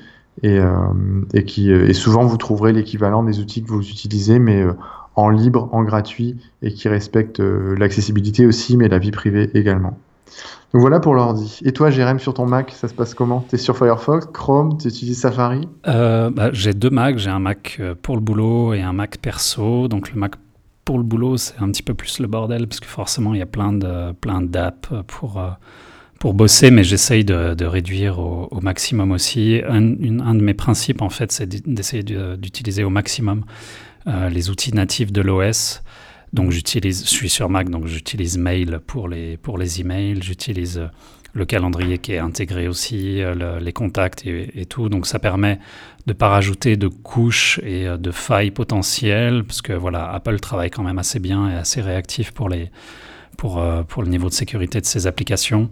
Et, 0.44 0.60
euh, 0.60 0.68
qui, 1.48 1.72
euh, 1.72 1.88
et 1.88 1.94
souvent, 1.94 2.24
vous 2.26 2.38
trouverez 2.38 2.72
l'équivalent 2.72 3.24
des 3.24 3.40
outils 3.40 3.64
que 3.64 3.70
vous 3.70 3.88
utilisez, 3.90 4.38
mais 4.38 4.64
en 5.16 5.30
libre, 5.30 5.70
en 5.72 5.84
gratuit, 5.84 6.38
et 6.62 6.72
qui 6.72 6.88
respectent 6.88 7.40
l'accessibilité 7.40 8.46
aussi, 8.46 8.78
mais 8.78 8.90
la 8.90 9.00
vie 9.00 9.12
privée 9.12 9.50
également. 9.56 9.98
Donc 10.74 10.82
voilà 10.82 11.00
pour 11.00 11.14
l'ordi. 11.14 11.60
Et 11.66 11.72
toi, 11.72 11.92
Jérém, 11.92 12.20
sur 12.20 12.34
ton 12.34 12.48
Mac, 12.48 12.72
ça 12.72 12.88
se 12.88 12.96
passe 12.96 13.14
comment? 13.14 13.46
Tu 13.48 13.56
es 13.56 13.58
sur 13.60 13.78
Firefox, 13.78 14.28
Chrome, 14.34 14.78
tu 14.80 14.88
utilises 14.88 15.20
Safari 15.20 15.68
bah, 15.84 16.50
J'ai 16.52 16.74
deux 16.74 16.90
Macs. 16.90 17.20
J'ai 17.20 17.30
un 17.30 17.40
Mac 17.40 17.80
pour 18.02 18.16
le 18.16 18.22
boulot 18.22 18.74
et 18.74 18.82
un 18.82 18.94
Mac 18.94 19.18
perso. 19.20 19.88
Donc 19.88 20.12
le 20.12 20.20
Mac 20.20 20.34
pour 20.86 20.98
le 20.98 21.04
boulot, 21.04 21.38
c'est 21.38 21.60
un 21.60 21.70
petit 21.72 21.84
peu 21.84 21.94
plus 21.94 22.20
le 22.20 22.28
bordel, 22.28 22.68
parce 22.68 22.80
que 22.80 22.88
forcément, 22.88 23.34
il 23.34 23.40
y 23.40 23.42
a 23.42 23.48
plein 23.48 23.74
de 23.74 24.12
plein 24.14 24.42
d'apps 24.42 24.90
pour, 25.08 25.40
euh, 25.40 25.50
pour 26.20 26.34
bosser, 26.34 26.72
mais 26.72 26.84
j'essaye 26.84 27.24
de, 27.24 27.54
de, 27.54 27.66
réduire 27.66 28.20
au, 28.20 28.60
maximum 28.62 29.12
aussi. 29.12 29.62
Un, 29.68 29.82
de 29.82 30.42
mes 30.42 30.54
principes, 30.54 31.02
en 31.02 31.10
fait, 31.10 31.32
c'est 31.32 31.48
d'essayer 31.68 32.04
d'utiliser 32.04 32.84
au 32.84 32.90
maximum 32.90 33.46
euh, 34.08 34.30
les 34.30 34.50
outils 34.50 34.74
natifs 34.74 35.12
de 35.12 35.22
l'OS. 35.22 35.84
Donc, 36.34 36.52
j'utilise, 36.52 37.04
je 37.06 37.10
suis 37.10 37.30
sur 37.30 37.50
Mac, 37.50 37.70
donc 37.70 37.88
j'utilise 37.88 38.38
Mail 38.38 38.80
pour 38.86 39.08
les, 39.08 39.38
pour 39.38 39.58
les 39.58 39.82
emails, 39.82 40.22
j'utilise 40.22 40.80
euh, 40.80 40.88
le 41.34 41.46
calendrier 41.46 41.98
qui 41.98 42.14
est 42.14 42.20
intégré 42.20 42.68
aussi, 42.68 43.22
les 43.60 43.74
contacts 43.74 44.26
et, 44.26 44.66
tout. 44.70 44.90
Donc, 44.90 45.08
ça 45.08 45.20
permet 45.20 45.60
de 46.06 46.14
pas 46.14 46.30
rajouter 46.30 46.78
de 46.78 46.88
couches 46.88 47.60
et 47.64 47.88
euh, 47.88 47.98
de 47.98 48.12
failles 48.12 48.52
potentielles, 48.52 49.44
parce 49.44 49.62
que 49.62 49.74
voilà, 49.74 50.12
Apple 50.12 50.40
travaille 50.40 50.70
quand 50.70 50.84
même 50.84 51.00
assez 51.00 51.20
bien 51.20 51.50
et 51.50 51.56
assez 51.56 51.82
réactif 51.82 52.32
pour 52.32 52.50
les, 52.50 52.72
pour, 53.38 53.64
pour 53.88 54.04
le 54.04 54.10
niveau 54.10 54.28
de 54.28 54.34
sécurité 54.34 54.82
de 54.82 54.86
ses 54.86 55.08
applications. 55.08 55.70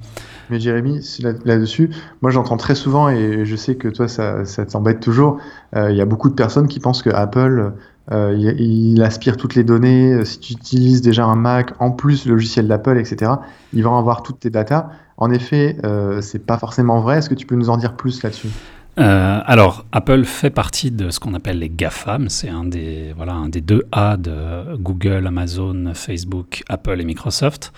Mais 0.49 0.59
Jérémy, 0.59 1.01
là-dessus, 1.45 1.89
moi 2.21 2.31
j'entends 2.31 2.57
très 2.57 2.75
souvent, 2.75 3.09
et 3.09 3.45
je 3.45 3.55
sais 3.55 3.75
que 3.75 3.87
toi 3.87 4.07
ça, 4.07 4.45
ça 4.45 4.65
t'embête 4.65 4.99
toujours, 4.99 5.39
il 5.75 5.95
y 5.95 6.01
a 6.01 6.05
beaucoup 6.05 6.29
de 6.29 6.35
personnes 6.35 6.67
qui 6.67 6.79
pensent 6.79 7.03
que 7.03 7.09
Apple 7.09 7.73
euh, 8.11 8.35
il, 8.35 9.01
aspire 9.03 9.37
toutes 9.37 9.55
les 9.55 9.63
données. 9.63 10.13
Euh, 10.13 10.25
si 10.25 10.39
tu 10.39 10.53
utilises 10.53 11.01
déjà 11.01 11.25
un 11.25 11.35
Mac, 11.35 11.73
en 11.79 11.91
plus 11.91 12.25
le 12.25 12.33
logiciel 12.33 12.67
d'Apple, 12.67 12.97
etc., 12.97 13.31
il 13.73 13.83
va 13.83 13.95
avoir 13.97 14.23
toutes 14.23 14.39
tes 14.39 14.49
datas. 14.49 14.89
En 15.21 15.31
effet, 15.31 15.77
euh, 15.83 16.19
c'est 16.21 16.45
pas 16.45 16.57
forcément 16.57 16.99
vrai. 16.99 17.19
Est-ce 17.19 17.29
que 17.29 17.35
tu 17.35 17.45
peux 17.45 17.55
nous 17.55 17.69
en 17.69 17.77
dire 17.77 17.95
plus 17.95 18.23
là-dessus? 18.23 18.49
Alors, 18.97 19.85
Apple 19.91 20.25
fait 20.25 20.49
partie 20.49 20.91
de 20.91 21.09
ce 21.11 21.19
qu'on 21.19 21.33
appelle 21.33 21.59
les 21.59 21.69
GAFAM. 21.69 22.27
C'est 22.27 22.49
un 22.49 22.65
des, 22.65 23.13
voilà, 23.15 23.33
un 23.33 23.47
des 23.47 23.61
deux 23.61 23.83
A 23.91 24.17
de 24.17 24.75
Google, 24.75 25.25
Amazon, 25.27 25.93
Facebook, 25.93 26.63
Apple 26.69 26.99
et 26.99 27.05
Microsoft. 27.05 27.71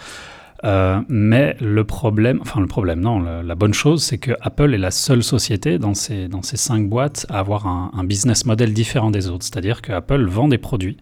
Euh, 0.63 1.01
mais 1.09 1.57
le 1.59 1.83
problème, 1.83 2.39
enfin 2.41 2.61
le 2.61 2.67
problème, 2.67 3.01
non, 3.01 3.19
la 3.19 3.55
bonne 3.55 3.73
chose, 3.73 4.01
c'est 4.01 4.17
que 4.17 4.31
Apple 4.41 4.73
est 4.73 4.77
la 4.77 4.91
seule 4.91 5.23
société 5.23 5.77
dans 5.77 5.93
ces, 5.93 6.29
dans 6.29 6.41
ces 6.41 6.55
cinq 6.55 6.87
boîtes 6.87 7.25
à 7.29 7.39
avoir 7.39 7.67
un, 7.67 8.03
business 8.05 8.45
model 8.45 8.73
différent 8.73 9.11
des 9.11 9.27
autres. 9.29 9.43
C'est-à-dire 9.43 9.81
que 9.81 9.91
Apple 9.91 10.25
vend 10.25 10.47
des 10.47 10.57
produits. 10.57 10.97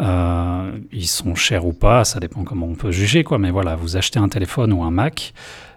Euh, 0.00 0.78
ils 0.92 1.06
sont 1.06 1.34
chers 1.34 1.66
ou 1.66 1.72
pas, 1.72 2.04
ça 2.04 2.20
dépend 2.20 2.44
comment 2.44 2.66
on 2.66 2.74
peut 2.74 2.90
juger, 2.90 3.24
quoi. 3.24 3.38
Mais 3.38 3.50
voilà, 3.50 3.76
vous 3.76 3.96
achetez 3.96 4.18
un 4.18 4.28
téléphone 4.28 4.72
ou 4.72 4.82
un 4.82 4.90
Mac, 4.90 5.32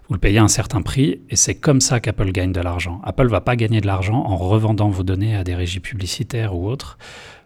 vous 0.07 0.13
le 0.13 0.19
payez 0.19 0.39
un 0.39 0.47
certain 0.47 0.81
prix, 0.81 1.21
et 1.29 1.35
c'est 1.35 1.55
comme 1.55 1.81
ça 1.81 1.99
qu'Apple 1.99 2.31
gagne 2.31 2.51
de 2.51 2.61
l'argent. 2.61 3.01
Apple 3.03 3.27
va 3.27 3.41
pas 3.41 3.55
gagner 3.55 3.81
de 3.81 3.87
l'argent 3.87 4.23
en 4.25 4.37
revendant 4.37 4.89
vos 4.89 5.03
données 5.03 5.35
à 5.35 5.43
des 5.43 5.55
régies 5.55 5.79
publicitaires 5.79 6.55
ou 6.55 6.67
autres, 6.67 6.97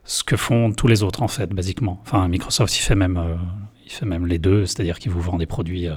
ce 0.04 0.24
que 0.24 0.38
font 0.38 0.72
tous 0.72 0.88
les 0.88 1.04
autres 1.04 1.22
en 1.24 1.28
fait, 1.28 1.48
basiquement. 1.48 2.00
Enfin, 2.04 2.28
Microsoft, 2.28 2.78
il 2.78 2.82
fait 2.82 2.96
même 2.96 3.18
euh, 3.18 3.36
il 3.86 3.92
fait 3.92 4.06
même 4.06 4.26
les 4.26 4.40
deux, 4.40 4.66
c'est-à-dire 4.66 5.00
qu'il 5.00 5.12
vous 5.12 5.22
vend 5.22 5.38
des 5.38 5.46
produits 5.46 5.88
euh, 5.88 5.96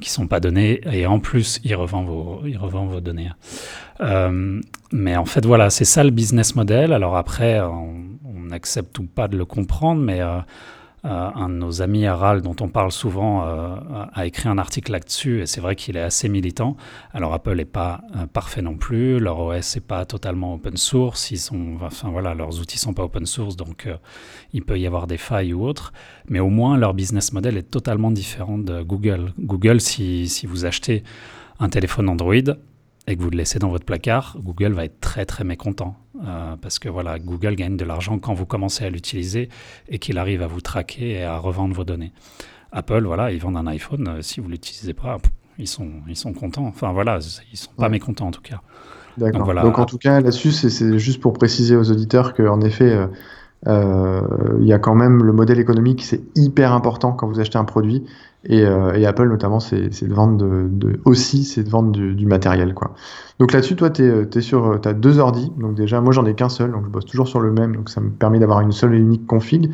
qui 0.00 0.10
sont 0.10 0.26
pas 0.26 0.40
donnés 0.40 0.80
et 0.90 1.06
en 1.06 1.20
plus, 1.20 1.60
il 1.64 1.74
revend 1.74 2.02
vos, 2.02 2.42
il 2.46 2.56
revend 2.56 2.86
vos 2.86 3.00
données. 3.00 3.30
Euh, 4.00 4.60
mais 4.92 5.16
en 5.16 5.24
fait, 5.24 5.44
voilà, 5.46 5.70
c'est 5.70 5.84
ça 5.84 6.02
le 6.02 6.10
business 6.10 6.56
model. 6.56 6.92
Alors 6.92 7.16
après, 7.16 7.60
on, 7.60 8.02
on, 8.24 8.50
accepte 8.50 8.98
ou 8.98 9.04
pas 9.04 9.28
de 9.28 9.36
le 9.36 9.44
comprendre, 9.44 10.00
mais 10.00 10.20
euh, 11.04 11.30
un 11.34 11.48
de 11.48 11.54
nos 11.54 11.80
amis 11.80 12.06
Aral, 12.06 12.42
dont 12.42 12.56
on 12.60 12.68
parle 12.68 12.92
souvent, 12.92 13.46
euh, 13.46 13.76
a 14.12 14.26
écrit 14.26 14.48
un 14.48 14.58
article 14.58 14.92
là-dessus, 14.92 15.40
et 15.40 15.46
c'est 15.46 15.60
vrai 15.60 15.74
qu'il 15.74 15.96
est 15.96 16.02
assez 16.02 16.28
militant. 16.28 16.76
Alors 17.12 17.32
Apple 17.32 17.54
n'est 17.54 17.64
pas 17.64 18.02
euh, 18.16 18.26
parfait 18.26 18.60
non 18.60 18.76
plus, 18.76 19.18
leur 19.18 19.38
OS 19.38 19.76
n'est 19.76 19.80
pas 19.80 20.04
totalement 20.04 20.54
open 20.54 20.76
source, 20.76 21.30
ils 21.30 21.38
sont, 21.38 21.78
enfin 21.80 22.10
voilà, 22.10 22.34
leurs 22.34 22.60
outils 22.60 22.78
sont 22.78 22.92
pas 22.92 23.04
open 23.04 23.24
source, 23.24 23.56
donc 23.56 23.88
il 24.52 24.62
peut 24.62 24.78
y 24.78 24.86
avoir 24.86 25.06
des 25.06 25.16
failles 25.16 25.54
ou 25.54 25.64
autres, 25.64 25.92
mais 26.28 26.40
au 26.40 26.50
moins 26.50 26.76
leur 26.76 26.92
business 26.92 27.32
model 27.32 27.56
est 27.56 27.70
totalement 27.70 28.10
différent 28.10 28.58
de 28.58 28.82
Google. 28.82 29.32
Google, 29.38 29.80
si, 29.80 30.28
si 30.28 30.46
vous 30.46 30.66
achetez 30.66 31.02
un 31.60 31.68
téléphone 31.68 32.08
Android, 32.08 32.34
et 33.06 33.16
que 33.16 33.22
vous 33.22 33.30
le 33.30 33.36
laissez 33.36 33.58
dans 33.58 33.68
votre 33.68 33.84
placard, 33.84 34.36
Google 34.40 34.72
va 34.72 34.84
être 34.84 35.00
très 35.00 35.24
très 35.24 35.44
mécontent. 35.44 35.96
Euh, 36.24 36.56
parce 36.60 36.78
que 36.78 36.88
voilà, 36.88 37.18
Google 37.18 37.54
gagne 37.54 37.76
de 37.76 37.84
l'argent 37.84 38.18
quand 38.18 38.34
vous 38.34 38.46
commencez 38.46 38.84
à 38.84 38.90
l'utiliser 38.90 39.48
et 39.88 39.98
qu'il 39.98 40.18
arrive 40.18 40.42
à 40.42 40.46
vous 40.46 40.60
traquer 40.60 41.12
et 41.12 41.24
à 41.24 41.38
revendre 41.38 41.74
vos 41.74 41.84
données. 41.84 42.12
Apple, 42.72 43.04
voilà, 43.04 43.32
ils 43.32 43.40
vendent 43.40 43.56
un 43.56 43.66
iPhone, 43.66 44.06
euh, 44.08 44.22
si 44.22 44.40
vous 44.40 44.46
ne 44.46 44.52
l'utilisez 44.52 44.92
pas, 44.92 45.18
ils 45.58 45.66
sont, 45.66 45.88
ils 46.08 46.16
sont 46.16 46.32
contents. 46.32 46.66
Enfin 46.66 46.92
voilà, 46.92 47.18
ils 47.52 47.56
sont 47.56 47.72
pas 47.76 47.88
mécontents 47.88 48.28
en 48.28 48.30
tout 48.30 48.42
cas. 48.42 48.60
D'accord. 49.16 49.46
Donc, 49.46 49.62
Donc, 49.62 49.78
en 49.78 49.86
tout 49.86 49.98
cas, 49.98 50.20
là-dessus, 50.20 50.52
c'est 50.52 50.98
juste 50.98 51.20
pour 51.20 51.32
préciser 51.32 51.76
aux 51.76 51.90
auditeurs 51.90 52.32
qu'en 52.32 52.60
effet, 52.60 52.96
euh, 53.66 54.20
il 54.60 54.66
y 54.66 54.72
a 54.72 54.78
quand 54.78 54.94
même 54.94 55.24
le 55.24 55.32
modèle 55.32 55.58
économique, 55.58 56.04
c'est 56.04 56.22
hyper 56.36 56.72
important 56.72 57.12
quand 57.12 57.26
vous 57.26 57.40
achetez 57.40 57.58
un 57.58 57.64
produit. 57.64 58.04
Et, 58.44 58.62
euh, 58.62 58.94
et 58.94 59.04
Apple 59.06 59.28
notamment, 59.28 59.60
c'est 59.60 59.88
de 59.88 60.14
vendre 60.14 60.38
de, 60.38 61.00
aussi, 61.04 61.44
c'est 61.44 61.62
de 61.62 61.68
vendre 61.68 61.90
du, 61.90 62.26
matériel. 62.26 62.72
Quoi. 62.74 62.94
Donc 63.38 63.52
là-dessus, 63.52 63.76
toi, 63.76 63.90
tu 63.90 64.02
es, 64.02 64.28
es, 64.34 64.40
sur, 64.40 64.80
as 64.84 64.92
deux 64.94 65.18
ordi. 65.18 65.52
Donc 65.58 65.74
déjà, 65.74 66.00
moi, 66.00 66.12
j'en 66.12 66.24
ai 66.24 66.34
qu'un 66.34 66.48
seul, 66.48 66.72
donc 66.72 66.84
je 66.84 66.90
bosse 66.90 67.04
toujours 67.04 67.28
sur 67.28 67.40
le 67.40 67.52
même. 67.52 67.76
Donc 67.76 67.90
ça 67.90 68.00
me 68.00 68.10
permet 68.10 68.38
d'avoir 68.38 68.60
une 68.60 68.72
seule 68.72 68.94
et 68.94 68.98
unique 68.98 69.26
config. 69.26 69.70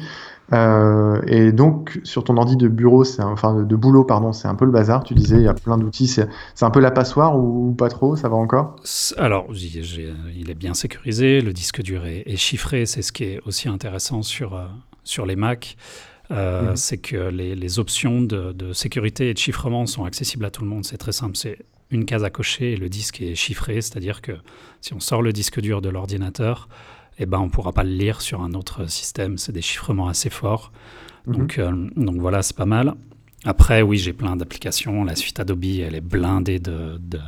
Euh, 0.52 1.20
et 1.26 1.50
donc, 1.52 2.00
sur 2.04 2.22
ton 2.24 2.36
ordi 2.36 2.56
de 2.56 2.68
bureau, 2.68 3.04
c'est 3.04 3.22
enfin 3.22 3.62
de 3.62 3.76
boulot, 3.76 4.04
pardon, 4.04 4.32
c'est 4.32 4.48
un 4.48 4.54
peu 4.54 4.64
le 4.64 4.70
bazar. 4.70 5.02
Tu 5.02 5.14
disais, 5.14 5.36
il 5.36 5.42
y 5.42 5.48
a 5.48 5.54
plein 5.54 5.76
d'outils. 5.76 6.06
C'est 6.06 6.28
un 6.62 6.70
peu 6.70 6.80
la 6.80 6.90
passoire 6.90 7.38
ou, 7.38 7.72
pas 7.72 7.88
trop 7.88 8.16
Ça 8.16 8.28
va 8.28 8.36
encore? 8.36 8.76
Alors, 9.16 9.46
il 9.52 10.50
est 10.50 10.54
bien 10.54 10.74
sécurisé. 10.74 11.40
Le 11.40 11.52
disque 11.52 11.82
dur 11.82 12.06
est, 12.06 12.36
chiffré. 12.36 12.86
C'est 12.86 13.02
ce 13.02 13.12
qui 13.12 13.24
est 13.24 13.40
aussi 13.46 13.68
intéressant 13.68 14.22
sur, 14.22 14.54
euh, 14.54 14.66
sur 15.04 15.26
les 15.26 15.36
Mac. 15.36 15.76
Euh, 16.30 16.70
mhm. 16.70 16.76
C'est 16.76 16.98
que 16.98 17.28
les, 17.28 17.54
les 17.54 17.78
options 17.78 18.20
de, 18.20 18.52
de, 18.52 18.72
sécurité 18.72 19.30
et 19.30 19.34
de 19.34 19.38
chiffrement 19.38 19.86
sont 19.86 20.04
accessibles 20.04 20.44
à 20.44 20.50
tout 20.50 20.62
le 20.62 20.68
monde. 20.68 20.84
C'est 20.84 20.96
très 20.96 21.12
simple. 21.12 21.36
C'est 21.36 21.58
une 21.90 22.04
case 22.04 22.24
à 22.24 22.30
cocher 22.30 22.72
et 22.72 22.76
le 22.76 22.88
disque 22.88 23.22
est 23.22 23.34
chiffré. 23.34 23.80
C'est-à-dire 23.80 24.22
que 24.22 24.32
si 24.80 24.94
on 24.94 25.00
sort 25.00 25.22
le 25.22 25.32
disque 25.32 25.60
dur 25.60 25.80
de 25.80 25.88
l'ordinateur, 25.88 26.68
eh 27.18 27.26
ben, 27.26 27.38
on 27.38 27.46
ne 27.46 27.50
pourra 27.50 27.72
pas 27.72 27.84
le 27.84 27.90
lire 27.90 28.20
sur 28.20 28.42
un 28.42 28.52
autre 28.54 28.90
système. 28.90 29.38
C'est 29.38 29.52
des 29.52 29.62
chiffrements 29.62 30.08
assez 30.08 30.30
forts. 30.30 30.72
Mhm. 31.26 31.36
Donc, 31.36 31.58
euh, 31.58 31.88
donc 31.96 32.16
voilà, 32.16 32.42
c'est 32.42 32.56
pas 32.56 32.66
mal. 32.66 32.94
Après, 33.44 33.82
oui, 33.82 33.98
j'ai 33.98 34.12
plein 34.12 34.34
d'applications. 34.36 35.04
La 35.04 35.14
suite 35.14 35.38
Adobe, 35.38 35.64
elle 35.64 35.94
est 35.94 36.00
blindée 36.00 36.58
de, 36.58 36.98
de, 36.98 37.20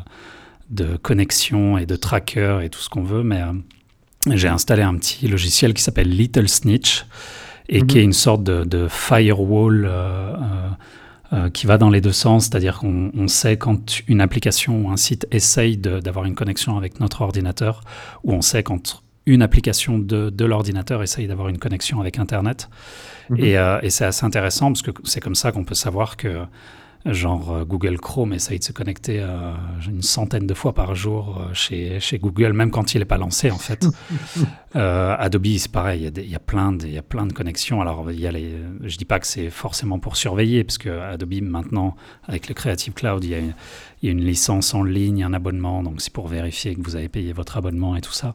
de 0.71 0.97
connexions 0.97 1.79
et 1.79 1.87
de 1.87 1.95
trackers 1.95 2.63
et 2.63 2.71
tout 2.71 2.81
ce 2.81 2.89
qu'on 2.89 3.05
veut. 3.05 3.23
Mais 3.23 3.43
euh, 3.43 3.53
j'ai 4.35 4.49
installé 4.49 4.83
un 4.83 4.97
petit 4.97 5.29
logiciel 5.29 5.75
qui 5.75 5.83
s'appelle 5.83 6.09
Little 6.09 6.49
Snitch 6.49 7.07
et 7.69 7.83
qui 7.83 7.97
mhm. 7.97 8.01
est 8.01 8.05
une 8.05 8.13
sorte 8.13 8.43
de, 8.43 8.65
de 8.65 8.89
firewall 8.89 9.87
euh, 9.89 10.35
euh, 11.33 11.51
qui 11.51 11.67
va 11.67 11.77
dans 11.77 11.91
les 11.91 12.01
deux 12.01 12.13
sens, 12.13 12.47
c'est-à-dire 12.47 12.79
qu'on 12.79 13.29
sait 13.29 13.59
quand 13.59 14.01
une 14.09 14.21
application 14.21 14.87
ou 14.87 14.91
un 14.91 14.97
site 14.97 15.27
essaye 15.31 15.77
d'avoir 15.77 16.25
une 16.25 16.35
connexion 16.35 16.79
avec 16.79 17.01
notre 17.01 17.21
ordinateur, 17.21 17.83
ou 18.25 18.33
on 18.33 18.41
sait 18.41 18.63
quand 18.63 19.03
une 19.27 19.43
application 19.43 19.99
de, 19.99 20.31
de 20.31 20.45
l'ordinateur 20.47 21.03
essaye 21.03 21.27
d'avoir 21.27 21.49
une 21.49 21.59
connexion 21.59 22.01
avec 22.01 22.19
Internet. 22.19 22.71
Mhm. 23.29 23.39
Et, 23.41 23.59
euh, 23.59 23.79
et 23.83 23.91
c'est 23.91 24.07
assez 24.07 24.25
intéressant 24.25 24.69
parce 24.69 24.81
que 24.81 24.91
c'est 25.05 25.21
comme 25.21 25.35
ça 25.35 25.53
qu'on 25.53 25.65
peut 25.65 25.75
savoir 25.75 26.17
que 26.17 26.45
Genre 27.07 27.53
euh, 27.53 27.65
Google 27.65 27.99
Chrome 27.99 28.33
essaye 28.33 28.59
de 28.59 28.65
se 28.65 28.73
connecter 28.73 29.21
euh, 29.21 29.53
une 29.87 30.03
centaine 30.03 30.47
de 30.47 30.55
fois 30.55 30.75
par 30.75 30.97
jour 30.97 31.39
euh, 31.39 31.55
chez, 31.55 32.01
chez 32.01 32.19
Google, 32.19 32.53
même 32.53 32.71
quand 32.71 32.95
il 32.95 32.99
n'est 32.99 33.05
pas 33.05 33.19
lancé 33.19 33.51
en 33.51 33.59
fait. 33.59 33.87
Adobe, 34.75 35.47
c'est 35.59 35.71
pareil, 35.71 36.11
il 36.15 36.29
y, 36.29 36.35
a 36.35 36.41
plein 36.41 36.73
de, 36.73 36.87
y 36.87 36.99
a 36.99 37.03
plein 37.03 37.27
de 37.27 37.33
connexions. 37.33 37.81
Alors 37.81 38.11
y 38.11 38.27
a 38.27 38.33
les, 38.33 38.53
je 38.83 38.97
dis 38.97 39.05
pas 39.05 39.21
que 39.21 39.27
c'est 39.27 39.49
forcément 39.49 39.99
pour 39.99 40.17
surveiller, 40.17 40.65
parce 40.65 40.79
que 40.79 40.89
Adobe 40.89 41.41
maintenant, 41.41 41.97
avec 42.27 42.49
le 42.49 42.55
Creative 42.55 42.93
Cloud, 42.93 43.25
il 43.25 43.31
y, 43.31 43.35
a 43.35 43.39
une, 43.39 43.55
y 44.03 44.09
a 44.09 44.11
une 44.11 44.25
licence 44.25 44.75
en 44.75 44.83
ligne, 44.83 45.23
un 45.23 45.33
abonnement, 45.33 45.83
donc 45.83 46.01
c'est 46.01 46.13
pour 46.13 46.29
vérifier 46.29 46.75
que 46.75 46.83
vous 46.83 46.97
avez 46.97 47.09
payé 47.09 47.33
votre 47.33 47.57
abonnement 47.57 47.97
et 47.97 48.01
tout 48.01 48.13
ça. 48.13 48.35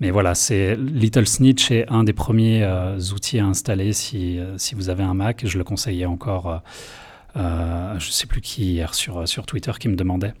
Mais 0.00 0.10
voilà, 0.10 0.34
c'est 0.34 0.76
Little 0.76 1.26
Snitch 1.26 1.70
est 1.70 1.86
un 1.88 2.04
des 2.04 2.12
premiers 2.12 2.68
outils 3.12 3.38
à 3.38 3.46
installer 3.46 3.92
si, 3.92 4.40
si 4.56 4.74
vous 4.74 4.90
avez 4.90 5.04
un 5.04 5.14
Mac. 5.14 5.46
Je 5.46 5.56
le 5.56 5.64
conseillais 5.64 6.04
encore 6.04 6.60
euh, 7.36 7.98
je 7.98 8.08
ne 8.08 8.12
sais 8.12 8.26
plus 8.26 8.40
qui 8.40 8.72
hier 8.72 8.94
sur, 8.94 9.26
sur 9.28 9.46
Twitter 9.46 9.72
qui 9.78 9.88
me 9.88 9.96
demandait. 9.96 10.34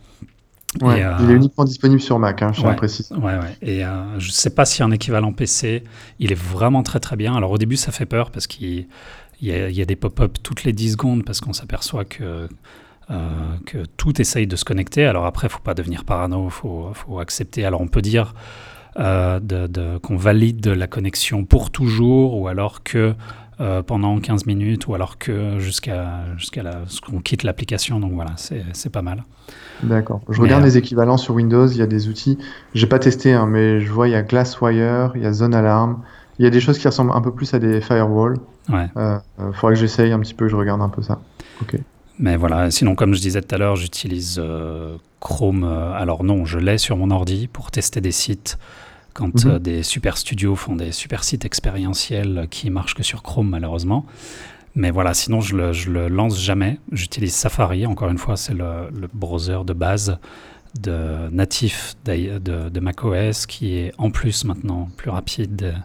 Ouais, 0.82 1.04
euh, 1.04 1.12
il 1.20 1.30
est 1.30 1.34
uniquement 1.34 1.64
disponible 1.64 2.00
sur 2.00 2.18
Mac, 2.18 2.42
hein, 2.42 2.52
je 2.52 2.62
ouais, 2.62 2.74
précise. 2.74 3.12
Ouais. 3.12 3.38
Et 3.62 3.84
euh, 3.84 4.18
je 4.18 4.28
ne 4.28 4.32
sais 4.32 4.50
pas 4.50 4.64
s'il 4.64 4.80
y 4.80 4.82
a 4.82 4.86
un 4.86 4.90
équivalent 4.90 5.32
PC. 5.32 5.84
Il 6.18 6.32
est 6.32 6.40
vraiment 6.40 6.82
très 6.82 7.00
très 7.00 7.16
bien. 7.16 7.34
Alors 7.36 7.52
au 7.52 7.58
début, 7.58 7.76
ça 7.76 7.92
fait 7.92 8.06
peur 8.06 8.30
parce 8.30 8.46
qu'il 8.46 8.86
y, 9.40 9.50
y, 9.50 9.82
a 9.82 9.84
des 9.84 9.96
pop-up 9.96 10.38
toutes 10.42 10.64
les 10.64 10.72
10 10.72 10.92
secondes 10.92 11.24
parce 11.24 11.40
qu'on 11.40 11.52
s'aperçoit 11.52 12.04
que, 12.04 12.48
euh, 13.10 13.56
que 13.66 13.84
tout 13.96 14.20
essaye 14.20 14.46
de 14.46 14.56
se 14.56 14.64
connecter. 14.64 15.04
Alors 15.04 15.26
après, 15.26 15.46
il 15.46 15.50
ne 15.50 15.52
faut 15.52 15.62
pas 15.62 15.74
devenir 15.74 16.04
parano, 16.04 16.46
il 16.46 16.50
faut, 16.50 16.90
faut, 16.92 17.20
accepter. 17.20 17.64
Alors 17.64 17.80
on 17.80 17.88
peut 17.88 18.02
dire 18.02 18.34
euh, 18.98 19.38
de, 19.40 19.66
de, 19.68 19.98
qu'on 19.98 20.16
valide 20.16 20.66
la 20.66 20.86
connexion 20.86 21.44
pour 21.44 21.70
toujours 21.70 22.36
ou 22.36 22.48
alors 22.48 22.82
que 22.82 23.14
euh, 23.60 23.82
pendant 23.82 24.18
15 24.18 24.46
minutes 24.46 24.86
ou 24.86 24.94
alors 24.94 25.18
que 25.18 25.58
jusqu'à 25.58 26.24
jusqu'à 26.36 26.62
ce 26.86 27.00
qu'on 27.00 27.20
quitte 27.20 27.42
l'application. 27.42 28.00
Donc 28.00 28.12
voilà, 28.12 28.32
c'est 28.36 28.90
pas 28.90 29.02
mal. 29.02 29.24
D'accord. 29.82 30.20
Je 30.28 30.40
regarde 30.40 30.62
euh, 30.62 30.66
les 30.66 30.78
équivalents 30.78 31.16
sur 31.16 31.34
Windows, 31.34 31.66
il 31.66 31.76
y 31.76 31.82
a 31.82 31.86
des 31.86 32.08
outils. 32.08 32.38
J'ai 32.74 32.86
pas 32.86 32.98
testé, 32.98 33.32
hein, 33.32 33.46
mais 33.46 33.80
je 33.80 33.92
vois 33.92 34.08
il 34.08 34.12
y 34.12 34.14
a 34.14 34.22
Glasswire, 34.22 35.12
il 35.14 35.22
y 35.22 35.26
a 35.26 35.32
Zone 35.32 35.54
Alarm. 35.54 36.02
Il 36.38 36.44
y 36.44 36.48
a 36.48 36.50
des 36.50 36.60
choses 36.60 36.78
qui 36.78 36.88
ressemblent 36.88 37.12
un 37.12 37.20
peu 37.20 37.32
plus 37.32 37.54
à 37.54 37.58
des 37.58 37.80
firewalls. 37.80 38.38
Ouais. 38.68 38.88
Euh, 38.96 39.18
euh 39.38 39.52
faudrait 39.52 39.74
que 39.74 39.80
j'essaye 39.80 40.12
un 40.12 40.18
petit 40.18 40.34
peu, 40.34 40.48
je 40.48 40.56
regarde 40.56 40.80
un 40.80 40.88
peu 40.88 41.02
ça. 41.02 41.20
Ok. 41.62 41.76
Mais 42.18 42.36
voilà, 42.36 42.70
sinon 42.70 42.94
comme 42.94 43.14
je 43.14 43.20
disais 43.20 43.40
tout 43.40 43.54
à 43.54 43.58
l'heure, 43.58 43.76
j'utilise 43.76 44.40
euh, 44.42 44.96
Chrome. 45.20 45.64
alors 45.64 46.24
non, 46.24 46.44
je 46.44 46.58
l'ai 46.58 46.78
sur 46.78 46.96
mon 46.96 47.10
ordi 47.10 47.48
pour 47.48 47.70
tester 47.70 48.00
des 48.00 48.12
sites 48.12 48.58
quand 49.14 49.44
mhm. 49.44 49.52
euh, 49.52 49.58
des 49.58 49.82
super 49.82 50.18
studios 50.18 50.56
font 50.56 50.76
des 50.76 50.92
super 50.92 51.24
sites 51.24 51.44
expérientiels 51.44 52.46
qui 52.50 52.68
marchent 52.68 52.94
que 52.94 53.02
sur 53.02 53.22
Chrome 53.22 53.48
malheureusement. 53.48 54.04
Mais 54.74 54.90
voilà, 54.90 55.14
sinon 55.14 55.40
je 55.40 55.56
le, 55.56 55.72
je 55.72 55.90
le 55.90 56.08
lance 56.08 56.40
jamais. 56.40 56.78
J'utilise 56.90 57.32
Safari, 57.34 57.86
encore 57.86 58.10
une 58.10 58.18
fois, 58.18 58.36
c'est 58.36 58.54
le, 58.54 58.90
le, 58.92 59.08
browser 59.12 59.58
de 59.64 59.72
base 59.72 60.18
de 60.80 61.28
natif 61.30 61.94
de, 62.04 62.38
de, 62.38 62.68
de, 62.68 62.80
macOS 62.80 63.46
qui 63.46 63.76
est 63.76 63.92
en 63.96 64.10
plus 64.10 64.44
maintenant 64.44 64.88
plus 64.96 65.10
rapide, 65.10 65.76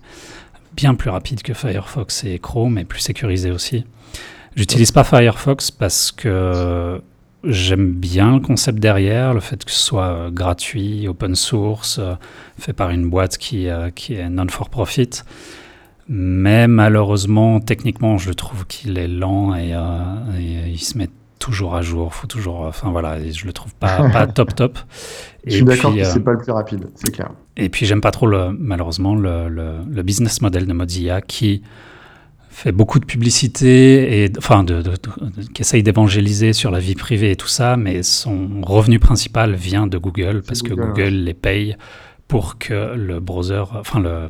bien 0.76 0.96
plus 0.96 1.12
rapide 1.12 1.44
que 1.44 1.54
Firefox 1.54 2.24
et 2.24 2.40
Chrome 2.40 2.80
et 2.80 2.86
plus 2.86 3.00
sécurisé 3.00 3.52
aussi. 3.52 3.86
J'utilise 4.56 4.92
pas 4.92 5.04
Firefox 5.04 5.70
parce 5.70 6.12
que 6.12 7.00
j'aime 7.44 7.92
bien 7.94 8.36
le 8.36 8.40
concept 8.40 8.80
derrière, 8.80 9.34
le 9.34 9.40
fait 9.40 9.64
que 9.64 9.72
ce 9.72 9.80
soit 9.80 10.08
euh, 10.08 10.32
gratuit, 10.32 11.08
open 11.08 11.36
source, 11.36 12.00
euh, 12.00 12.16
fait 12.58 12.74
par 12.74 12.90
une 12.90 13.10
boîte 13.10 13.38
qui, 13.38 13.70
euh, 13.70 13.90
qui 13.90 14.16
est 14.16 14.30
non 14.30 14.48
for 14.50 14.70
profit. 14.70 15.10
Mais 16.08 16.68
malheureusement, 16.68 17.60
techniquement, 17.60 18.18
je 18.18 18.32
trouve 18.32 18.66
qu'il 18.66 18.98
est 18.98 19.08
lent 19.08 19.56
et, 19.56 19.72
et, 20.40 20.70
il 20.70 20.80
se 20.80 20.98
met 20.98 21.08
toujours 21.38 21.76
à 21.76 21.84
jour. 21.84 22.16
Faut 22.16 22.26
toujours, 22.26 22.62
enfin 22.62 22.90
voilà, 22.90 23.24
je 23.30 23.46
le 23.46 23.54
trouve 23.54 23.76
pas, 23.76 24.10
pas 24.10 24.26
top 24.28 24.56
top. 24.56 24.80
je 25.46 25.58
suis 25.58 25.64
d'accord 25.64 25.94
que 25.94 26.04
c'est 26.04 26.20
pas 26.22 26.32
le 26.32 26.40
plus 26.40 26.52
rapide, 26.52 26.88
c'est 26.96 27.12
clair. 27.12 27.30
Et 27.58 27.70
puis 27.70 27.86
j'aime 27.86 28.02
pas 28.02 28.10
trop 28.10 28.26
le, 28.26 28.50
malheureusement 28.58 29.14
le, 29.14 29.50
le, 29.50 29.74
le, 29.88 30.02
business 30.02 30.42
model 30.42 30.66
de 30.66 30.74
Mozilla 30.74 31.22
qui 31.22 31.62
fait 32.60 32.72
beaucoup 32.74 33.00
de 33.00 33.06
publicité 33.06 34.24
et 34.24 34.32
enfin 34.38 34.66
de, 34.66 34.84
qui 35.54 35.62
essaye 35.62 35.82
d'évangéliser 35.82 36.52
sur 36.52 36.72
la 36.72 36.80
vie 36.80 36.96
privée 36.96 37.32
et 37.32 37.36
tout 37.38 37.48
ça, 37.48 37.78
mais 37.78 38.04
son 38.04 38.62
revenu 38.64 39.00
principal 39.00 39.56
vient 39.56 39.88
de 39.88 39.98
Google 39.98 40.44
parce 40.46 40.62
que 40.62 40.74
Google 40.74 41.14
les 41.28 41.34
paye 41.34 41.78
pour 42.28 42.58
que 42.58 42.96
le 42.96 43.22
browser, 43.22 43.64
enfin 43.72 44.02
le, 44.02 44.28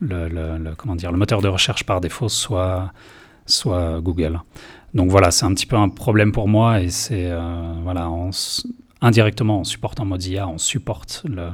le, 0.00 0.74
comment 0.74 0.96
dire, 0.96 1.12
le 1.12 1.18
moteur 1.18 1.42
de 1.42 1.48
recherche 1.48 1.84
par 1.84 2.00
défaut 2.00 2.30
soit 2.30 2.92
soit 3.44 4.00
Google. 4.00 4.40
Donc 4.94 5.10
voilà, 5.10 5.30
c'est 5.30 5.44
un 5.44 5.52
petit 5.52 5.66
peu 5.66 5.76
un 5.76 5.90
problème 5.90 6.32
pour 6.32 6.48
moi 6.48 6.80
et 6.80 6.88
c'est 6.88 7.30
euh, 7.30 7.74
voilà, 7.82 8.10
indirectement 9.02 9.60
en 9.60 9.64
supportant 9.64 10.06
Mozilla, 10.06 10.48
on 10.48 10.58
supporte 10.58 11.24
le, 11.28 11.48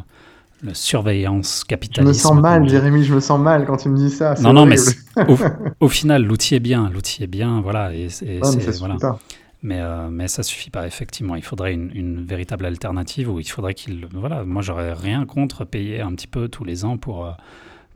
la 0.62 0.74
surveillance 0.74 1.64
capitaliste. 1.64 2.22
Je 2.22 2.28
me 2.28 2.34
sens 2.34 2.40
mal, 2.40 2.68
Jérémy, 2.68 3.04
je 3.04 3.14
me 3.14 3.20
sens 3.20 3.40
mal 3.40 3.66
quand 3.66 3.76
tu 3.76 3.88
me 3.88 3.96
dis 3.96 4.10
ça. 4.10 4.34
Non, 4.40 4.52
non, 4.52 4.66
mais 4.66 4.76
au, 5.80 5.88
final, 5.88 6.24
l'outil 6.24 6.54
est 6.54 6.60
bien, 6.60 6.90
l'outil 6.90 7.22
est 7.22 7.28
bien, 7.28 7.60
voilà. 7.60 7.94
Et, 7.94 8.08
mais 8.22 8.40
ça 8.42 8.70
voilà. 8.78 8.96
pas. 8.96 9.18
Mais, 9.62 9.80
euh, 9.80 10.08
mais 10.10 10.28
ça 10.28 10.42
suffit 10.42 10.70
pas, 10.70 10.86
effectivement. 10.86 11.34
Il 11.34 11.42
faudrait 11.42 11.74
une, 11.74 12.24
véritable 12.24 12.66
alternative 12.66 13.30
où 13.30 13.40
il 13.40 13.48
faudrait 13.48 13.74
qu'il. 13.74 14.06
Voilà, 14.12 14.44
moi, 14.44 14.62
j'aurais 14.62 14.92
rien 14.92 15.26
contre 15.26 15.64
payer 15.64 16.00
un 16.00 16.12
petit 16.14 16.28
peu 16.28 16.48
tous 16.48 16.64
les 16.64 16.84
ans 16.84 16.98
pour, 16.98 17.26
euh, 17.26 17.30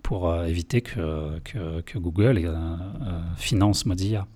pour 0.02 0.28
euh, 0.28 0.46
éviter 0.46 0.80
que, 0.80 1.38
que, 1.44 1.80
que 1.82 1.98
Google 1.98 2.40
finance 3.36 3.86
Mozilla. 3.86 4.26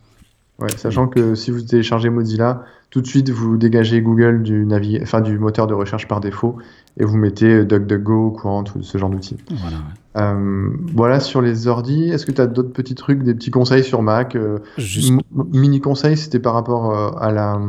Ouais, 0.61 0.71
sachant 0.77 1.09
que 1.09 1.35
si 1.35 1.51
vous 1.51 1.63
téléchargez 1.63 2.11
Mozilla, 2.11 2.63
tout 2.91 3.01
de 3.01 3.07
suite 3.07 3.29
vous 3.31 3.57
dégagez 3.57 4.01
Google 4.01 4.45
du, 4.45 4.69
enfin, 5.03 5.21
du 5.21 5.37
moteur 5.37 5.67
de 5.67 5.75
recherche 5.75 6.07
par 6.07 6.21
défaut 6.21 6.59
et 6.97 7.05
vous 7.05 7.17
mettez 7.17 7.65
DuckDuckGo, 7.65 8.31
Courant, 8.33 8.63
tout 8.63 8.83
ce 8.83 8.99
genre 8.99 9.11
d'outils. 9.11 9.37
Voilà, 9.51 9.79
euh, 10.17 10.71
voilà 10.95 11.21
sur 11.21 11.43
les 11.43 11.67
ordi. 11.67 12.11
Est-ce 12.11 12.25
que 12.25 12.33
tu 12.33 12.41
as 12.41 12.47
d'autres 12.47 12.73
petits 12.73 12.95
trucs, 12.95 13.23
des 13.23 13.35
petits 13.35 13.51
conseils 13.51 13.83
sur 13.83 14.03
Mac 14.03 14.37
euh, 14.37 14.59
Juste... 14.79 15.13
Mini 15.53 15.81
conseil, 15.81 16.17
c'était 16.17 16.39
par 16.39 16.55
rapport 16.55 16.97
euh, 16.97 17.11
à 17.19 17.33
la, 17.33 17.61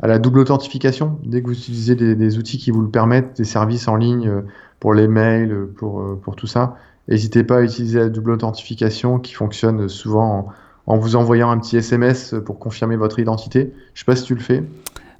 à 0.00 0.06
la 0.06 0.18
double 0.18 0.38
authentification? 0.38 1.18
Dès 1.24 1.42
que 1.42 1.48
vous 1.48 1.58
utilisez 1.58 1.96
des, 1.96 2.14
des, 2.14 2.38
outils 2.38 2.58
qui 2.58 2.70
vous 2.70 2.82
le 2.82 2.90
permettent, 2.90 3.36
des 3.36 3.44
services 3.44 3.88
en 3.88 3.96
ligne 3.96 4.30
pour 4.78 4.94
les 4.94 5.08
mails, 5.08 5.68
pour, 5.76 6.04
pour 6.20 6.36
tout 6.36 6.46
ça, 6.46 6.76
n'hésitez 7.08 7.42
pas 7.42 7.58
à 7.58 7.62
utiliser 7.62 7.98
la 7.98 8.08
double 8.08 8.30
authentification 8.30 9.18
qui 9.18 9.34
fonctionne 9.34 9.88
souvent 9.88 10.48
en, 10.86 10.92
en 10.92 10.96
vous 10.96 11.16
envoyant 11.16 11.50
un 11.50 11.58
petit 11.58 11.76
SMS 11.76 12.36
pour 12.44 12.60
confirmer 12.60 12.96
votre 12.96 13.18
identité. 13.18 13.72
Je 13.94 14.00
sais 14.00 14.04
pas 14.04 14.16
si 14.16 14.24
tu 14.24 14.34
le 14.34 14.40
fais. 14.40 14.62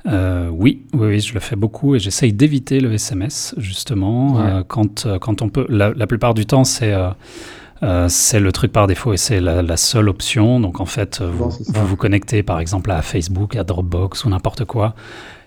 Euh, 0.07 0.48
oui, 0.51 0.82
oui, 0.94 1.20
je 1.20 1.34
le 1.34 1.40
fais 1.40 1.57
beaucoup 1.57 1.94
et 1.94 1.98
j'essaye 1.98 2.32
d'éviter 2.32 2.80
le 2.80 2.92
SMS 2.92 3.55
justement 3.59 4.40
euh, 4.40 4.62
quand, 4.66 5.07
euh, 5.07 5.18
quand 5.18 5.42
on 5.42 5.48
peut. 5.48 5.66
La, 5.68 6.07
plupart 6.07 6.34
du 6.34 6.46
temps, 6.46 6.64
c'est 6.64 6.94
c'est 8.09 8.40
le 8.40 8.53
truc 8.53 8.72
par 8.72 8.86
défaut 8.86 9.14
et 9.14 9.16
c'est 9.16 9.40
la, 9.40 9.76
seule 9.76 10.09
option. 10.09 10.61
Donc 10.61 10.80
en 10.80 10.86
fait, 10.86 11.22
vous, 11.22 11.51
vous, 11.68 11.96
connectez 11.96 12.42
par 12.42 12.61
exemple 12.61 12.90
à 12.90 13.03
Facebook, 13.03 13.57
à 13.57 13.64
Dropbox 13.64 14.24
ou 14.24 14.30
n'importe 14.30 14.64
quoi. 14.64 14.94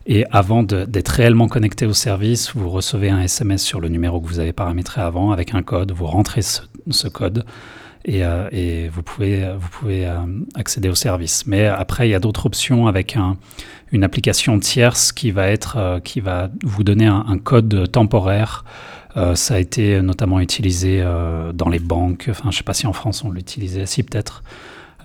Et 0.05 0.25
avant 0.31 0.63
d'être 0.63 1.09
réellement 1.09 1.47
connecté 1.47 1.85
au 1.85 1.93
service, 1.93 2.53
vous 2.55 2.69
recevez 2.69 3.09
un 3.09 3.21
SMS 3.21 3.63
sur 3.63 3.79
le 3.79 3.87
numéro 3.87 4.19
que 4.19 4.27
vous 4.27 4.39
avez 4.39 4.51
paramétré 4.51 5.01
avant 5.01 5.31
avec 5.31 5.53
un 5.53 5.63
code. 5.63 5.91
Vous 5.93 6.07
rentrez 6.07 6.41
ce, 6.41 7.07
code 7.07 7.45
et, 8.03 8.23
et, 8.51 8.89
vous 8.89 9.03
pouvez, 9.03 9.49
vous 9.57 9.69
pouvez 9.69 10.11
accéder 10.55 10.89
au 10.89 10.95
service. 10.95 11.45
Mais 11.47 11.67
après, 11.67 12.07
il 12.07 12.11
y 12.11 12.15
a 12.15 12.19
d'autres 12.19 12.47
options 12.47 12.87
avec 12.87 13.15
un, 13.15 13.37
une 13.93 14.03
application 14.03 14.59
tierce 14.59 15.11
qui 15.11 15.31
va, 15.31 15.47
être, 15.47 15.77
euh, 15.77 15.99
qui 15.99 16.19
va 16.19 16.49
vous 16.63 16.83
donner 16.83 17.05
un, 17.05 17.37
code 17.37 17.89
temporaire. 17.91 18.65
Euh, 19.15 19.35
ça 19.35 19.55
a 19.55 19.59
été 19.59 20.01
notamment 20.01 20.39
utilisé 20.39 20.99
euh, 21.01 21.53
dans 21.53 21.69
les 21.69 21.79
banques. 21.79 22.25
Enfin, 22.29 22.45
je 22.45 22.47
ne 22.47 22.53
sais 22.53 22.63
pas 22.63 22.73
si 22.73 22.87
en 22.87 22.93
France 22.93 23.23
on 23.23 23.31
l'utilisait, 23.31 23.85
si 23.85 24.01
peut-être. 24.01 24.43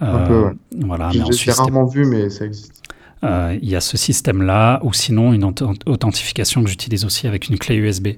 un 0.00 0.26
peu, 0.26 0.40
ouais. 0.40 0.52
Voilà, 0.78 1.10
J'ai 1.30 1.52
rarement 1.52 1.84
vu, 1.84 2.06
mais 2.06 2.30
ça 2.30 2.46
existe. 2.46 2.82
Il 3.22 3.68
y 3.68 3.76
a 3.76 3.80
ce 3.80 3.96
système-là, 3.96 4.80
ou 4.82 4.92
sinon 4.92 5.32
une 5.32 5.44
authentification 5.44 6.62
que 6.64 6.70
j'utilise 6.70 7.04
aussi 7.04 7.26
avec 7.26 7.48
une 7.48 7.58
clé 7.58 7.74
USB, 7.74 8.08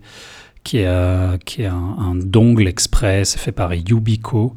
qui 0.63 0.79
est, 0.79 1.45
qui 1.45 1.63
est 1.63 1.67
un, 1.67 2.15
dongle 2.15 2.69
express 2.69 3.37
fait 3.37 3.51
par 3.51 3.75
Yubico. 3.75 4.55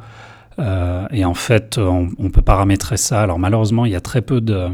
et 0.60 1.26
en 1.26 1.34
fait, 1.34 1.78
on, 1.80 2.10
on, 2.20 2.30
peut 2.30 2.42
paramétrer 2.42 2.98
ça. 2.98 3.22
Alors 3.22 3.40
malheureusement, 3.40 3.86
il 3.86 3.94
y 3.94 3.96
a 3.96 4.02
très 4.02 4.22
peu 4.22 4.42
de, 4.42 4.70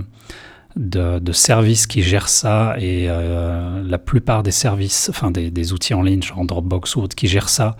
de, 0.75 1.31
services 1.31 1.87
qui 1.87 2.01
gèrent 2.01 2.29
ça 2.29 2.75
et 2.79 3.07
euh, 3.09 3.83
la 3.83 3.97
plupart 3.97 4.43
des 4.43 4.51
services, 4.51 5.09
enfin 5.09 5.31
des, 5.31 5.73
outils 5.73 5.93
en 5.93 6.01
ligne, 6.01 6.21
genre 6.21 6.45
Dropbox 6.45 6.95
ou 6.95 7.01
autres, 7.01 7.15
qui 7.15 7.27
gèrent 7.27 7.49
ça, 7.49 7.75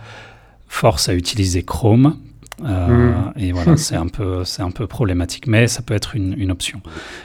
force 0.68 1.08
à 1.08 1.14
utiliser 1.14 1.62
Chrome. 1.62 2.18
Euh, 2.64 3.12
mm. 3.12 3.32
Et 3.36 3.52
voilà, 3.52 3.76
c'est 3.76 3.96
un, 3.96 4.08
peu, 4.08 4.42
un 4.58 4.70
peu 4.70 4.86
problématique, 4.86 5.46
mais 5.46 5.66
ça 5.66 5.82
peut 5.82 5.94
être 5.94 6.14
une, 6.14 6.50
option. 6.50 6.82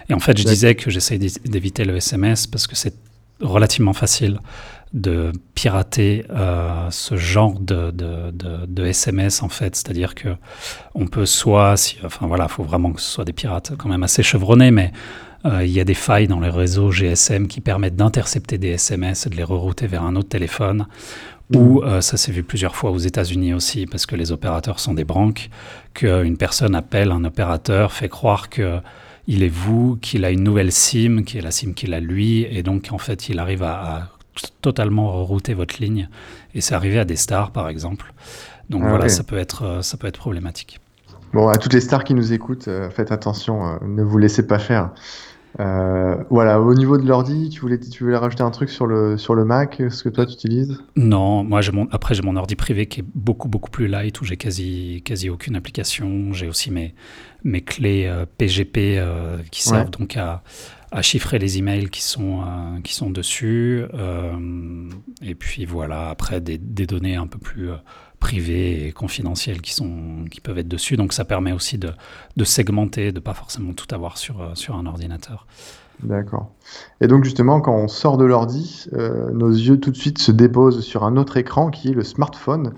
Et 0.10 0.14
en 0.14 0.20
fait, 0.20 0.38
je 0.38 0.44
disais 0.44 0.76
que 0.76 0.90
j'essaie 0.90 1.18
d'éviter 1.18 1.84
le 1.84 1.98
SMS 1.98 2.48
parce 2.48 2.68
que 2.68 2.76
c'est 2.76 2.96
relativement 3.42 3.94
facile 3.94 4.40
de 4.94 5.34
pirater 5.56 6.26
euh, 6.30 6.90
ce 6.90 7.18
genre 7.18 7.60
de, 7.60 7.92
de, 7.92 8.86
SMS 8.86 9.44
en 9.44 9.50
fait, 9.50 9.76
c'est-à-dire 9.76 10.16
que 10.16 10.30
on 10.94 11.08
peut 11.08 11.26
soit, 11.26 11.76
si, 11.76 11.98
enfin 12.06 12.28
voilà, 12.28 12.46
il 12.46 12.54
faut 12.54 12.64
vraiment 12.64 12.94
que 12.94 13.02
ce 13.02 13.10
soit 13.10 13.26
des 13.26 13.34
pirates 13.34 13.74
quand 13.78 13.90
même 13.90 14.04
assez 14.04 14.24
chevronnés, 14.24 14.72
mais 14.72 14.94
il 15.46 15.70
y 15.70 15.80
a 15.80 15.84
des 15.84 15.94
failles 15.94 16.28
dans 16.28 16.40
les 16.40 16.50
réseaux 16.50 16.92
GSM 16.92 17.48
qui 17.48 17.62
permettent 17.62 17.96
d'intercepter 17.96 18.58
des 18.58 18.70
SMS 18.70 19.28
et 19.28 19.30
de 19.30 19.36
les 19.36 19.44
rerouter 19.44 19.86
vers 19.86 20.04
un 20.04 20.16
autre 20.16 20.30
téléphone. 20.30 20.88
Ou 21.54 21.84
euh, 21.84 22.02
ça 22.02 22.18
s'est 22.18 22.32
vu 22.32 22.44
plusieurs 22.44 22.76
fois 22.76 22.90
aux 22.90 22.98
États-Unis 22.98 23.54
aussi, 23.54 23.86
parce 23.86 24.06
que 24.06 24.16
les 24.16 24.32
opérateurs 24.32 24.80
sont 24.80 24.96
des 24.96 25.04
branques, 25.04 25.50
qu'une 25.94 26.38
personne 26.38 26.74
appelle 26.74 27.12
un 27.12 27.24
opérateur, 27.24 27.92
fait 27.92 28.10
croire 28.10 28.50
que 28.50 28.80
il 29.28 29.44
est 29.44 29.50
vous, 29.50 29.98
qu'il 30.02 30.24
a 30.24 30.32
une 30.32 30.44
nouvelle 30.44 30.72
SIM, 30.72 31.24
qui 31.24 31.38
est 31.38 31.42
la 31.42 31.52
SIM 31.52 31.74
qu'il 31.74 31.94
a 31.94 32.00
lui, 32.00 32.44
et 32.44 32.64
donc 32.64 32.90
en 32.92 32.98
fait 32.98 33.30
il 33.30 33.40
arrive 33.40 33.64
à, 33.64 34.10
totalement 34.62 35.12
rerouter 35.12 35.54
votre 35.54 35.80
ligne. 35.80 36.10
Et 36.54 36.62
c'est 36.62 36.76
arrivé 36.76 37.00
à 37.00 37.06
des 37.06 37.16
stars 37.16 37.52
par 37.52 37.70
exemple. 37.70 38.14
Donc 38.70 38.82
ah 38.84 38.90
voilà, 38.90 39.10
ça 39.10 39.24
peut 39.24 39.38
être 39.38 39.64
euh, 39.64 39.82
ça 39.82 39.98
peut 39.98 40.08
être 40.08 40.20
problématique. 40.20 40.80
Bon, 41.34 41.48
à 41.48 41.58
toutes 41.58 41.74
les 41.74 41.82
stars 41.82 42.04
qui 42.04 42.14
nous 42.14 42.34
écoutent, 42.34 42.70
faites 42.92 43.12
attention, 43.12 43.78
ne 43.86 44.04
vous 44.04 44.18
laissez 44.18 44.48
pas 44.48 44.58
faire. 44.58 44.92
Euh, 45.60 46.16
voilà, 46.30 46.60
au 46.60 46.74
niveau 46.74 46.98
de 46.98 47.08
l'ordi, 47.08 47.50
tu 47.50 47.62
voulais, 47.62 47.80
tu 47.80 48.04
voulais 48.04 48.18
rajouter 48.18 48.44
un 48.44 48.52
truc 48.52 48.70
sur 48.70 48.88
le, 48.88 49.18
sur 49.18 49.36
le 49.36 49.46
Mac, 49.46 49.82
ce 49.90 50.04
que 50.04 50.10
toi 50.10 50.26
tu 50.26 50.34
utilises? 50.34 50.78
Non, 50.96 51.44
moi 51.44 51.62
j'ai 51.62 51.72
mon, 51.72 51.88
après 51.92 52.14
j'ai 52.14 52.22
mon 52.22 52.36
ordi 52.36 52.56
privé 52.56 52.88
qui 52.88 53.02
est 53.02 53.06
beaucoup 53.16 53.48
beaucoup 53.48 53.70
plus 53.70 53.88
light 53.88 54.20
où 54.20 54.26
j'ai 54.26 54.38
quasi, 54.38 55.02
quasi 55.06 55.30
aucune 55.30 55.56
application. 55.56 56.34
J'ai 56.34 56.48
aussi 56.48 56.72
mes, 56.72 56.94
mes 57.44 57.62
clés 57.62 58.12
PGP 58.38 58.98
euh, 58.98 59.06
euh, 59.06 59.38
qui 59.50 59.64
servent 59.64 59.92
donc 59.92 60.18
à, 60.18 60.44
à, 60.92 61.02
chiffrer 61.02 61.40
les 61.40 61.58
emails 61.58 61.90
qui 61.90 62.04
sont, 62.04 62.44
qui 62.84 62.94
sont 62.94 63.10
dessus. 63.10 63.84
et 65.22 65.36
puis 65.36 65.66
voilà, 65.66 66.10
après 66.10 66.42
des, 66.42 66.58
des 66.58 66.86
données 66.86 67.16
un 67.16 67.28
peu 67.28 67.40
plus 67.40 67.70
privés 68.20 68.88
et 68.88 68.92
confidentiels 68.92 69.62
qui, 69.62 69.74
sont, 69.74 70.26
qui 70.30 70.42
peuvent 70.42 70.58
être 70.58 70.68
dessus. 70.68 70.98
Donc 70.98 71.14
ça 71.14 71.26
permet 71.26 71.52
aussi 71.52 71.78
de, 71.78 71.92
de 72.38 72.44
segmenter, 72.44 73.12
de 73.12 73.20
pas 73.20 73.34
forcément 73.34 73.74
tout 73.74 73.94
avoir 73.94 74.18
sur, 74.18 74.42
euh, 74.42 74.50
sur 74.54 74.76
un 74.76 74.86
ordinateur. 74.86 75.48
D'accord. 76.04 76.52
Et 77.00 77.08
donc 77.08 77.24
justement, 77.24 77.62
quand 77.62 77.76
on 77.76 77.88
sort 77.88 78.18
de 78.18 78.26
l'ordi, 78.26 78.88
euh, 78.94 79.32
nos 79.32 79.50
yeux 79.50 79.80
tout 79.80 79.92
de 79.92 79.96
suite 79.96 80.18
se 80.18 80.32
déposent 80.32 80.84
sur 80.84 81.04
un 81.04 81.16
autre 81.16 81.38
écran 81.38 81.70
qui 81.70 81.90
est 81.90 81.94
le 81.94 82.04
smartphone. 82.04 82.74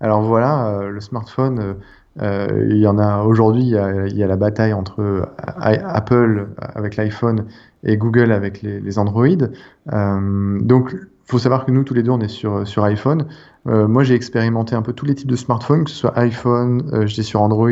Alors 0.00 0.22
voilà, 0.22 0.68
euh, 0.68 0.88
le 0.88 1.00
smartphone, 1.00 1.76
il 2.20 2.76
y 2.76 2.86
en 2.86 2.98
a 2.98 3.22
aujourd'hui, 3.22 3.68
il, 3.68 4.06
il, 4.10 4.16
y 4.16 4.22
a 4.22 4.26
la 4.26 4.36
bataille 4.36 4.74
entre 4.74 5.30
Apple 5.38 6.48
avec 6.58 6.96
l'iPhone 6.96 7.46
et 7.84 7.96
Google 7.96 8.32
avec 8.32 8.60
les, 8.60 8.80
les 8.80 8.98
Android. 8.98 9.48
donc 9.86 10.94
faut 11.32 11.38
savoir 11.38 11.64
que 11.64 11.70
nous, 11.70 11.82
tous 11.82 11.94
les 11.94 12.02
deux, 12.02 12.10
on 12.10 12.20
est 12.20 12.28
sur, 12.28 12.66
sur 12.68 12.84
iPhone. 12.84 13.26
Euh, 13.68 13.86
moi, 13.86 14.02
j'ai 14.02 14.14
expérimenté 14.14 14.74
un 14.74 14.82
peu 14.82 14.92
tous 14.92 15.06
les 15.06 15.14
types 15.14 15.30
de 15.30 15.36
smartphones, 15.36 15.84
que 15.84 15.90
ce 15.90 15.96
soit 15.96 16.18
iPhone, 16.18 16.82
euh, 16.92 17.06
j'étais 17.06 17.22
sur 17.22 17.42
Android, 17.42 17.70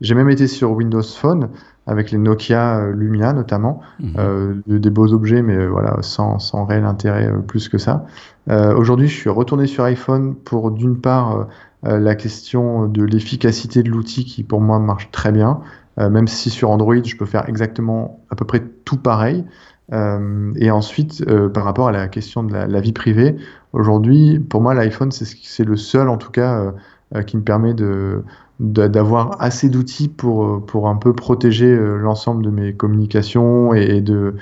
j'ai 0.00 0.14
même 0.14 0.30
été 0.30 0.46
sur 0.46 0.72
Windows 0.72 1.02
Phone, 1.02 1.48
avec 1.86 2.12
les 2.12 2.18
Nokia 2.18 2.78
euh, 2.78 2.92
Lumia 2.92 3.32
notamment, 3.32 3.80
mhm. 4.00 4.62
des 4.66 4.90
beaux 4.90 5.12
objets, 5.12 5.42
mais 5.42 5.66
voilà, 5.66 5.98
sans, 6.02 6.38
sans 6.38 6.64
réel 6.64 6.84
intérêt 6.84 7.32
plus 7.46 7.68
que 7.68 7.78
ça. 7.78 8.06
Aujourd'hui, 8.48 9.08
je 9.08 9.14
suis 9.14 9.30
retourné 9.30 9.66
sur 9.66 9.84
iPhone 9.84 10.34
pour 10.34 10.70
d'une 10.70 11.00
part 11.00 11.48
la 11.82 12.14
question 12.14 12.86
de 12.86 13.02
l'efficacité 13.02 13.82
de 13.82 13.88
l'outil 13.88 14.26
qui 14.26 14.42
pour 14.42 14.60
moi 14.60 14.78
marche 14.78 15.10
très 15.12 15.32
bien. 15.32 15.60
même 15.96 16.28
si 16.28 16.50
sur 16.50 16.70
Android, 16.70 17.02
je 17.02 17.16
peux 17.16 17.24
faire 17.24 17.48
exactement 17.48 18.20
à 18.30 18.36
peu 18.36 18.44
près 18.44 18.62
tout 18.84 18.98
pareil. 18.98 19.46
Et 19.92 20.70
ensuite, 20.70 21.24
par 21.52 21.64
rapport 21.64 21.88
à 21.88 21.92
la 21.92 22.08
question 22.08 22.42
de 22.42 22.52
la, 22.52 22.80
vie 22.80 22.92
privée, 22.92 23.36
aujourd'hui, 23.72 24.38
pour 24.38 24.62
moi, 24.62 24.74
l'iPhone, 24.74 25.10
c'est 25.12 25.64
le 25.64 25.76
seul, 25.76 26.08
en 26.08 26.16
tout 26.16 26.30
cas, 26.30 26.72
qui 27.26 27.36
me 27.36 27.42
permet 27.42 27.74
d'avoir 28.60 29.40
assez 29.42 29.68
d'outils 29.68 30.08
pour, 30.08 30.88
un 30.88 30.96
peu 30.96 31.12
protéger 31.12 31.76
l'ensemble 31.76 32.44
de 32.44 32.50
mes 32.50 32.72
communications 32.72 33.74
et, 33.74 34.00
de, 34.00 34.34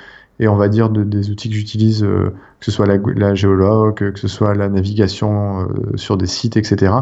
et 0.42 0.48
on 0.48 0.56
va 0.56 0.68
dire 0.68 0.90
de, 0.90 1.04
des 1.04 1.30
outils 1.30 1.48
que 1.48 1.54
j'utilise, 1.54 2.02
euh, 2.02 2.34
que 2.58 2.64
ce 2.66 2.72
soit 2.72 2.86
la, 2.86 2.98
la 3.14 3.34
géologue, 3.34 3.94
que 3.94 4.18
ce 4.18 4.26
soit 4.26 4.54
la 4.54 4.68
navigation 4.68 5.60
euh, 5.60 5.96
sur 5.96 6.16
des 6.16 6.26
sites, 6.26 6.56
etc. 6.56 6.92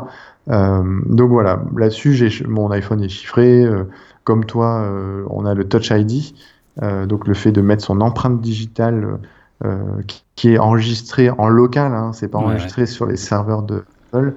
Euh, 0.51 1.01
donc 1.07 1.31
voilà, 1.31 1.65
là-dessus, 1.75 2.45
mon 2.47 2.71
iPhone 2.71 3.03
est 3.03 3.09
chiffré. 3.09 3.67
comme 4.25 4.45
toi, 4.45 4.87
on 5.31 5.47
a 5.47 5.55
le 5.55 5.65
Touch 5.65 5.91
ID, 5.91 6.35
donc 6.81 7.27
le 7.27 7.35
fait 7.35 7.53
de 7.53 7.61
mettre 7.61 7.85
son 7.85 8.01
empreinte 8.01 8.41
digitale 8.41 9.19
qui, 10.37 10.55
est 10.55 10.59
enregistrée 10.59 11.31
en 11.31 11.49
local, 11.49 11.93
hein, 11.93 12.13
c'est 12.15 12.29
pas 12.29 12.39
enregistré 12.39 12.87
sur 12.87 13.07
les 13.07 13.17
serveurs 13.17 13.63
de 13.63 13.85
Apple 14.13 14.35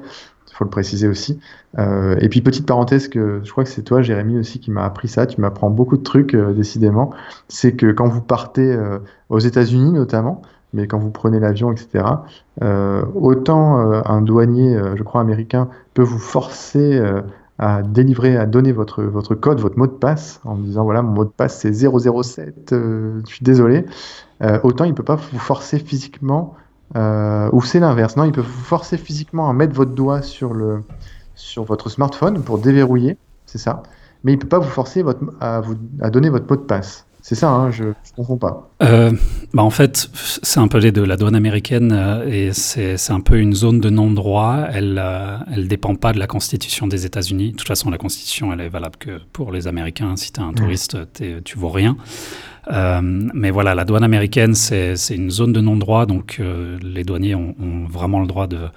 il 0.54 0.56
faut 0.56 0.64
le 0.66 0.70
préciser 0.70 1.08
aussi. 1.08 1.40
Euh, 1.80 2.16
et 2.20 2.30
puis 2.30 2.42
petite 2.42 2.68
parenthèse 2.68 3.08
que 3.08 3.42
je 3.44 3.52
crois 3.52 3.64
que 3.64 3.70
c'est 3.72 3.82
toi, 3.82 4.04
Jérémy 4.04 4.38
aussi, 4.38 4.60
qui 4.60 4.70
m'a 4.70 4.86
appris 4.86 5.08
ça. 5.08 5.26
Tu 5.26 5.42
m'apprends 5.42 5.72
beaucoup 5.72 5.98
de 5.98 6.04
trucs 6.04 6.36
euh, 6.36 6.54
décidément. 6.54 7.12
C'est 7.48 7.74
que 7.74 7.92
quand 7.92 8.08
vous 8.08 8.22
partez 8.22 8.72
euh, 8.72 9.00
aux 9.30 9.40
États-Unis 9.40 9.92
notamment, 9.92 10.44
mais 10.74 10.86
quand 10.86 11.00
vous 11.00 11.10
prenez 11.10 11.40
l'avion, 11.40 11.72
etc. 11.72 12.04
autant 12.62 13.78
un 14.06 14.22
douanier, 14.22 14.76
je 14.96 15.04
crois 15.04 15.22
américain, 15.22 15.70
peut 15.94 16.02
vous 16.02 16.18
forcer 16.18 17.00
à 17.60 17.82
délivrer, 17.82 18.36
à 18.38 18.46
donner 18.46 18.72
votre, 18.72 19.04
votre 19.04 19.36
code, 19.36 19.60
votre 19.60 19.78
mot 19.78 19.88
de 19.88 19.92
passe, 19.92 20.42
en 20.44 20.56
disant 20.56 20.84
voilà, 20.84 21.02
mon 21.02 21.12
mot 21.12 21.26
de 21.26 21.30
passe 21.30 21.60
c'est 21.60 21.74
007, 21.74 22.70
je 22.72 23.22
suis 23.26 23.44
désolé. 23.44 23.86
autant 24.64 24.86
il 24.86 24.92
ne 24.92 24.96
peut 24.96 25.04
pas 25.04 25.16
vous 25.16 25.40
forcer 25.40 25.80
physiquement 25.80 26.56
euh, 26.96 27.50
ou 27.52 27.62
c'est 27.62 27.80
l'inverse. 27.80 28.16
Non, 28.18 28.26
il 28.26 28.32
peut 28.32 28.42
vous 28.42 28.64
forcer 28.64 28.98
physiquement 28.98 29.50
à 29.50 29.54
mettre 29.54 29.74
votre 29.74 29.92
doigt 29.92 30.22
sur, 30.22 30.54
le, 30.54 30.84
sur 31.36 31.64
votre 31.64 31.90
smartphone 31.90 32.44
pour 32.44 32.60
déverrouiller, 32.60 33.18
c'est 33.46 33.58
ça. 33.58 33.84
Mais 34.24 34.34
il 34.34 34.36
ne 34.36 34.42
peut 34.42 34.48
pas 34.48 34.60
vous 34.60 34.70
forcer 34.70 35.04
à, 35.42 35.60
vous, 35.60 35.76
à 36.02 36.10
donner 36.10 36.30
votre 36.30 36.50
mot 36.50 36.56
de 36.56 36.66
passe. 36.66 37.06
C'est 37.24 37.36
ça, 37.36 37.50
hein, 37.52 37.72
je 37.72 37.86
ne 37.86 37.94
confonds 38.18 38.36
pas. 38.36 38.70
Euh, 38.82 39.10
bah 39.54 39.64
en 39.64 39.70
fait, 39.70 40.10
c'est 40.14 40.60
un 40.60 40.68
peu 40.68 40.78
les 40.80 40.92
deux. 40.92 41.06
La 41.06 41.16
douane 41.16 41.36
américaine, 41.36 41.94
euh, 41.94 42.28
et 42.28 42.52
c'est 42.52 43.12
un 43.12 43.22
peu 43.22 43.40
une 43.40 43.54
zone 43.54 43.80
de 43.80 43.90
non-droit. 43.90 44.66
Elle 44.74 44.96
ne 44.96 45.00
euh, 45.00 45.66
dépend 45.66 45.96
pas 45.96 46.12
de 46.12 46.20
la 46.20 46.28
Constitution 46.28 46.86
des 46.86 47.06
États-Unis. 47.06 47.54
De 47.54 47.56
toute 47.56 47.68
façon, 47.70 47.90
la 47.90 47.98
Constitution, 47.98 48.52
elle 48.52 48.60
est 48.60 48.68
valable 48.68 48.98
que 48.98 49.22
pour 49.32 49.54
les 49.54 49.68
Américains. 49.68 50.18
Si 50.18 50.34
tu 50.34 50.42
es 50.42 50.44
un 50.44 50.52
touriste, 50.52 50.98
tu 51.46 51.58
vaux 51.58 51.70
rien. 51.70 51.96
Mais 52.70 53.52
voilà, 53.52 53.74
la 53.74 53.86
douane 53.86 54.04
américaine, 54.04 54.54
c'est 54.54 55.16
une 55.16 55.32
zone 55.32 55.54
de 55.54 55.62
non-droit. 55.62 56.06
Donc, 56.06 56.42
les 56.82 57.06
douaniers 57.06 57.36
ont, 57.36 57.56
ont, 57.58 57.86
vraiment 57.88 58.20
le 58.20 58.28
droit 58.28 58.48
de, 58.48 58.68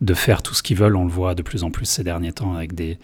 de 0.00 0.14
faire 0.14 0.42
tout 0.42 0.54
ce 0.54 0.62
qu'ils 0.62 0.76
veulent. 0.76 0.94
On 0.94 1.06
le 1.06 1.10
voit 1.10 1.34
de 1.34 1.42
plus 1.42 1.64
en 1.64 1.72
plus 1.72 1.86
ces 1.86 2.04
derniers 2.04 2.32
temps 2.32 2.54
avec 2.54 2.72
des 2.72 2.98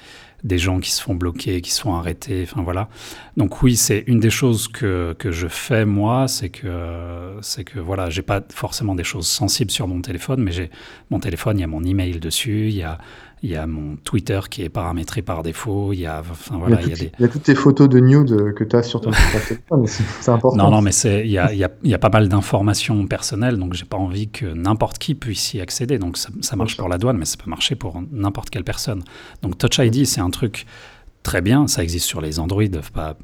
des 0.46 0.58
gens 0.58 0.78
qui 0.78 0.92
se 0.92 1.02
font 1.02 1.14
bloquer, 1.14 1.60
qui 1.60 1.72
se 1.72 1.80
font 1.80 1.94
arrêter, 1.94 2.46
enfin 2.48 2.62
voilà. 2.62 2.88
Donc 3.36 3.62
oui, 3.62 3.76
c'est 3.76 4.04
une 4.06 4.20
des 4.20 4.30
choses 4.30 4.68
que, 4.68 5.14
que 5.18 5.32
je 5.32 5.48
fais 5.48 5.84
moi, 5.84 6.28
c'est 6.28 6.50
que 6.50 7.36
c'est 7.42 7.64
que 7.64 7.80
voilà, 7.80 8.10
j'ai 8.10 8.22
pas 8.22 8.40
forcément 8.50 8.94
des 8.94 9.04
choses 9.04 9.26
sensibles 9.26 9.72
sur 9.72 9.88
mon 9.88 10.00
téléphone, 10.00 10.42
mais 10.42 10.52
j'ai 10.52 10.70
mon 11.10 11.18
téléphone, 11.18 11.58
il 11.58 11.62
y 11.62 11.64
a 11.64 11.66
mon 11.66 11.82
email 11.82 12.20
dessus, 12.20 12.68
il 12.68 12.76
y 12.76 12.84
a 12.84 12.98
il 13.42 13.50
y 13.50 13.56
a 13.56 13.66
mon 13.66 13.96
Twitter 13.96 14.40
qui 14.50 14.62
est 14.62 14.68
paramétré 14.68 15.22
par 15.22 15.42
défaut. 15.42 15.92
Il 15.92 16.00
y 16.00 16.06
a, 16.06 16.20
enfin, 16.20 16.56
voilà, 16.58 16.80
il, 16.80 16.88
y 16.88 16.92
a, 16.92 16.96
il 16.96 17.22
y 17.22 17.24
a 17.24 17.28
toutes 17.28 17.42
tes 17.42 17.54
photos 17.54 17.88
de 17.88 18.00
nude 18.00 18.54
que 18.54 18.64
tu 18.64 18.76
as 18.76 18.82
sur 18.82 19.00
ton 19.00 19.10
téléphone. 19.32 19.86
C'est 19.86 20.30
important. 20.30 20.56
Non, 20.56 20.70
non, 20.70 20.80
mais 20.80 20.90
il 20.90 21.30
y 21.30 21.38
a, 21.38 21.52
il 21.52 21.58
y, 21.58 21.64
a, 21.64 21.70
il 21.82 21.90
y 21.90 21.94
a 21.94 21.98
pas 21.98 22.08
mal 22.08 22.28
d'informations 22.28 23.06
personnelles, 23.06 23.58
donc 23.58 23.74
j'ai 23.74 23.84
pas 23.84 23.98
envie 23.98 24.28
que 24.28 24.46
n'importe 24.46 24.98
qui 24.98 25.14
puisse 25.14 25.54
y 25.54 25.60
accéder. 25.60 25.98
Donc 25.98 26.16
ça, 26.16 26.30
ça 26.40 26.56
marche 26.56 26.76
pour 26.76 26.88
la 26.88 26.98
douane, 26.98 27.18
mais 27.18 27.26
ça 27.26 27.36
peut 27.36 27.50
marcher 27.50 27.74
pour 27.74 28.02
n'importe 28.10 28.50
quelle 28.50 28.64
personne. 28.64 29.02
Donc 29.42 29.58
Touch 29.58 29.78
ID, 29.78 30.06
c'est 30.06 30.20
un 30.20 30.30
truc 30.30 30.66
très 31.26 31.42
bien, 31.42 31.66
ça 31.66 31.82
existe 31.82 32.06
sur 32.06 32.20
les 32.20 32.38
Android, 32.38 32.62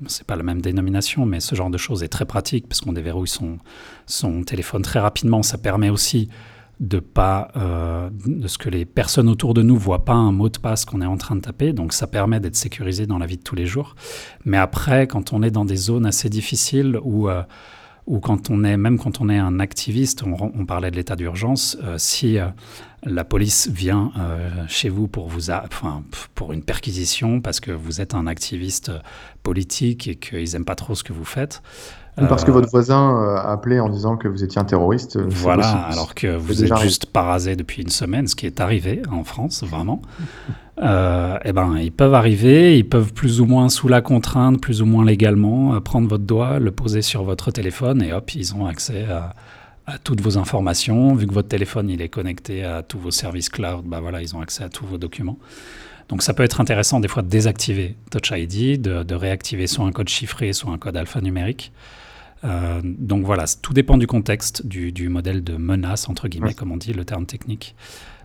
c'est 0.09 0.27
pas 0.27 0.37
la 0.37 0.43
même 0.43 0.61
dénomination, 0.61 1.25
mais 1.25 1.39
ce 1.39 1.55
genre 1.55 1.71
de 1.71 1.79
choses 1.79 2.03
est 2.03 2.09
très 2.09 2.25
pratique 2.25 2.69
parce 2.69 2.81
qu'on 2.81 2.93
déverrouille 2.93 3.29
son, 3.29 3.59
son 4.07 4.43
téléphone 4.43 4.83
très 4.83 4.99
rapidement. 4.99 5.45
Ça 5.45 5.57
permet 5.57 5.89
aussi 5.89 6.29
de 6.83 6.99
pas 6.99 7.49
euh, 7.57 8.11
de 8.27 8.49
ce 8.49 8.59
que 8.59 8.69
les 8.69 8.85
personnes 8.85 9.29
autour 9.29 9.55
de 9.55 9.63
nous 9.63 9.77
voient 9.77 10.05
pas 10.05 10.15
un 10.15 10.33
mot 10.33 10.49
de 10.49 10.59
passe 10.59 10.85
qu'on 10.85 11.01
est 11.01 11.07
en 11.07 11.17
train 11.17 11.37
de 11.37 11.41
taper. 11.41 11.73
Donc 11.73 11.93
ça 11.93 12.09
permet 12.09 12.41
d'être 12.41 12.57
sécurisé 12.57 13.07
dans 13.07 13.19
la 13.19 13.27
vie 13.27 13.37
de 13.37 13.43
tous 13.43 13.55
les 13.55 13.67
jours. 13.67 13.95
Mais 14.45 14.59
après 14.59 15.07
quand 15.07 15.33
on 15.33 15.43
est 15.45 15.53
dans 15.53 15.65
des 15.65 15.77
zones 15.77 16.05
assez 16.05 16.29
difficiles 16.29 16.99
où 17.03 17.29
euh, 17.29 17.45
ou 18.07 18.19
quand 18.19 18.51
on 18.51 18.65
est 18.65 18.77
même 18.77 18.99
quand 18.99 19.21
on 19.21 19.29
est 19.29 19.39
un 19.39 19.61
activiste 19.61 20.25
on, 20.25 20.67
parlait 20.67 20.91
de 20.91 20.97
l'état 20.97 21.15
d'urgence 21.15 21.79
euh, 21.85 21.95
si 21.99 22.37
la 23.05 23.25
police 23.25 23.69
vient 23.69 24.11
chez 24.67 24.89
vous 24.89 25.07
pour 25.07 25.29
vous 25.29 25.51
enfin, 25.51 26.03
pour 26.35 26.53
une 26.53 26.65
perquisition 26.65 27.41
parce 27.41 27.61
que 27.61 27.71
vous 27.71 28.01
êtes 28.01 28.15
un 28.15 28.27
activiste 28.27 28.91
politique 29.45 30.09
et 30.09 30.17
qu'ils 30.17 30.57
aiment 30.57 30.65
pas 30.65 30.75
trop 30.75 30.97
ce 30.97 31.05
que 31.05 31.13
vous 31.13 31.25
faites 31.25 31.63
parce 32.17 32.45
que 32.45 32.51
votre 32.51 32.69
voisin 32.69 33.17
euh, 33.17 33.37
a 33.37 33.53
appelé 33.53 33.81
en 33.81 33.89
disant 33.89 34.17
que 34.17 34.29
vous 34.29 34.45
étiez 34.45 34.61
un 34.61 34.65
terroriste. 34.65 35.17
Euh, 35.17 35.25
voilà, 35.29 35.67
alors 35.67 36.15
que 36.15 36.37
vous 36.37 36.63
êtes 36.63 36.77
juste 36.79 37.07
parasé 37.07 37.57
depuis 37.57 37.83
une 37.83 37.89
semaine, 37.89 38.27
ce 38.27 38.37
qui 38.37 38.47
est 38.47 38.61
arrivé 38.61 39.03
en 39.11 39.25
France, 39.25 39.65
vraiment. 39.65 40.03
euh, 40.83 41.39
eh 41.45 41.53
ben, 41.53 41.77
ils 41.79 41.93
peuvent 41.93 42.15
arriver, 42.15 42.77
ils 42.79 42.89
peuvent 42.89 43.13
plus 43.13 43.41
ou 43.41 43.47
moins 43.47 43.69
sous 43.69 43.89
la 43.89 44.03
contrainte, 44.03 44.61
plus 44.61 44.83
ou 44.83 44.87
moins 44.87 45.05
légalement, 45.05 45.75
euh, 45.75 45.81
prendre 45.81 46.09
votre 46.09 46.25
doigt, 46.25 46.59
le 46.59 46.71
poser 46.71 47.03
sur 47.03 47.25
votre 47.25 47.51
téléphone 47.51 48.03
et 48.03 48.13
hop, 48.13 48.35
ils 48.35 48.55
ont 48.55 48.67
accès 48.67 49.05
à, 49.05 49.35
à, 49.87 49.99
toutes 49.99 50.21
vos 50.21 50.39
informations. 50.39 51.15
Vu 51.15 51.27
que 51.27 51.35
votre 51.35 51.49
téléphone 51.49 51.89
il 51.89 52.03
est 52.03 52.09
connecté 52.09 52.65
à 52.65 52.83
tous 52.83 52.99
vos 52.99 53.11
services 53.11 53.49
cloud, 53.49 53.85
bah 53.87 54.01
voilà, 54.01 54.21
ils 54.21 54.37
ont 54.37 54.41
accès 54.41 54.65
à 54.65 54.69
tous 54.69 54.87
vos 54.87 54.99
documents. 54.99 55.39
Donc 56.09 56.23
ça 56.23 56.35
peut 56.35 56.43
être 56.43 56.61
intéressant 56.61 57.01
des 57.01 57.09
fois 57.09 57.23
de 57.23 57.29
désactiver 57.29 57.97
Touch 58.11 58.33
ID, 58.33 58.81
de, 58.81 59.03
de 59.03 59.15
réactiver 59.15 59.67
soit 59.67 59.85
un 59.85 59.93
code 59.93 60.09
chiffré, 60.09 60.53
soit 60.53 60.73
un 60.73 60.79
code 60.79 60.97
alphanumérique. 60.97 61.73
Euh, 62.45 62.81
donc 62.83 63.25
voilà, 63.25 63.45
tout 63.63 63.73
dépend 63.73 63.97
du 63.97 64.07
contexte, 64.07 64.67
du, 64.67 65.09
modèle 65.09 65.45
de 65.45 65.57
menace, 65.57 66.09
entre 66.09 66.29
guillemets, 66.29 66.55
comme 66.55 66.73
on 66.73 66.77
dit, 66.77 66.93
le 66.93 67.05
terme 67.05 67.27
technique. 67.27 67.77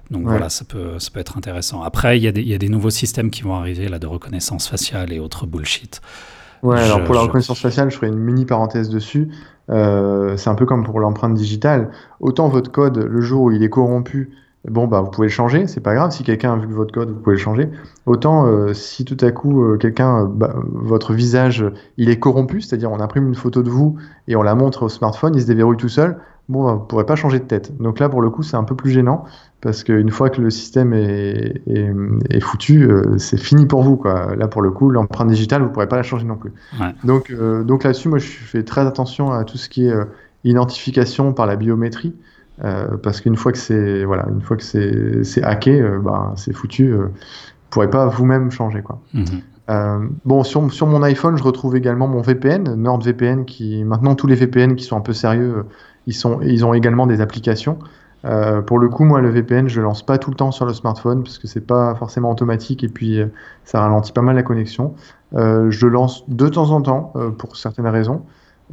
Donc 0.09 0.23
voilà, 0.23 0.49
ça 0.49 0.63
peut, 0.63 0.99
ça 0.99 1.11
peut 1.11 1.19
être 1.19 1.37
intéressant. 1.37 1.83
Après, 1.83 2.17
il 2.17 2.23
y, 2.23 2.49
y, 2.49 2.53
a 2.53 2.57
des 2.57 2.69
nouveaux 2.69 2.89
systèmes 2.89 3.29
qui 3.29 3.41
vont 3.41 3.55
arriver, 3.55 3.89
là, 3.89 3.99
de 3.99 4.07
reconnaissance 4.07 4.67
faciale 4.67 5.11
et 5.11 5.19
autres 5.19 5.45
bullshit. 5.45 6.01
Ouais, 6.63 6.79
alors 6.79 7.03
pour 7.03 7.13
la 7.13 7.21
reconnaissance 7.21 7.59
faciale, 7.59 7.91
je 7.91 7.97
ferai 7.97 8.07
une 8.07 8.17
mini 8.17 8.45
parenthèse 8.45 8.89
dessus. 8.89 9.29
Euh, 9.69 10.37
c'est 10.37 10.49
un 10.49 10.55
peu 10.55 10.65
comme 10.65 10.83
pour 10.83 10.99
l'empreinte 10.99 11.33
digitale. 11.33 11.91
Autant 12.19 12.47
votre 12.47 12.71
code, 12.71 12.97
le 12.97 13.21
jour 13.21 13.43
où 13.43 13.51
il 13.51 13.61
est 13.63 13.69
corrompu, 13.69 14.31
bon, 14.69 14.87
bah, 14.87 15.01
vous 15.01 15.09
pouvez 15.09 15.27
le 15.27 15.33
changer, 15.33 15.67
c'est 15.67 15.81
pas 15.81 15.95
grave. 15.95 16.11
Si 16.11 16.23
quelqu'un 16.23 16.53
a 16.53 16.57
vu 16.57 16.73
votre 16.73 16.93
code, 16.93 17.09
vous 17.09 17.19
pouvez 17.19 17.35
le 17.35 17.41
changer. 17.41 17.69
Autant 18.05 18.45
euh, 18.45 18.73
si 18.73 19.05
tout 19.05 19.17
à 19.21 19.31
coup, 19.31 19.63
euh, 19.63 19.77
quelqu'un, 19.77 20.23
euh, 20.23 20.27
bah, 20.27 20.55
votre 20.65 21.13
visage, 21.13 21.65
il 21.97 22.09
est 22.09 22.19
corrompu, 22.19 22.61
c'est-à-dire 22.61 22.91
on 22.91 22.99
imprime 22.99 23.27
une 23.27 23.35
photo 23.35 23.63
de 23.63 23.69
vous 23.69 23.97
et 24.27 24.35
on 24.35 24.43
la 24.43 24.55
montre 24.55 24.83
au 24.83 24.89
smartphone, 24.89 25.35
il 25.35 25.41
se 25.41 25.47
déverrouille 25.47 25.77
tout 25.77 25.89
seul, 25.89 26.17
bon, 26.49 26.65
bah, 26.65 26.73
vous 26.73 26.85
pourrez 26.85 27.05
pas 27.05 27.15
changer 27.15 27.39
de 27.39 27.45
tête. 27.45 27.77
Donc 27.77 27.99
là, 27.99 28.09
pour 28.09 28.21
le 28.21 28.29
coup, 28.29 28.43
c'est 28.43 28.57
un 28.57 28.63
peu 28.63 28.75
plus 28.75 28.91
gênant 28.91 29.23
parce 29.61 29.83
qu'une 29.83 30.11
fois 30.11 30.29
que 30.29 30.41
le 30.41 30.49
système 30.49 30.93
est, 30.93 31.61
est, 31.67 32.39
foutu, 32.39 32.87
c'est 33.17 33.39
fini 33.39 33.65
pour 33.65 33.81
vous. 33.81 33.97
Quoi. 33.97 34.35
Là, 34.35 34.47
pour 34.47 34.61
le 34.61 34.69
coup, 34.69 34.91
l'empreinte 34.91 35.29
digitale, 35.29 35.63
vous 35.63 35.69
pourrez 35.69 35.87
pas 35.87 35.95
la 35.95 36.03
changer 36.03 36.25
non 36.25 36.35
plus. 36.35 36.53
Donc, 37.03 37.33
donc 37.33 37.83
là-dessus, 37.83 38.07
moi, 38.07 38.19
je 38.19 38.27
fais 38.27 38.61
très 38.61 38.81
attention 38.81 39.31
à 39.31 39.43
tout 39.45 39.57
ce 39.57 39.67
qui 39.67 39.87
est 39.87 39.93
identification 40.43 41.33
par 41.33 41.47
la 41.47 41.55
biométrie. 41.55 42.13
Euh, 42.63 42.97
parce 42.97 43.21
qu'une 43.21 43.35
fois 43.35 43.51
que 43.51 43.57
c'est 43.57 44.03
voilà, 44.03 44.25
une 44.29 44.41
fois 44.41 44.57
que 44.57 44.63
c'est 44.63 45.23
c'est 45.23 45.43
hacké, 45.43 45.79
euh, 45.79 45.99
bah, 45.99 46.33
c'est 46.35 46.53
foutu. 46.53 46.91
Euh, 46.91 47.07
vous 47.07 47.69
pourrez 47.69 47.89
pas 47.89 48.07
vous-même 48.07 48.49
changer 48.49 48.81
quoi. 48.81 48.99
Mhm. 49.13 50.09
bon, 50.23 50.43
sur, 50.43 50.71
sur 50.71 50.87
mon 50.87 51.03
iPhone, 51.03 51.37
je 51.37 51.43
retrouve 51.43 51.75
également 51.75 52.07
mon 52.07 52.21
VPN, 52.21 52.75
NordVPN, 52.75 53.43
qui 53.43 53.83
maintenant 53.83 54.15
tous 54.15 54.25
les 54.27 54.35
VPN 54.35 54.75
qui 54.75 54.85
sont 54.85 54.95
un 54.95 55.01
peu 55.01 55.13
sérieux, 55.13 55.65
ils 56.07 56.13
sont 56.13 56.39
ils 56.41 56.65
ont 56.65 56.73
également 56.73 57.05
des 57.05 57.19
applications. 57.21 57.77
pour 58.65 58.79
le 58.79 58.89
coup, 58.89 59.03
moi, 59.03 59.21
le 59.21 59.29
VPN, 59.29 59.67
je 59.67 59.81
lance 59.81 60.03
pas 60.03 60.17
tout 60.17 60.31
le 60.31 60.37
temps 60.37 60.51
sur 60.51 60.65
le 60.65 60.73
smartphone 60.73 61.23
parce 61.23 61.37
que 61.37 61.47
c'est 61.47 61.65
pas 61.65 61.93
forcément 61.95 62.31
automatique 62.31 62.83
et 62.83 62.89
puis 62.89 63.19
ça 63.65 63.81
ralentit 63.81 64.13
pas 64.13 64.21
mal 64.21 64.35
la 64.35 64.43
connexion. 64.43 64.95
je 65.33 65.87
lance 65.87 66.23
de 66.29 66.47
temps 66.47 66.71
en 66.71 66.81
temps 66.81 67.13
pour 67.37 67.57
certaines 67.57 67.87
raisons. 67.87 68.23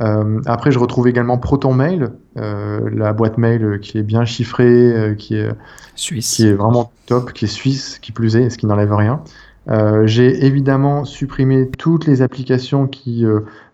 Euh, 0.00 0.40
après, 0.46 0.72
je 0.72 0.78
retrouve 0.78 1.08
également 1.08 1.38
ProtonMail, 1.38 2.08
euh, 2.36 2.90
la 2.92 3.12
boîte 3.12 3.38
mail 3.38 3.78
qui 3.80 3.98
est 3.98 4.02
bien 4.02 4.24
chiffrée, 4.24 4.64
euh, 4.92 5.14
qui 5.14 5.36
est 5.36 5.50
suisse, 5.94 6.34
qui 6.34 6.48
est 6.48 6.54
vraiment 6.54 6.90
top, 7.06 7.32
qui 7.32 7.44
est 7.44 7.48
suisse, 7.48 7.98
qui 8.00 8.12
plus 8.12 8.36
est, 8.36 8.50
ce 8.50 8.58
qui 8.58 8.66
n'enlève 8.66 8.92
rien. 8.94 9.22
Euh, 9.70 10.06
j'ai 10.06 10.44
évidemment 10.44 11.04
supprimé 11.04 11.70
toutes 11.70 12.06
les 12.06 12.20
applications 12.20 12.86
qui 12.86 13.24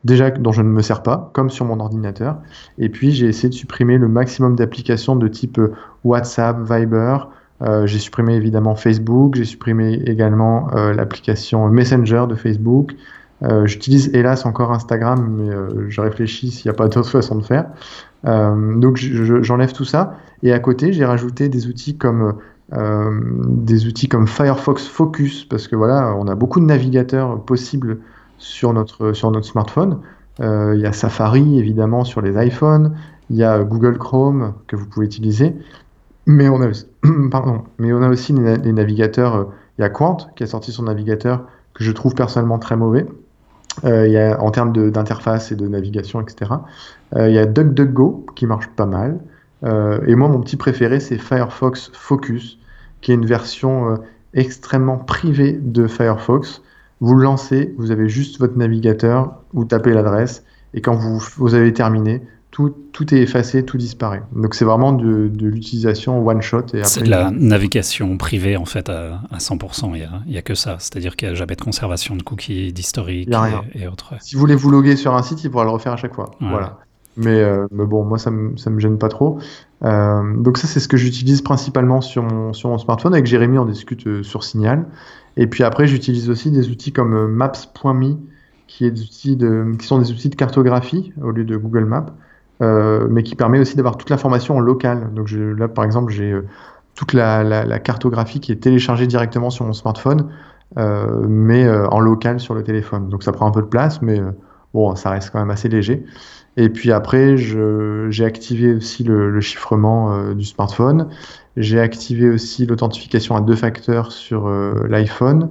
déjà 0.04 0.30
dont 0.30 0.52
je 0.52 0.62
ne 0.62 0.68
me 0.68 0.82
sers 0.82 1.02
pas, 1.02 1.30
comme 1.32 1.50
sur 1.50 1.64
mon 1.64 1.80
ordinateur. 1.80 2.38
Et 2.78 2.88
puis 2.88 3.12
j'ai 3.12 3.26
essayé 3.26 3.48
de 3.48 3.54
supprimer 3.54 3.98
le 3.98 4.08
maximum 4.08 4.56
d'applications 4.56 5.16
de 5.16 5.26
type 5.26 5.60
WhatsApp, 6.04 6.58
Viber. 6.60 7.18
j'ai 7.86 7.98
supprimé 7.98 8.34
évidemment 8.34 8.76
Facebook. 8.76 9.34
J'ai 9.34 9.44
supprimé 9.44 9.94
également 10.06 10.68
l'application 10.74 11.68
Messenger 11.68 12.26
de 12.28 12.36
Facebook. 12.36 12.94
Euh, 13.42 13.66
J'utilise 13.66 14.10
hélas 14.14 14.44
encore 14.44 14.72
Instagram, 14.72 15.34
mais 15.38 15.48
euh, 15.48 15.88
je 15.88 16.00
réfléchis 16.00 16.50
s'il 16.50 16.68
n'y 16.68 16.74
a 16.74 16.76
pas 16.76 16.88
d'autre 16.88 17.08
façon 17.08 17.36
de 17.36 17.42
faire. 17.42 17.66
Euh, 18.26 18.76
donc 18.76 18.96
j'enlève 18.96 19.72
tout 19.72 19.84
ça. 19.84 20.16
Et 20.42 20.52
à 20.52 20.58
côté, 20.58 20.92
j'ai 20.92 21.04
rajouté 21.04 21.48
des 21.48 21.66
outils 21.66 21.96
comme 21.96 22.34
des 22.72 23.88
outils 23.88 24.06
comme 24.06 24.28
Firefox 24.28 24.86
Focus, 24.86 25.44
parce 25.44 25.66
que 25.66 25.74
voilà, 25.74 26.14
on 26.16 26.28
a 26.28 26.36
beaucoup 26.36 26.60
de 26.60 26.66
navigateurs 26.66 27.42
possibles 27.42 27.98
sur 28.38 28.72
notre, 28.72 29.12
sur 29.12 29.32
notre 29.32 29.46
smartphone. 29.46 29.98
Il 30.38 30.78
y 30.78 30.86
a 30.86 30.92
Safari 30.92 31.58
évidemment 31.58 32.04
sur 32.04 32.20
les 32.20 32.40
iPhones, 32.46 32.94
il 33.28 33.36
y 33.36 33.42
a 33.42 33.64
Google 33.64 33.98
Chrome 33.98 34.54
que 34.68 34.76
vous 34.76 34.86
pouvez 34.86 35.04
utiliser, 35.04 35.56
mais 36.26 36.48
on 36.48 36.60
a 36.60 36.68
aussi, 36.68 36.86
mais 37.78 37.92
on 37.92 38.02
a 38.02 38.08
aussi 38.08 38.32
les, 38.32 38.72
navigateurs. 38.72 39.48
Il 39.76 39.82
y 39.82 39.84
a 39.84 39.90
Quant 39.90 40.18
qui 40.36 40.44
a 40.44 40.46
sorti 40.46 40.70
son 40.70 40.84
navigateur 40.84 41.46
que 41.74 41.82
je 41.82 41.90
trouve 41.90 42.14
personnellement 42.14 42.60
très 42.60 42.76
mauvais. 42.76 43.04
Euh, 43.84 44.08
y 44.08 44.18
a, 44.18 44.40
en 44.40 44.50
termes 44.50 44.72
d'interface 44.90 45.52
et 45.52 45.56
de 45.56 45.66
navigation, 45.66 46.20
etc. 46.20 46.52
Euh, 47.16 47.28
il 47.28 47.34
y 47.34 47.38
a 47.38 47.46
DuckDuckGo 47.46 48.26
qui 48.34 48.46
marche 48.46 48.68
pas 48.68 48.86
mal. 48.86 49.20
Euh, 49.64 50.00
et 50.06 50.14
moi, 50.14 50.28
mon 50.28 50.40
petit 50.40 50.56
préféré, 50.56 51.00
c'est 51.00 51.18
Firefox 51.18 51.90
Focus, 51.94 52.58
qui 53.00 53.12
est 53.12 53.14
une 53.14 53.26
version 53.26 53.98
extrêmement 54.34 54.98
privée 54.98 55.52
de 55.52 55.86
Firefox. 55.86 56.62
Vous 57.00 57.14
le 57.14 57.24
lancez, 57.24 57.74
vous 57.78 57.90
avez 57.90 58.08
juste 58.08 58.38
votre 58.38 58.58
navigateur, 58.58 59.36
vous 59.54 59.64
tapez 59.64 59.92
l'adresse, 59.92 60.44
et 60.74 60.82
quand 60.82 60.94
vous, 60.94 61.18
vous 61.36 61.54
avez 61.54 61.72
terminé, 61.72 62.22
tout, 62.50 62.74
tout, 62.92 63.14
est 63.14 63.18
effacé, 63.18 63.64
tout 63.64 63.76
disparaît. 63.76 64.22
Donc 64.34 64.54
c'est 64.54 64.64
vraiment 64.64 64.92
de, 64.92 65.28
de 65.28 65.46
l'utilisation 65.46 66.26
one 66.26 66.42
shot. 66.42 66.66
C'est 66.82 67.04
de 67.04 67.10
la 67.10 67.30
navigation 67.30 68.16
privée 68.16 68.56
en 68.56 68.64
fait 68.64 68.88
à, 68.88 69.20
à 69.30 69.38
100%. 69.38 69.92
Il 69.94 70.08
n'y 70.26 70.36
a, 70.36 70.38
a, 70.38 70.42
que 70.42 70.54
ça. 70.54 70.76
C'est-à-dire 70.78 71.16
qu'il 71.16 71.28
n'y 71.28 71.32
a 71.32 71.36
jamais 71.36 71.54
de 71.54 71.60
conservation 71.60 72.16
de 72.16 72.22
cookies, 72.22 72.72
d'historique 72.72 73.28
et, 73.74 73.82
et, 73.82 73.86
autres. 73.86 74.14
Si 74.20 74.34
vous 74.34 74.40
voulez 74.40 74.56
vous 74.56 74.70
loguer 74.70 74.96
sur 74.96 75.14
un 75.14 75.22
site, 75.22 75.44
il 75.44 75.50
pourra 75.50 75.64
le 75.64 75.70
refaire 75.70 75.92
à 75.92 75.96
chaque 75.96 76.14
fois. 76.14 76.32
Ouais. 76.40 76.48
Voilà. 76.48 76.78
Mais, 77.16 77.40
euh, 77.40 77.66
mais, 77.70 77.84
bon, 77.84 78.04
moi 78.04 78.18
ça 78.18 78.30
ça 78.56 78.70
me 78.70 78.80
gêne 78.80 78.98
pas 78.98 79.08
trop. 79.08 79.38
Euh, 79.82 80.36
donc 80.36 80.58
ça 80.58 80.66
c'est 80.66 80.80
ce 80.80 80.88
que 80.88 80.96
j'utilise 80.96 81.42
principalement 81.42 82.00
sur 82.00 82.22
mon, 82.22 82.52
sur 82.52 82.68
mon 82.70 82.78
smartphone. 82.78 83.14
Avec 83.14 83.26
Jérémy 83.26 83.58
on 83.58 83.64
discute 83.64 84.06
euh, 84.06 84.22
sur 84.22 84.44
Signal. 84.44 84.86
Et 85.36 85.46
puis 85.46 85.64
après 85.64 85.86
j'utilise 85.86 86.30
aussi 86.30 86.50
des 86.50 86.68
outils 86.68 86.92
comme 86.92 87.26
Maps.me 87.28 88.16
qui, 88.66 88.84
est 88.84 88.90
des 88.90 89.02
outils 89.02 89.36
de, 89.36 89.74
qui 89.78 89.86
sont 89.86 89.98
des 89.98 90.12
outils 90.12 90.28
de 90.28 90.36
cartographie 90.36 91.12
au 91.20 91.30
lieu 91.30 91.44
de 91.44 91.56
Google 91.56 91.84
Maps. 91.84 92.06
Euh, 92.62 93.06
mais 93.08 93.22
qui 93.22 93.36
permet 93.36 93.58
aussi 93.58 93.76
d'avoir 93.76 93.96
toute 93.96 94.10
l'information 94.10 94.56
en 94.56 94.60
local. 94.60 95.14
Donc 95.14 95.30
là, 95.30 95.66
par 95.66 95.84
exemple, 95.84 96.12
j'ai 96.12 96.30
euh, 96.30 96.46
toute 96.94 97.14
la, 97.14 97.78
cartographie 97.78 98.38
qui 98.40 98.52
est 98.52 98.56
téléchargée 98.56 99.06
directement 99.06 99.48
sur 99.48 99.64
mon 99.64 99.72
smartphone, 99.72 100.28
euh, 100.76 101.24
mais 101.26 101.68
en 101.68 102.00
local 102.00 102.38
sur 102.38 102.54
le 102.54 102.62
téléphone. 102.62 103.08
Donc 103.08 103.22
ça 103.22 103.32
prend 103.32 103.46
un 103.46 103.50
peu 103.50 103.62
de 103.62 103.66
place, 103.66 104.02
mais 104.02 104.20
bon, 104.74 104.94
ça 104.94 105.10
reste 105.10 105.30
quand 105.30 105.38
même 105.38 105.50
assez 105.50 105.68
léger. 105.70 106.04
Et 106.58 106.68
puis 106.68 106.92
après, 106.92 107.38
j'ai 107.38 108.24
activé 108.24 108.74
aussi 108.74 109.04
le, 109.04 109.40
chiffrement 109.40 110.34
du 110.34 110.44
smartphone. 110.44 111.08
J'ai 111.56 111.80
activé 111.80 112.28
aussi 112.28 112.66
l'authentification 112.66 113.36
à 113.36 113.40
deux 113.40 113.56
facteurs 113.56 114.12
sur 114.12 114.50
l'iPhone. 114.86 115.48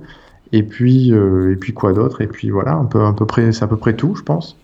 Et 0.52 0.62
puis, 0.62 1.10
et 1.10 1.56
puis 1.56 1.74
quoi 1.74 1.94
d'autre? 1.94 2.22
Et 2.22 2.28
puis 2.28 2.52
voilà, 2.52 2.76
un 2.76 2.86
peu, 2.86 3.04
à 3.04 3.14
peu 3.14 3.26
près, 3.26 3.52
c'est 3.52 3.64
à 3.64 3.68
peu 3.68 3.78
près 3.78 3.96
tout, 3.96 4.14
je 4.14 4.22
pense. 4.22 4.56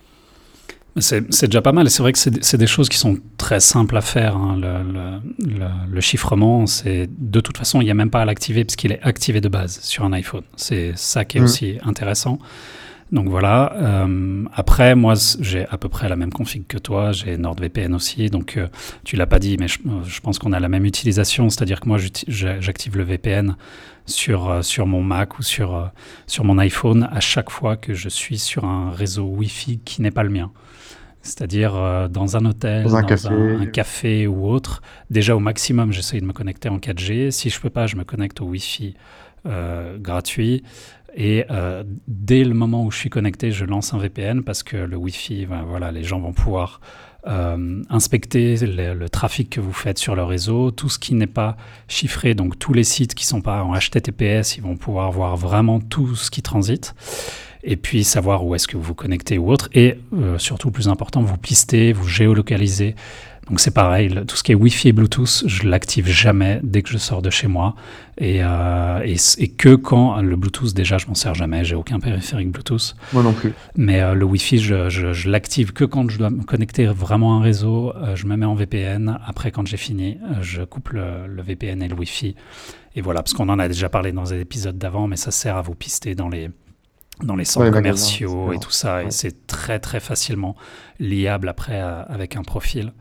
C'est 0.98 1.46
déjà 1.48 1.62
pas 1.62 1.74
mal. 1.74 1.90
C'est 1.90 2.02
vrai 2.02 2.14
que 2.14 2.20
c'est 2.20 2.58
des 2.58 2.68
choses 2.68 2.88
qui 2.88 2.98
sont 2.98 3.18
très 3.38 3.60
simples 3.60 3.98
à 3.98 4.02
faire. 4.02 4.38
Hein. 4.38 4.58
Le, 4.58 4.94
le, 4.94 5.58
le, 5.60 5.68
le, 5.92 6.02
chiffrement, 6.02 6.68
c'est 6.68 7.10
de 7.18 7.40
toute 7.42 7.58
façon, 7.58 7.82
il 7.82 7.86
n'y 7.86 7.92
a 7.92 7.96
même 7.96 8.10
pas 8.10 8.22
à 8.22 8.26
l'activer 8.26 8.64
parce 8.64 8.78
qu'il 8.78 8.94
est 8.94 9.02
activé 9.04 9.42
de 9.42 9.50
base 9.50 9.80
sur 9.82 10.06
un 10.06 10.14
iPhone. 10.14 10.44
C'est 10.56 10.94
ça 10.96 11.26
qui 11.26 11.38
est 11.38 11.42
mmh. 11.42 11.44
aussi 11.44 11.78
intéressant. 11.84 12.40
Donc 13.12 13.30
voilà. 13.30 13.74
Euh, 13.76 14.46
après, 14.54 14.96
moi, 14.96 15.14
j'ai 15.40 15.68
à 15.68 15.78
peu 15.78 15.90
près 15.90 16.10
la 16.10 16.16
même 16.16 16.32
config 16.32 16.66
que 16.66 16.78
toi. 16.78 17.12
J'ai 17.12 17.38
NordVPN 17.38 17.94
aussi. 17.94 18.30
Donc 18.30 18.58
euh, 18.58 18.68
tu 19.04 19.16
l'as 19.16 19.28
pas 19.28 19.40
dit, 19.40 19.58
mais 19.60 19.68
je, 19.68 19.80
je 20.06 20.20
pense 20.22 20.40
qu'on 20.40 20.54
a 20.54 20.60
la 20.60 20.70
même 20.70 20.86
utilisation. 20.86 21.50
C'est-à-dire 21.50 21.80
que 21.80 21.88
moi, 21.88 21.98
j'active 22.28 22.98
le 22.98 23.04
VPN 23.04 23.56
sur, 24.06 24.50
euh, 24.50 24.62
sur 24.62 24.88
mon 24.88 25.02
Mac 25.02 25.40
ou 25.40 25.44
sur, 25.44 25.76
euh, 25.76 25.86
sur 26.28 26.44
mon 26.44 26.58
iPhone 26.58 27.08
à 27.12 27.20
chaque 27.20 27.50
fois 27.50 27.78
que 27.78 27.94
je 27.94 28.10
suis 28.10 28.40
sur 28.40 28.66
un 28.66 28.92
réseau 28.92 29.26
Wi-Fi 29.26 29.80
qui 29.84 30.02
n'est 30.02 30.12
pas 30.12 30.24
le 30.24 30.30
mien. 30.30 30.52
C'est-à-dire 31.26 31.76
euh, 31.76 32.08
dans 32.08 32.38
un 32.38 32.46
hôtel, 32.46 32.84
dans 32.84 32.96
un, 32.96 33.02
dans 33.02 33.08
café. 33.08 33.28
Un, 33.30 33.62
un, 33.62 33.66
café. 33.66 34.28
ou 34.28 34.48
autre. 34.48 34.84
Déjà 35.10 35.36
au 35.36 35.40
maximum, 35.40 35.92
j'essaye 35.92 36.22
de 36.22 36.26
me 36.26 36.34
connecter 36.34 36.70
en 36.70 36.78
4G. 36.78 37.32
Si 37.32 37.50
je 37.50 37.60
peux 37.60 37.72
pas, 37.72 37.88
je 37.88 37.96
me 37.96 38.04
connecte 38.04 38.42
au 38.42 38.46
Wi-Fi 38.46 38.94
euh, 38.96 39.25
gratuit. 40.00 40.64
Et 41.16 41.46
euh, 41.50 41.84
dès 42.08 42.44
le 42.44 42.54
moment 42.54 42.84
où 42.84 42.92
je 42.92 42.98
suis 42.98 43.10
connecté, 43.10 43.52
je 43.52 43.64
lance 43.64 43.94
un 43.94 43.98
VPN 43.98 44.44
parce 44.44 44.64
que 44.64 44.76
le 44.76 44.98
Wi-Fi, 44.98 45.46
ben, 45.46 45.64
voilà, 45.64 45.92
les 45.92 46.04
gens 46.04 46.20
vont 46.20 46.34
pouvoir 46.34 46.82
euh, 47.26 47.82
inspecter 47.90 48.58
le, 48.58 49.08
trafic 49.08 49.50
que 49.50 49.62
vous 49.62 49.72
faites 49.72 49.98
sur 49.98 50.16
le 50.16 50.24
réseau, 50.24 50.72
tout 50.72 50.90
ce 50.90 51.00
qui 51.00 51.16
n'est 51.16 51.26
pas 51.26 51.56
chiffré, 51.88 52.36
donc 52.36 52.60
tous 52.60 52.74
les 52.74 52.84
sites 52.84 53.16
qui 53.16 53.26
sont 53.26 53.42
pas 53.42 53.64
en 53.64 53.74
HTTPS, 53.74 54.58
ils 54.58 54.62
vont 54.62 54.76
pouvoir 54.76 55.12
voir 55.12 55.38
vraiment 55.38 55.80
tout 55.80 56.16
ce 56.16 56.30
qui 56.30 56.42
transite 56.42 56.94
et 57.66 57.78
puis 57.78 58.04
savoir 58.04 58.46
où 58.46 58.54
est-ce 58.54 58.68
que 58.68 58.78
vous 58.78 58.84
vous 58.84 58.94
connectez 58.94 59.38
ou 59.38 59.52
autre, 59.52 59.70
et 59.74 59.98
euh, 60.14 60.38
surtout, 60.38 60.70
plus 60.70 60.88
important, 60.88 61.22
vous 61.22 61.38
pistez, 61.38 61.94
vous 61.94 62.08
géolocalisez. 62.08 62.96
Donc 63.50 63.60
c'est 63.60 63.74
pareil, 63.74 64.10
le, 64.10 64.26
tout 64.26 64.36
ce 64.36 64.44
qui 64.44 64.52
est 64.52 64.56
Wi-Fi 64.56 64.90
et 64.90 64.92
Bluetooth, 64.92 65.44
je 65.46 65.68
l'active 65.68 66.08
jamais 66.08 66.60
dès 66.64 66.82
que 66.82 66.90
je 66.90 66.98
sors 66.98 67.22
de 67.22 67.30
chez 67.30 67.48
moi, 67.48 67.76
et, 68.18 68.40
euh, 68.42 69.02
et, 69.06 69.18
et 69.38 69.48
que 69.50 69.76
quand 69.76 70.20
le 70.22 70.36
Bluetooth, 70.36 70.74
déjà, 70.74 70.98
je 70.98 71.06
m'en 71.08 71.14
sers 71.14 71.36
jamais, 71.36 71.64
j'ai 71.64 71.76
aucun 71.76 72.00
périphérique 72.00 72.52
Bluetooth. 72.52 72.96
Moi 73.14 73.22
non 73.22 73.34
plus. 73.34 73.54
Mais 73.76 74.02
euh, 74.02 74.16
le 74.16 74.26
Wi-Fi, 74.26 74.58
je, 74.58 74.90
je, 74.90 75.14
je 75.14 75.30
l'active 75.30 75.74
que 75.74 75.84
quand 75.84 76.10
je 76.10 76.18
dois 76.18 76.32
me 76.32 76.44
connecter 76.44 76.88
vraiment 76.88 77.36
à 77.36 77.40
un 77.40 77.42
réseau, 77.42 77.94
euh, 77.96 78.16
je 78.16 78.26
me 78.26 78.36
mets 78.36 78.48
en 78.48 78.56
VPN, 78.56 79.20
après 79.26 79.52
quand 79.52 79.68
j'ai 79.68 79.78
fini, 79.78 80.18
je 80.42 80.64
coupe 80.64 80.90
le, 80.90 81.28
le, 81.28 81.42
VPN 81.44 81.84
et 81.84 81.88
le 81.88 81.96
Wi-Fi. 81.96 82.36
Et 82.96 83.02
voilà, 83.02 83.22
parce 83.22 83.34
qu'on 83.34 83.50
en 83.50 83.60
a 83.60 83.68
déjà 83.68 83.90
parlé 83.90 84.12
dans 84.12 84.24
les 84.24 84.40
épisodes 84.40 84.78
d'avant, 84.78 85.08
mais 85.08 85.18
ça 85.18 85.30
sert 85.30 85.58
à 85.58 85.62
vous 85.62 85.76
pister 85.76 86.16
dans 86.16 86.30
les 86.30 86.50
dans 87.24 87.36
les 87.36 87.46
centres 87.46 87.68
ouais, 87.68 87.72
commerciaux 87.72 88.52
et 88.52 88.60
tout 88.60 88.72
ça. 88.72 88.98
Ouais. 88.98 89.08
Et 89.08 89.12
c'est 89.12 89.48
très 89.48 89.80
très 89.80 90.00
facilement 90.00 90.56
liable 91.00 91.50
après 91.50 91.82
euh, 91.82 92.04
avec 92.08 92.36
un 92.36 92.44
profil. 92.44 92.94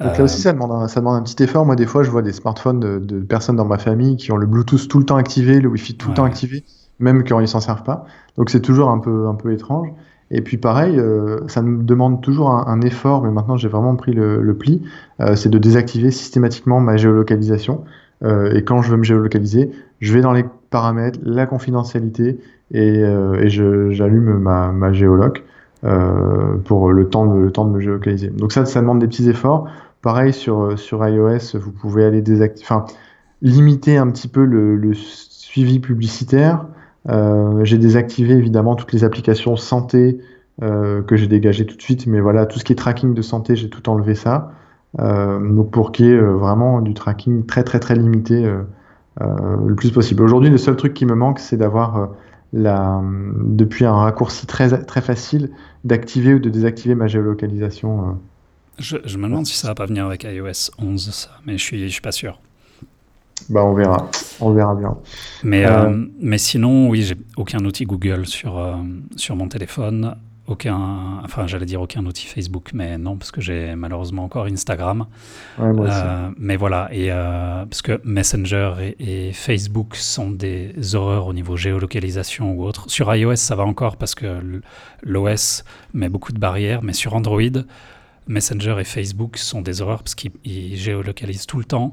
Donc 0.00 0.18
là 0.18 0.24
aussi, 0.24 0.40
ça 0.40 0.52
demande, 0.52 0.72
un, 0.72 0.88
ça 0.88 1.00
demande 1.00 1.16
un 1.16 1.22
petit 1.22 1.40
effort. 1.44 1.64
Moi, 1.64 1.76
des 1.76 1.86
fois, 1.86 2.02
je 2.02 2.10
vois 2.10 2.22
des 2.22 2.32
smartphones 2.32 2.80
de, 2.80 2.98
de, 2.98 3.20
personnes 3.20 3.54
dans 3.56 3.64
ma 3.64 3.78
famille 3.78 4.16
qui 4.16 4.32
ont 4.32 4.36
le 4.36 4.46
Bluetooth 4.46 4.88
tout 4.88 4.98
le 4.98 5.04
temps 5.04 5.16
activé, 5.16 5.60
le 5.60 5.68
Wi-Fi 5.68 5.94
tout 5.94 6.06
ouais. 6.06 6.12
le 6.12 6.16
temps 6.16 6.24
activé, 6.24 6.64
même 6.98 7.22
quand 7.22 7.38
ils 7.38 7.46
s'en 7.46 7.60
servent 7.60 7.84
pas. 7.84 8.06
Donc 8.36 8.50
c'est 8.50 8.62
toujours 8.62 8.88
un 8.88 8.98
peu, 8.98 9.28
un 9.28 9.34
peu 9.34 9.52
étrange. 9.52 9.88
Et 10.32 10.40
puis 10.40 10.56
pareil, 10.56 10.98
euh, 10.98 11.46
ça 11.46 11.60
me 11.60 11.82
demande 11.82 12.22
toujours 12.22 12.50
un, 12.50 12.64
un 12.66 12.80
effort, 12.80 13.22
mais 13.22 13.30
maintenant 13.30 13.56
j'ai 13.56 13.68
vraiment 13.68 13.94
pris 13.96 14.12
le, 14.12 14.40
le 14.40 14.56
pli, 14.56 14.82
euh, 15.20 15.36
c'est 15.36 15.50
de 15.50 15.58
désactiver 15.58 16.10
systématiquement 16.10 16.80
ma 16.80 16.96
géolocalisation. 16.96 17.84
Euh, 18.24 18.54
et 18.54 18.64
quand 18.64 18.80
je 18.82 18.90
veux 18.90 18.96
me 18.96 19.04
géolocaliser, 19.04 19.70
je 20.00 20.14
vais 20.14 20.22
dans 20.22 20.32
les 20.32 20.44
paramètres, 20.72 21.20
la 21.22 21.46
confidentialité, 21.46 22.40
et, 22.72 23.04
euh, 23.04 23.90
j'allume 23.90 24.38
ma, 24.38 24.92
géoloc 24.92 25.44
euh, 25.84 26.56
pour 26.64 26.90
le 26.90 27.08
temps, 27.08 27.26
de, 27.26 27.70
me 27.70 27.80
géolocaliser. 27.80 28.28
Donc 28.28 28.52
ça, 28.52 28.64
ça 28.64 28.80
demande 28.80 28.98
des 28.98 29.06
petits 29.06 29.28
efforts. 29.28 29.68
Pareil 30.00 30.32
sur, 30.32 30.74
iOS, 30.90 31.58
vous 31.58 31.70
pouvez 31.70 32.04
aller 32.04 32.22
désactiver, 32.22 32.66
enfin, 32.68 32.86
limiter 33.40 33.98
un 33.98 34.10
petit 34.10 34.26
peu 34.26 34.44
le, 34.44 34.92
suivi 34.94 35.78
publicitaire. 35.78 36.66
Euh, 37.08 37.64
j'ai 37.64 37.78
désactivé 37.78 38.34
évidemment 38.34 38.74
toutes 38.74 38.92
les 38.92 39.04
applications 39.04 39.54
santé 39.56 40.18
que 40.60 41.16
j'ai 41.16 41.26
dégagées 41.26 41.66
tout 41.66 41.76
de 41.76 41.82
suite, 41.82 42.06
mais 42.06 42.20
voilà, 42.20 42.46
tout 42.46 42.60
ce 42.60 42.64
qui 42.64 42.72
est 42.72 42.76
tracking 42.76 43.14
de 43.14 43.22
santé, 43.22 43.56
j'ai 43.56 43.68
tout 43.68 43.88
enlevé 43.88 44.14
ça. 44.14 44.52
Donc 44.96 45.72
pour 45.72 45.90
qu'il 45.90 46.06
y 46.06 46.10
ait 46.10 46.20
vraiment 46.20 46.80
du 46.80 46.94
tracking 46.94 47.46
très 47.46 47.64
très 47.64 47.80
très 47.80 47.96
limité 47.96 48.48
le 49.20 49.74
plus 49.74 49.90
possible. 49.90 50.22
Aujourd'hui, 50.22 50.50
le 50.50 50.58
seul 50.58 50.76
truc 50.76 50.94
qui 50.94 51.06
me 51.06 51.14
manque, 51.14 51.38
c'est 51.38 51.56
d'avoir 51.56 52.10
la, 52.52 53.00
depuis 53.38 53.84
un 53.84 53.94
raccourci 53.94 54.46
très, 54.46 54.84
très 54.84 55.00
facile 55.02 55.50
d'activer 55.84 56.34
ou 56.34 56.38
de 56.38 56.48
désactiver 56.48 56.94
ma 56.94 57.08
géolocalisation. 57.08 58.18
Je, 58.78 58.96
je, 59.04 59.18
me 59.18 59.24
demande 59.24 59.46
si 59.46 59.56
ça 59.56 59.68
va 59.68 59.74
pas 59.74 59.86
venir 59.86 60.06
avec 60.06 60.24
iOS 60.24 60.70
11, 60.78 61.10
ça, 61.10 61.30
mais 61.46 61.58
je 61.58 61.62
suis, 61.62 61.82
je 61.82 61.92
suis 61.92 62.00
pas 62.00 62.12
sûr. 62.12 62.40
Bah, 63.48 63.64
on 63.64 63.74
verra, 63.74 64.10
on 64.40 64.52
verra 64.52 64.74
bien. 64.74 64.96
Mais, 65.42 65.64
euh... 65.64 65.90
Euh, 65.90 66.06
mais 66.20 66.38
sinon, 66.38 66.88
oui, 66.88 67.02
j'ai 67.02 67.16
aucun 67.36 67.64
outil 67.64 67.84
Google 67.84 68.26
sur, 68.26 68.58
euh, 68.58 68.76
sur 69.16 69.36
mon 69.36 69.48
téléphone 69.48 70.16
aucun, 70.52 71.20
enfin 71.24 71.46
j'allais 71.46 71.66
dire 71.66 71.80
aucun 71.80 72.04
outil 72.06 72.26
Facebook, 72.26 72.70
mais 72.72 72.98
non, 72.98 73.16
parce 73.16 73.30
que 73.30 73.40
j'ai 73.40 73.74
malheureusement 73.74 74.24
encore 74.24 74.46
Instagram. 74.46 75.06
Ouais, 75.58 75.72
euh, 75.78 76.30
mais 76.38 76.56
voilà, 76.56 76.88
et 76.92 77.10
euh, 77.10 77.64
parce 77.66 77.82
que 77.82 78.00
Messenger 78.04 78.74
et, 78.80 79.28
et, 79.28 79.32
Facebook 79.32 79.96
sont 79.96 80.30
des 80.30 80.94
horreurs 80.94 81.26
au 81.26 81.32
niveau 81.32 81.56
géolocalisation 81.56 82.52
ou 82.52 82.64
autre. 82.64 82.88
Sur 82.88 83.14
iOS, 83.14 83.36
ça 83.36 83.56
va 83.56 83.64
encore 83.64 83.96
parce 83.96 84.14
que 84.14 84.62
l'OS 85.02 85.64
met 85.94 86.08
beaucoup 86.08 86.32
de 86.32 86.38
barrières, 86.38 86.82
mais 86.82 86.92
sur 86.92 87.14
Android, 87.14 87.42
Messenger 88.28 88.76
et 88.78 88.84
Facebook 88.84 89.36
sont 89.36 89.62
des 89.62 89.82
horreurs 89.82 90.02
parce 90.02 90.14
qu'ils 90.14 90.76
géolocalisent 90.76 91.46
tout 91.46 91.58
le 91.58 91.64
temps. 91.64 91.92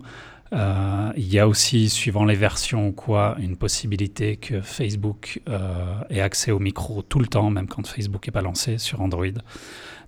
Euh, 0.52 1.12
il 1.16 1.32
y 1.32 1.38
a 1.40 1.48
aussi, 1.48 1.90
suivant 1.90 2.26
les 2.26 2.36
versions 2.36 2.88
ou 2.88 2.92
quoi, 2.92 3.36
une 3.40 3.56
possibilité 3.56 4.36
que 4.36 4.62
Facebook 4.62 5.42
euh, 5.48 5.94
ait 6.10 6.22
accès 6.22 6.52
au 6.52 6.60
micro 6.60 7.02
tout 7.02 7.20
le 7.20 7.28
temps, 7.28 7.50
même 7.50 7.68
quand 7.68 7.86
Facebook 7.86 8.28
n'est 8.28 8.32
pas 8.32 8.42
lancé 8.42 8.78
sur 8.78 9.02
Android. 9.02 9.26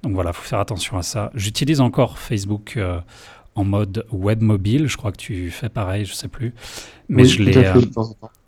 Donc 0.03 0.13
voilà, 0.13 0.31
il 0.31 0.33
faut 0.33 0.43
faire 0.43 0.59
attention 0.59 0.97
à 0.97 1.03
ça. 1.03 1.31
J'utilise 1.35 1.79
encore 1.79 2.17
Facebook 2.17 2.73
euh, 2.77 2.99
en 3.55 3.63
mode 3.63 4.05
web 4.11 4.41
mobile. 4.41 4.87
Je 4.87 4.97
crois 4.97 5.11
que 5.11 5.17
tu 5.17 5.51
fais 5.51 5.69
pareil, 5.69 6.05
je 6.05 6.13
sais 6.13 6.27
plus. 6.27 6.53
Mais 7.07 7.23
Oui, 7.23 7.29
je 7.29 7.43
l'ai, 7.43 7.57
euh, 7.57 7.81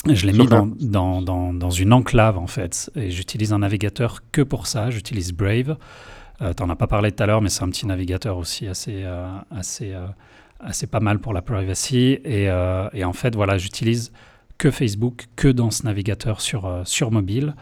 je 0.08 0.26
l'ai 0.26 0.32
mis 0.32 0.48
dans, 0.48 0.68
Cloud. 0.68 0.78
dans, 0.80 1.22
dans, 1.22 1.54
dans 1.54 1.70
une 1.70 1.94
enclave 1.94 2.38
en 2.38 2.48
fait. 2.48 2.90
Et 2.96 3.12
j'utilise 3.12 3.54
un 3.54 3.60
navigateur 3.60 4.22
que 4.32 4.42
pour 4.42 4.68
ça. 4.68 4.90
J'utilise 4.90 5.32
Brave. 5.32 5.78
Euh, 6.42 6.54
T'en 6.54 6.70
as 6.70 6.76
pas 6.76 6.88
parlé 6.88 7.12
tout 7.12 7.22
à 7.22 7.28
l'heure, 7.28 7.42
mais 7.42 7.50
c'est 7.50 7.64
un 7.64 7.70
petit 7.70 7.86
navigateur 7.86 8.38
aussi 8.38 8.68
assez, 8.68 9.04
euh, 9.04 9.28
assez, 9.52 9.94
assez 10.64 10.88
pas 10.88 11.00
mal 11.00 11.20
pour 11.20 11.34
la 11.34 11.42
privacy. 11.42 12.20
Et, 12.24 12.50
euh, 12.50 12.90
et 12.94 13.04
en 13.04 13.14
fait, 13.14 13.36
voilà, 13.36 13.58
j'utilise 13.58 14.12
que 14.58 14.72
Facebook, 14.72 15.26
que 15.36 15.48
dans 15.48 15.72
ce 15.72 15.84
navigateur 15.84 16.42
sur, 16.42 16.66
euh, 16.66 16.84
sur 16.86 17.12
mobile. 17.12 17.56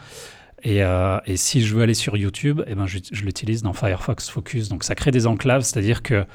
Et, 0.64 0.84
euh, 0.84 1.18
et 1.26 1.38
si 1.38 1.62
je 1.62 1.76
veux 1.76 1.82
aller 1.82 1.96
sur 1.96 2.18
YouTube, 2.18 2.62
eh 2.68 2.76
ben, 2.76 2.86
je, 2.86 3.00
l'utilise 3.24 3.64
dans 3.64 3.74
Firefox 3.74 4.30
Focus. 4.30 4.70
Donc 4.70 4.84
ça 4.84 4.94
crée 4.94 5.10
des 5.10 5.26
enclaves, 5.26 5.64
c'est-à-dire 5.64 6.04
que 6.04 6.26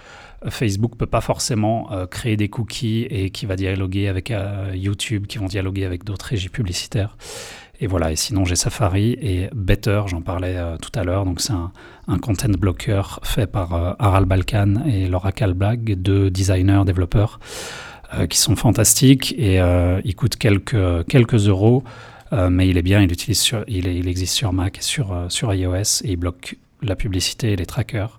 Facebook 0.48 0.96
peut 0.96 1.06
pas 1.06 1.20
forcément 1.20 1.88
créer 2.10 2.36
des 2.36 2.48
cookies 2.48 3.06
et 3.08 3.30
qui 3.30 3.46
va 3.46 3.54
dialoguer 3.56 4.08
avec 4.08 4.32
YouTube, 4.74 5.26
qui 5.26 5.38
vont 5.38 5.46
dialoguer 5.46 5.84
avec 5.84 6.02
d'autres 6.02 6.26
régies 6.26 6.48
publicitaires. 6.48 7.16
Et 7.79 7.87
voilà, 7.87 8.11
et 8.11 8.16
sinon 8.16 8.45
j'ai 8.47 8.57
Safari 8.57 9.18
et 9.20 9.49
Better, 9.55 10.03
j'en 10.07 10.22
parlais 10.22 10.57
euh, 10.57 10.77
tout 10.79 10.91
à 10.99 11.05
l'heure. 11.05 11.24
Donc 11.27 11.41
c'est 11.43 11.53
un, 11.53 11.72
un 12.09 12.18
content 12.18 12.49
blocker 12.59 13.03
fait 13.22 13.47
par 13.47 13.74
euh, 13.74 13.93
Harald 13.99 14.27
Balkan 14.27 14.85
et 14.87 15.09
Laura 15.09 15.31
Kalbag, 15.33 15.95
deux 15.97 16.31
designers, 16.31 16.83
développeurs, 16.87 17.39
euh, 18.14 18.27
qui 18.27 18.39
sont 18.39 18.57
fantastiques 18.57 19.35
et 19.37 19.61
euh, 19.61 20.01
il 20.05 20.14
coûte 20.14 20.37
quelques, 20.37 21.07
quelques 21.07 21.49
euros. 21.49 21.85
Mais 22.51 22.68
il 22.68 22.77
est 22.77 22.83
bien, 22.83 23.01
il, 23.03 23.12
utilise 23.12 23.39
sur, 23.41 23.62
il, 23.68 23.87
est- 23.87 23.97
il 23.97 24.09
existe 24.09 24.35
sur 24.35 24.53
Mac 24.53 24.79
et 24.79 24.83
sur, 24.83 25.14
sur 25.29 25.55
iOS 25.55 26.03
et 26.05 26.11
il 26.11 26.16
bloque 26.16 26.57
la 26.83 26.97
publicité 26.97 27.53
et 27.53 27.57
les 27.57 27.66
trackers. 27.66 28.18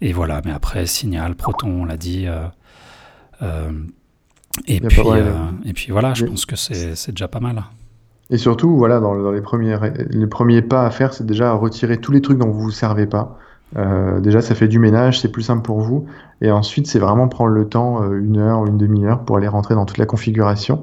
Et 0.00 0.12
voilà, 0.12 0.42
mais 0.44 0.50
après, 0.50 0.86
Signal, 0.86 1.36
Proton, 1.36 1.68
on 1.82 1.84
l'a 1.84 1.96
dit. 1.96 2.26
et, 4.66 4.80
puis, 4.88 4.96
et 5.64 5.72
puis 5.72 5.92
voilà, 5.92 6.14
je 6.14 6.24
pense 6.26 6.44
que 6.46 6.56
c'est 6.56 7.10
déjà 7.12 7.28
pas 7.28 7.40
mal. 7.40 7.62
Et 8.32 8.38
surtout, 8.38 8.78
voilà, 8.78 8.98
dans, 8.98 9.30
les, 9.30 9.42
premiers, 9.42 9.76
les 10.08 10.26
premiers 10.26 10.62
pas 10.62 10.86
à 10.86 10.90
faire, 10.90 11.12
c'est 11.12 11.26
déjà 11.26 11.52
retirer 11.52 11.98
tous 11.98 12.12
les 12.12 12.22
trucs 12.22 12.38
dont 12.38 12.48
vous 12.48 12.62
vous 12.62 12.70
servez 12.70 13.06
pas. 13.06 13.38
Euh, 13.76 14.20
déjà, 14.20 14.40
ça 14.40 14.54
fait 14.54 14.68
du 14.68 14.78
ménage, 14.78 15.20
c'est 15.20 15.30
plus 15.30 15.42
simple 15.42 15.60
pour 15.60 15.80
vous. 15.80 16.06
Et 16.40 16.50
ensuite, 16.50 16.86
c'est 16.86 16.98
vraiment 16.98 17.28
prendre 17.28 17.50
le 17.50 17.68
temps, 17.68 18.02
euh, 18.02 18.18
une 18.18 18.38
heure 18.38 18.60
ou 18.60 18.66
une 18.66 18.78
demi-heure, 18.78 19.26
pour 19.26 19.36
aller 19.36 19.48
rentrer 19.48 19.74
dans 19.74 19.84
toute 19.84 19.98
la 19.98 20.06
configuration. 20.06 20.82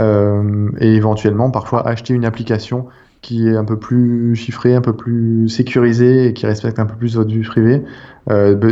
Euh, 0.00 0.70
et 0.80 0.92
éventuellement, 0.96 1.52
parfois, 1.52 1.86
acheter 1.86 2.14
une 2.14 2.24
application 2.24 2.86
qui 3.22 3.46
est 3.46 3.56
un 3.56 3.64
peu 3.64 3.78
plus 3.78 4.34
chiffrée, 4.34 4.74
un 4.74 4.80
peu 4.80 4.92
plus 4.92 5.48
sécurisée 5.48 6.26
et 6.26 6.32
qui 6.32 6.46
respecte 6.46 6.80
un 6.80 6.86
peu 6.86 6.96
plus 6.96 7.14
votre 7.14 7.30
vie 7.30 7.46
privée. 7.46 7.84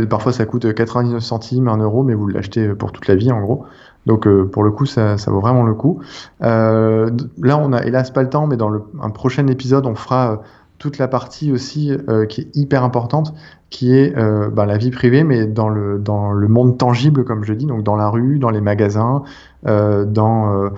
Parfois, 0.09 0.33
ça 0.33 0.45
coûte 0.45 0.73
99 0.73 1.23
centimes, 1.23 1.69
1 1.69 1.77
euro, 1.77 2.03
mais 2.03 2.13
vous 2.13 2.27
l'achetez 2.27 2.67
pour 2.75 2.91
toute 2.91 3.07
la 3.07 3.15
vie, 3.15 3.31
en 3.31 3.39
gros. 3.39 3.65
Donc, 4.07 4.25
euh, 4.25 4.45
pour 4.45 4.63
le 4.63 4.71
coup, 4.71 4.85
ça, 4.85 5.17
vaut 5.27 5.41
vraiment 5.41 5.63
le 5.63 5.73
coup. 5.73 5.99
Euh, 6.41 7.11
là, 7.41 7.57
on 7.57 7.73
a 7.73 7.83
hélas 7.83 8.09
pas 8.09 8.23
le 8.23 8.29
temps, 8.29 8.47
mais 8.47 8.55
dans 8.55 8.71
un 9.01 9.09
prochain 9.09 9.45
épisode, 9.47 9.85
on 9.85 9.95
fera 9.95 10.31
euh, 10.31 10.35
toute 10.79 10.97
la 10.97 11.09
partie 11.09 11.51
aussi 11.51 11.91
qui 12.29 12.41
est 12.41 12.55
hyper 12.55 12.83
importante, 12.83 13.33
qui 13.71 13.95
est 13.95 14.13
ben, 14.15 14.67
la 14.67 14.77
vie 14.77 14.91
privée, 14.91 15.23
mais 15.23 15.47
dans 15.47 15.69
le, 15.69 16.47
monde 16.47 16.77
tangible, 16.77 17.23
comme 17.23 17.43
je 17.43 17.53
dis, 17.53 17.65
donc 17.65 17.81
dans 17.81 17.95
la 17.95 18.09
rue, 18.09 18.37
dans 18.37 18.51
les 18.51 18.61
magasins, 18.61 19.23
dans, 19.65 20.69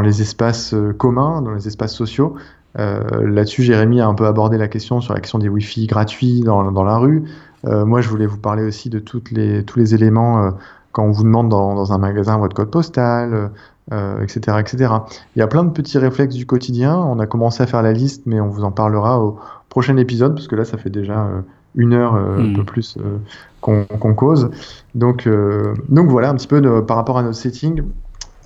les 0.00 0.22
espaces 0.22 0.76
communs, 0.96 1.42
dans 1.42 1.50
les 1.50 1.66
espaces 1.66 1.92
sociaux. 1.92 2.36
Là-dessus, 2.76 3.64
Jérémy 3.64 4.00
a 4.00 4.06
un 4.06 4.14
peu 4.14 4.26
abordé 4.26 4.58
la 4.58 4.68
question 4.68 5.00
sur 5.00 5.12
la 5.12 5.18
question 5.18 5.40
des 5.40 5.48
Wi-Fi 5.48 5.88
gratuits 5.88 6.42
dans, 6.42 6.84
la 6.84 6.96
rue. 6.96 7.24
Moi, 7.64 8.00
je 8.00 8.08
voulais 8.08 8.26
vous 8.26 8.38
parler 8.38 8.62
aussi 8.62 8.90
de 8.90 9.00
tous 9.00 9.24
les 9.34 9.94
éléments 9.96 10.52
quand 10.98 11.04
on 11.04 11.12
vous 11.12 11.22
demande 11.22 11.48
dans, 11.48 11.76
dans 11.76 11.92
un 11.92 11.98
magasin 11.98 12.38
votre 12.38 12.56
code 12.56 12.72
postal, 12.72 13.52
euh, 13.92 14.20
etc., 14.20 14.56
etc. 14.58 14.92
Il 15.36 15.38
y 15.38 15.42
a 15.42 15.46
plein 15.46 15.62
de 15.62 15.70
petits 15.70 15.96
réflexes 15.96 16.34
du 16.34 16.44
quotidien. 16.44 16.96
On 16.96 17.20
a 17.20 17.26
commencé 17.28 17.62
à 17.62 17.66
faire 17.68 17.82
la 17.82 17.92
liste, 17.92 18.22
mais 18.26 18.40
on 18.40 18.48
vous 18.48 18.64
en 18.64 18.72
parlera 18.72 19.20
au 19.20 19.38
prochain 19.68 19.96
épisode, 19.96 20.34
parce 20.34 20.48
que 20.48 20.56
là, 20.56 20.64
ça 20.64 20.76
fait 20.76 20.90
déjà 20.90 21.20
euh, 21.24 21.40
une 21.76 21.92
heure, 21.94 22.16
euh, 22.16 22.38
un 22.50 22.52
peu 22.56 22.64
plus, 22.64 22.96
euh, 22.98 23.18
qu'on 23.60 24.14
cause. 24.14 24.50
Donc, 24.96 25.28
euh, 25.28 25.72
donc 25.88 26.10
voilà, 26.10 26.30
un 26.30 26.34
petit 26.34 26.48
peu 26.48 26.60
de- 26.60 26.80
par 26.80 26.96
rapport 26.96 27.16
à 27.18 27.22
notre 27.22 27.36
setting. 27.38 27.84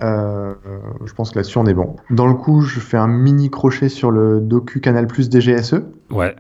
Euh, 0.03 0.53
je 1.07 1.13
pense 1.15 1.31
que 1.31 1.37
là-dessus, 1.39 1.57
on 1.57 1.65
est 1.67 1.75
bon. 1.75 1.97
Dans 2.11 2.27
le 2.27 2.35
coup, 2.35 2.61
je 2.61 2.81
fais 2.81 2.99
un 2.99 3.07
mini 3.07 3.49
crochet 3.49 3.89
sur 3.89 4.11
le 4.11 4.41
docu 4.41 4.81
Canal 4.81 5.07
Plus 5.07 5.31
DGSE. 5.31 5.77
Ouais, 6.11 6.37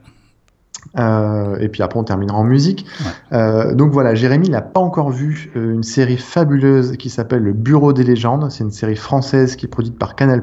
Euh, 0.99 1.57
et 1.59 1.68
puis 1.68 1.82
après, 1.82 1.99
on 1.99 2.05
terminera 2.05 2.38
en 2.38 2.45
musique. 2.45 2.86
Ouais. 3.01 3.38
Euh, 3.38 3.74
donc 3.74 3.93
voilà, 3.93 4.14
Jérémy 4.14 4.51
n'a 4.51 4.61
pas 4.61 4.80
encore 4.80 5.11
vu 5.11 5.51
euh, 5.57 5.74
une 5.74 5.82
série 5.82 6.18
fabuleuse 6.18 6.97
qui 6.97 7.11
s'appelle 7.11 7.43
Le 7.43 7.53
Bureau 7.53 7.93
des 7.93 8.05
légendes. 8.05 8.51
C'est 8.51 8.64
une 8.64 8.70
série 8.70 8.97
française 8.97 9.57
qui 9.57 9.66
est 9.66 9.70
produite 9.70 9.99
par 9.99 10.14
Canal+. 10.14 10.43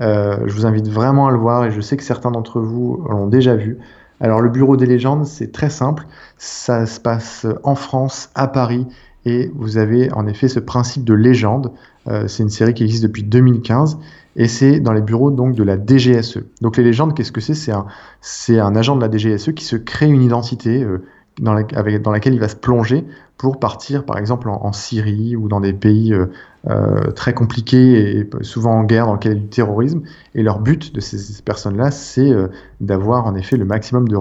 Euh, 0.00 0.38
je 0.46 0.54
vous 0.54 0.66
invite 0.66 0.88
vraiment 0.88 1.26
à 1.26 1.30
le 1.30 1.38
voir 1.38 1.64
et 1.64 1.70
je 1.70 1.80
sais 1.80 1.96
que 1.96 2.02
certains 2.04 2.30
d'entre 2.30 2.60
vous 2.60 3.04
l'ont 3.08 3.26
déjà 3.26 3.54
vu. 3.56 3.78
Alors 4.20 4.40
le 4.40 4.48
Bureau 4.48 4.76
des 4.76 4.86
légendes, 4.86 5.26
c'est 5.26 5.52
très 5.52 5.70
simple. 5.70 6.06
Ça 6.38 6.86
se 6.86 6.98
passe 6.98 7.46
en 7.62 7.74
France, 7.74 8.30
à 8.34 8.48
Paris, 8.48 8.86
et 9.24 9.50
vous 9.54 9.78
avez 9.78 10.12
en 10.12 10.26
effet 10.26 10.48
ce 10.48 10.60
principe 10.60 11.04
de 11.04 11.14
légende. 11.14 11.72
Euh, 12.08 12.28
c'est 12.28 12.42
une 12.42 12.48
série 12.48 12.74
qui 12.74 12.84
existe 12.84 13.02
depuis 13.02 13.22
2015 13.22 13.98
et 14.36 14.48
c'est 14.48 14.80
dans 14.80 14.92
les 14.92 15.00
bureaux 15.00 15.30
donc 15.30 15.54
de 15.54 15.62
la 15.62 15.76
DGSE. 15.76 16.38
Donc 16.62 16.76
les 16.76 16.84
légendes, 16.84 17.14
qu'est-ce 17.14 17.32
que 17.32 17.40
c'est? 17.40 17.54
C'est 17.54 18.58
un, 18.58 18.76
agent 18.76 18.96
de 18.96 19.00
la 19.00 19.10
DGSE 19.10 19.52
qui 19.52 19.64
se 19.64 19.76
crée 19.76 20.06
une 20.06 20.22
identité 20.22 20.82
euh, 20.82 21.02
dans, 21.40 21.54
laquelle 21.54 22.34
il 22.34 22.40
va 22.40 22.48
se 22.48 22.56
plonger 22.56 23.04
pour 23.36 23.60
partir 23.60 24.04
par 24.04 24.18
exemple 24.18 24.48
en, 24.48 24.72
Syrie 24.72 25.36
ou 25.36 25.46
dans 25.46 25.60
des 25.60 25.72
pays 25.72 26.12
euh, 26.12 27.10
très 27.12 27.32
compliqués 27.32 28.18
et 28.18 28.28
souvent 28.40 28.72
en 28.72 28.82
guerre 28.82 29.06
dans 29.06 29.14
lequel 29.14 29.32
il 29.32 29.34
y 29.36 29.38
a 29.38 29.42
du 29.42 29.48
terrorisme. 29.48 30.02
Et 30.34 30.42
leur 30.42 30.58
but 30.58 30.92
de 30.92 31.00
ces, 31.00 31.42
personnes-là, 31.42 31.92
c'est 31.92 32.32
d'avoir 32.80 33.26
en 33.26 33.36
effet 33.36 33.56
le 33.56 33.64
maximum 33.64 34.08
de, 34.08 34.16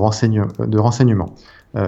de 0.66 0.78
renseignements 0.78 1.34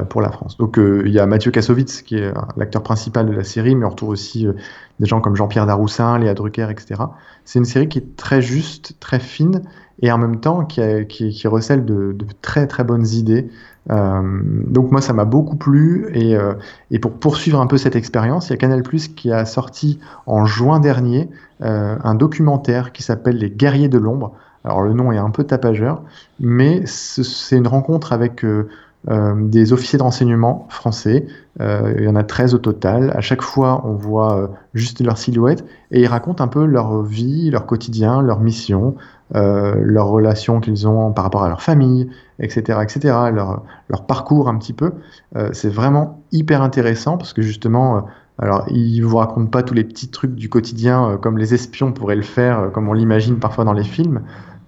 pour 0.10 0.22
la 0.22 0.32
France. 0.32 0.58
Donc 0.58 0.78
euh, 0.78 1.04
il 1.06 1.12
y 1.12 1.20
a 1.20 1.26
Mathieu 1.26 1.52
Kassovitz 1.52 2.02
qui 2.02 2.18
est 2.18 2.26
euh, 2.26 2.34
l'acteur 2.58 2.84
principal 2.84 3.26
de 3.28 3.32
la 3.32 3.44
série, 3.44 3.76
mais 3.76 3.86
on 3.86 3.90
retrouve 3.90 4.10
aussi 4.10 4.46
euh, 4.48 4.54
des 5.00 5.06
gens 5.06 5.22
comme 5.22 5.36
Jean-Pierre 5.36 5.66
Daroussin, 5.66 6.18
Léa 6.20 6.34
Drucker, 6.34 6.68
etc. 6.70 7.02
C'est 7.46 7.60
une 7.60 7.66
série 7.66 7.88
qui 7.88 8.00
est 8.00 8.16
très 8.16 8.42
juste, 8.42 8.96
très 9.00 9.20
fine 9.20 9.62
et 10.02 10.12
en 10.12 10.18
même 10.18 10.40
temps 10.40 10.66
qui, 10.66 11.48
recèle 11.48 11.86
de, 11.86 12.16
très 12.42 12.68
très 12.68 12.84
bonnes 12.84 13.08
idées. 13.08 13.50
Euh, 13.90 14.22
donc 14.68 14.92
moi 14.92 15.02
ça 15.02 15.14
m'a 15.14 15.26
beaucoup 15.26 15.56
plu 15.56 16.10
et, 16.14 16.36
euh, 16.36 16.54
pour 17.02 17.14
poursuivre 17.14 17.60
un 17.60 17.66
peu 17.68 17.78
cette 17.78 17.96
expérience, 17.96 18.48
il 18.48 18.52
y 18.52 18.54
a 18.54 18.58
Canal+ 18.58 18.84
qui 18.84 19.32
a 19.32 19.46
sorti 19.46 20.00
en 20.28 20.46
juin 20.46 20.80
dernier 20.80 21.30
euh, 21.62 21.96
un 22.04 22.14
documentaire 22.16 22.92
qui 22.92 23.02
s'appelle 23.04 23.38
Les 23.38 23.50
Guerriers 23.50 23.90
de 23.90 23.98
l'ombre. 23.98 24.34
Alors 24.64 24.82
le 24.82 24.94
nom 24.94 25.12
est 25.12 25.18
un 25.18 25.32
peu 25.32 25.44
tapageur, 25.46 26.04
mais 26.40 26.86
ce- 26.86 27.24
c'est 27.24 27.56
une 27.58 27.68
rencontre 27.68 28.12
avec 28.14 28.44
euh, 28.44 28.68
euh, 28.68 28.68
des 29.08 29.74
officiers 29.74 29.98
de 29.98 30.04
renseignement 30.04 30.68
français. 30.70 31.26
Euh, 31.62 31.94
il 31.98 32.04
y 32.04 32.08
en 32.08 32.16
a 32.16 32.24
13 32.24 32.54
au 32.54 32.58
total. 32.58 33.12
À 33.16 33.22
chaque 33.22 33.42
fois, 33.42 33.82
on 33.86 33.94
voit 33.94 34.38
euh, 34.38 34.48
juste 34.74 35.02
leur 35.02 35.18
silhouette 35.18 35.66
et 35.92 36.02
ils 36.02 36.08
racontent 36.08 36.44
un 36.44 36.48
peu 36.48 36.66
leur 36.66 37.02
vie, 37.04 37.50
leur 37.50 37.66
quotidien, 37.66 38.22
leur 38.22 38.40
mission, 38.40 38.96
euh, 39.36 39.76
leurs 39.82 40.08
relations 40.08 40.60
qu'ils 40.60 40.88
ont 40.88 41.12
par 41.12 41.24
rapport 41.24 41.44
à 41.44 41.50
leur 41.50 41.62
famille, 41.62 42.10
etc., 42.40 42.80
etc., 42.82 43.16
leur, 43.34 43.64
leur 43.90 44.06
parcours 44.06 44.50
un 44.50 44.58
petit 44.58 44.74
peu. 44.74 44.92
Euh, 45.36 45.50
c'est 45.54 45.70
vraiment 45.70 46.24
hyper 46.32 46.62
intéressant 46.62 47.18
parce 47.18 47.34
que 47.34 47.42
justement, 47.42 47.98
euh, 47.98 48.02
alors 48.40 48.66
ils 48.70 49.02
vous 49.02 49.18
racontent 49.18 49.50
pas 49.50 49.64
tous 49.64 49.74
les 49.74 49.84
petits 49.84 50.10
trucs 50.10 50.34
du 50.34 50.50
quotidien 50.50 51.12
euh, 51.12 51.18
comme 51.18 51.38
les 51.38 51.54
espions 51.54 51.92
pourraient 51.92 52.16
le 52.16 52.22
faire, 52.22 52.60
euh, 52.60 52.70
comme 52.70 52.88
on 52.88 52.94
l'imagine 52.94 53.38
parfois 53.38 53.66
dans 53.66 53.74
les 53.74 53.84
films. 53.84 54.22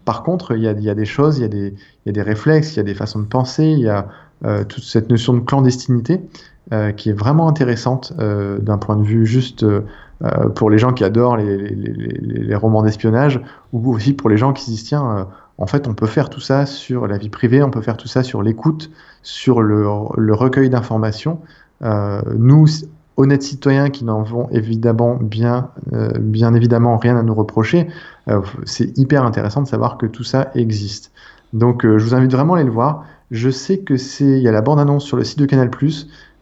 Par 0.05 0.23
contre, 0.23 0.55
il 0.55 0.63
y 0.63 0.67
a, 0.67 0.73
des 0.73 1.05
choses, 1.05 1.37
il 1.37 1.41
y 1.41 2.09
a 2.09 2.11
des, 2.11 2.21
réflexes, 2.21 2.73
il 2.73 2.77
y 2.77 2.79
a 2.79 2.83
des 2.83 2.95
façons 2.95 3.19
de 3.19 3.25
penser, 3.25 3.65
il 3.65 3.79
y 3.79 3.89
a 3.89 4.07
euh, 4.43 4.63
toute 4.63 4.83
cette 4.83 5.09
notion 5.09 5.33
de 5.33 5.39
clandestinité 5.39 6.19
euh, 6.73 6.91
qui 6.91 7.09
est 7.09 7.13
vraiment 7.13 7.47
intéressante 7.47 8.13
euh, 8.19 8.57
d'un 8.57 8.79
point 8.79 8.95
de 8.95 9.03
vue 9.03 9.25
juste 9.25 9.65
pour 10.55 10.69
les 10.69 10.77
gens 10.77 10.93
qui 10.93 11.03
adorent 11.03 11.35
les, 11.35 12.55
romans 12.55 12.83
d'espionnage 12.83 13.41
ou 13.73 13.91
aussi 13.91 14.13
pour 14.13 14.29
les 14.29 14.37
gens 14.37 14.53
qui 14.53 14.65
se 14.65 14.69
disent 14.69 14.83
tiens, 14.83 15.27
en 15.57 15.65
fait, 15.65 15.87
on 15.87 15.95
peut 15.95 16.05
faire 16.05 16.29
tout 16.29 16.39
ça 16.39 16.67
sur 16.67 17.07
la 17.07 17.17
vie 17.17 17.29
privée, 17.29 17.63
on 17.63 17.71
peut 17.71 17.81
faire 17.81 17.97
tout 17.97 18.07
ça 18.07 18.21
sur 18.21 18.43
l'écoute, 18.43 18.91
sur 19.23 19.63
le, 19.63 19.83
recueil 20.33 20.69
d'informations. 20.69 21.39
Nous, 21.81 22.67
honnêtes 23.17 23.41
citoyens 23.41 23.89
qui 23.89 24.05
n'en 24.05 24.21
avons 24.21 24.47
évidemment 24.51 25.15
bien, 25.15 25.69
bien 26.19 26.53
évidemment 26.53 26.97
rien 26.97 27.17
à 27.17 27.23
nous 27.23 27.33
reprocher, 27.33 27.87
c'est 28.65 28.97
hyper 28.97 29.23
intéressant 29.23 29.61
de 29.61 29.67
savoir 29.67 29.97
que 29.97 30.05
tout 30.05 30.23
ça 30.23 30.51
existe. 30.55 31.11
Donc, 31.53 31.85
euh, 31.85 31.97
je 31.97 32.05
vous 32.05 32.15
invite 32.15 32.31
vraiment 32.31 32.53
à 32.53 32.57
aller 32.57 32.65
le 32.65 32.71
voir. 32.71 33.05
Je 33.29 33.49
sais 33.49 33.79
que 33.79 33.97
c'est, 33.97 34.25
il 34.25 34.41
y 34.41 34.47
a 34.47 34.51
la 34.51 34.61
bande-annonce 34.61 35.03
sur 35.03 35.17
le 35.17 35.23
site 35.23 35.39
de 35.39 35.45
Canal+. 35.45 35.69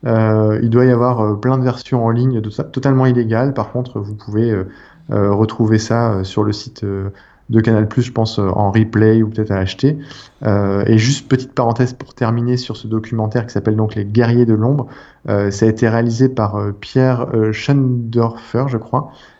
Euh, 0.05 0.59
il 0.61 0.69
doit 0.69 0.85
y 0.85 0.91
avoir 0.91 1.21
euh, 1.21 1.35
plein 1.35 1.57
de 1.57 1.63
versions 1.63 2.05
en 2.05 2.09
ligne 2.09 2.41
de 2.41 2.49
totalement 2.49 3.05
illégales. 3.05 3.53
Par 3.53 3.71
contre, 3.71 3.99
vous 3.99 4.15
pouvez 4.15 4.51
euh, 4.51 4.65
euh, 5.11 5.31
retrouver 5.33 5.77
ça 5.77 6.13
euh, 6.13 6.23
sur 6.23 6.43
le 6.43 6.53
site 6.53 6.83
euh, 6.83 7.09
de 7.49 7.59
Canal+, 7.61 7.87
je 7.97 8.11
pense, 8.11 8.39
euh, 8.39 8.49
en 8.49 8.71
replay 8.71 9.23
ou 9.23 9.29
peut-être 9.29 9.51
à 9.51 9.57
acheter. 9.57 9.97
Euh, 10.43 10.83
et 10.85 10.97
juste 10.97 11.27
petite 11.27 11.53
parenthèse 11.53 11.93
pour 11.93 12.13
terminer 12.13 12.57
sur 12.57 12.77
ce 12.77 12.87
documentaire 12.87 13.45
qui 13.45 13.53
s'appelle 13.53 13.75
donc 13.75 13.95
Les 13.95 14.05
Guerriers 14.05 14.45
de 14.45 14.53
l'ombre. 14.53 14.87
Euh, 15.27 15.51
ça 15.51 15.65
a 15.65 15.69
été 15.69 15.89
réalisé 15.89 16.29
par 16.29 16.55
euh, 16.55 16.71
Pierre 16.71 17.27
euh, 17.33 17.51
Schendorfer, 17.51 18.65
je 18.67 18.77
crois, 18.77 19.11
euh, 19.11 19.38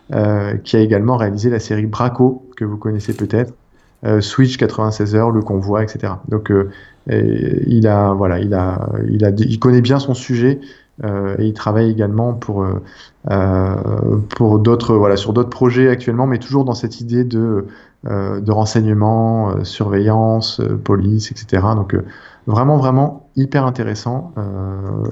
qui 0.63 0.75
a 0.75 0.79
également 0.79 1.17
réalisé 1.17 1.49
la 1.49 1.59
série 1.59 1.85
Braco, 1.85 2.49
que 2.55 2.65
vous 2.65 2.77
connaissez 2.77 3.13
peut-être, 3.13 3.53
euh, 4.05 4.21
Switch 4.21 4.57
96 4.57 5.15
heures, 5.15 5.31
Le 5.31 5.41
Convoi, 5.41 5.83
etc. 5.83 6.13
Donc 6.29 6.51
euh, 6.51 6.71
il 7.07 7.87
a, 7.87 8.13
voilà, 8.13 8.39
il 8.39 8.53
a, 8.53 8.89
il 9.09 9.25
a, 9.25 9.29
il 9.29 9.59
connaît 9.59 9.81
bien 9.81 9.99
son 9.99 10.13
sujet 10.13 10.59
euh, 11.03 11.35
et 11.37 11.47
il 11.47 11.53
travaille 11.53 11.89
également 11.89 12.33
pour 12.33 12.63
euh, 12.63 12.81
euh, 13.31 14.17
pour 14.35 14.59
d'autres, 14.59 14.95
voilà, 14.95 15.15
sur 15.15 15.33
d'autres 15.33 15.49
projets 15.49 15.89
actuellement, 15.89 16.27
mais 16.27 16.39
toujours 16.39 16.65
dans 16.65 16.73
cette 16.73 17.01
idée 17.01 17.23
de 17.23 17.67
de 18.05 18.51
renseignement, 18.53 19.65
surveillance, 19.65 20.61
police, 20.85 21.33
etc. 21.33 21.63
Donc 21.75 21.97
vraiment, 22.47 22.77
vraiment 22.77 23.29
hyper 23.35 23.65
intéressant. 23.65 24.33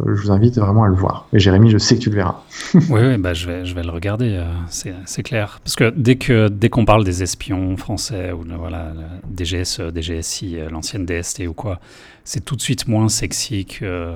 Je 0.05 0.21
vous 0.21 0.31
invite 0.31 0.57
vraiment 0.57 0.85
à 0.85 0.87
le 0.87 0.95
voir. 0.95 1.27
Et 1.33 1.39
Jérémy, 1.39 1.69
je 1.69 1.79
sais 1.79 1.95
que 1.97 1.99
tu 1.99 2.09
le 2.09 2.15
verras. 2.15 2.43
oui, 2.89 3.17
bah, 3.17 3.33
je, 3.33 3.45
vais, 3.45 3.65
je 3.65 3.75
vais 3.75 3.83
le 3.83 3.89
regarder, 3.89 4.41
c'est 4.69 5.23
clair. 5.23 5.59
Parce 5.65 5.75
que 5.75 5.89
dès 5.97 6.15
que 6.15 6.47
dès 6.47 6.69
qu'on 6.69 6.85
parle 6.85 7.03
des 7.03 7.23
espions 7.23 7.75
français 7.75 8.31
ou 8.31 8.45
voilà, 8.57 8.93
DGSE, 9.35 9.81
DGSI, 9.93 10.59
l'ancienne 10.71 11.05
DST 11.05 11.41
ou 11.45 11.53
quoi, 11.53 11.81
c'est 12.23 12.45
tout 12.45 12.55
de 12.55 12.61
suite 12.61 12.87
moins 12.87 13.09
sexy 13.09 13.65
que 13.65 14.15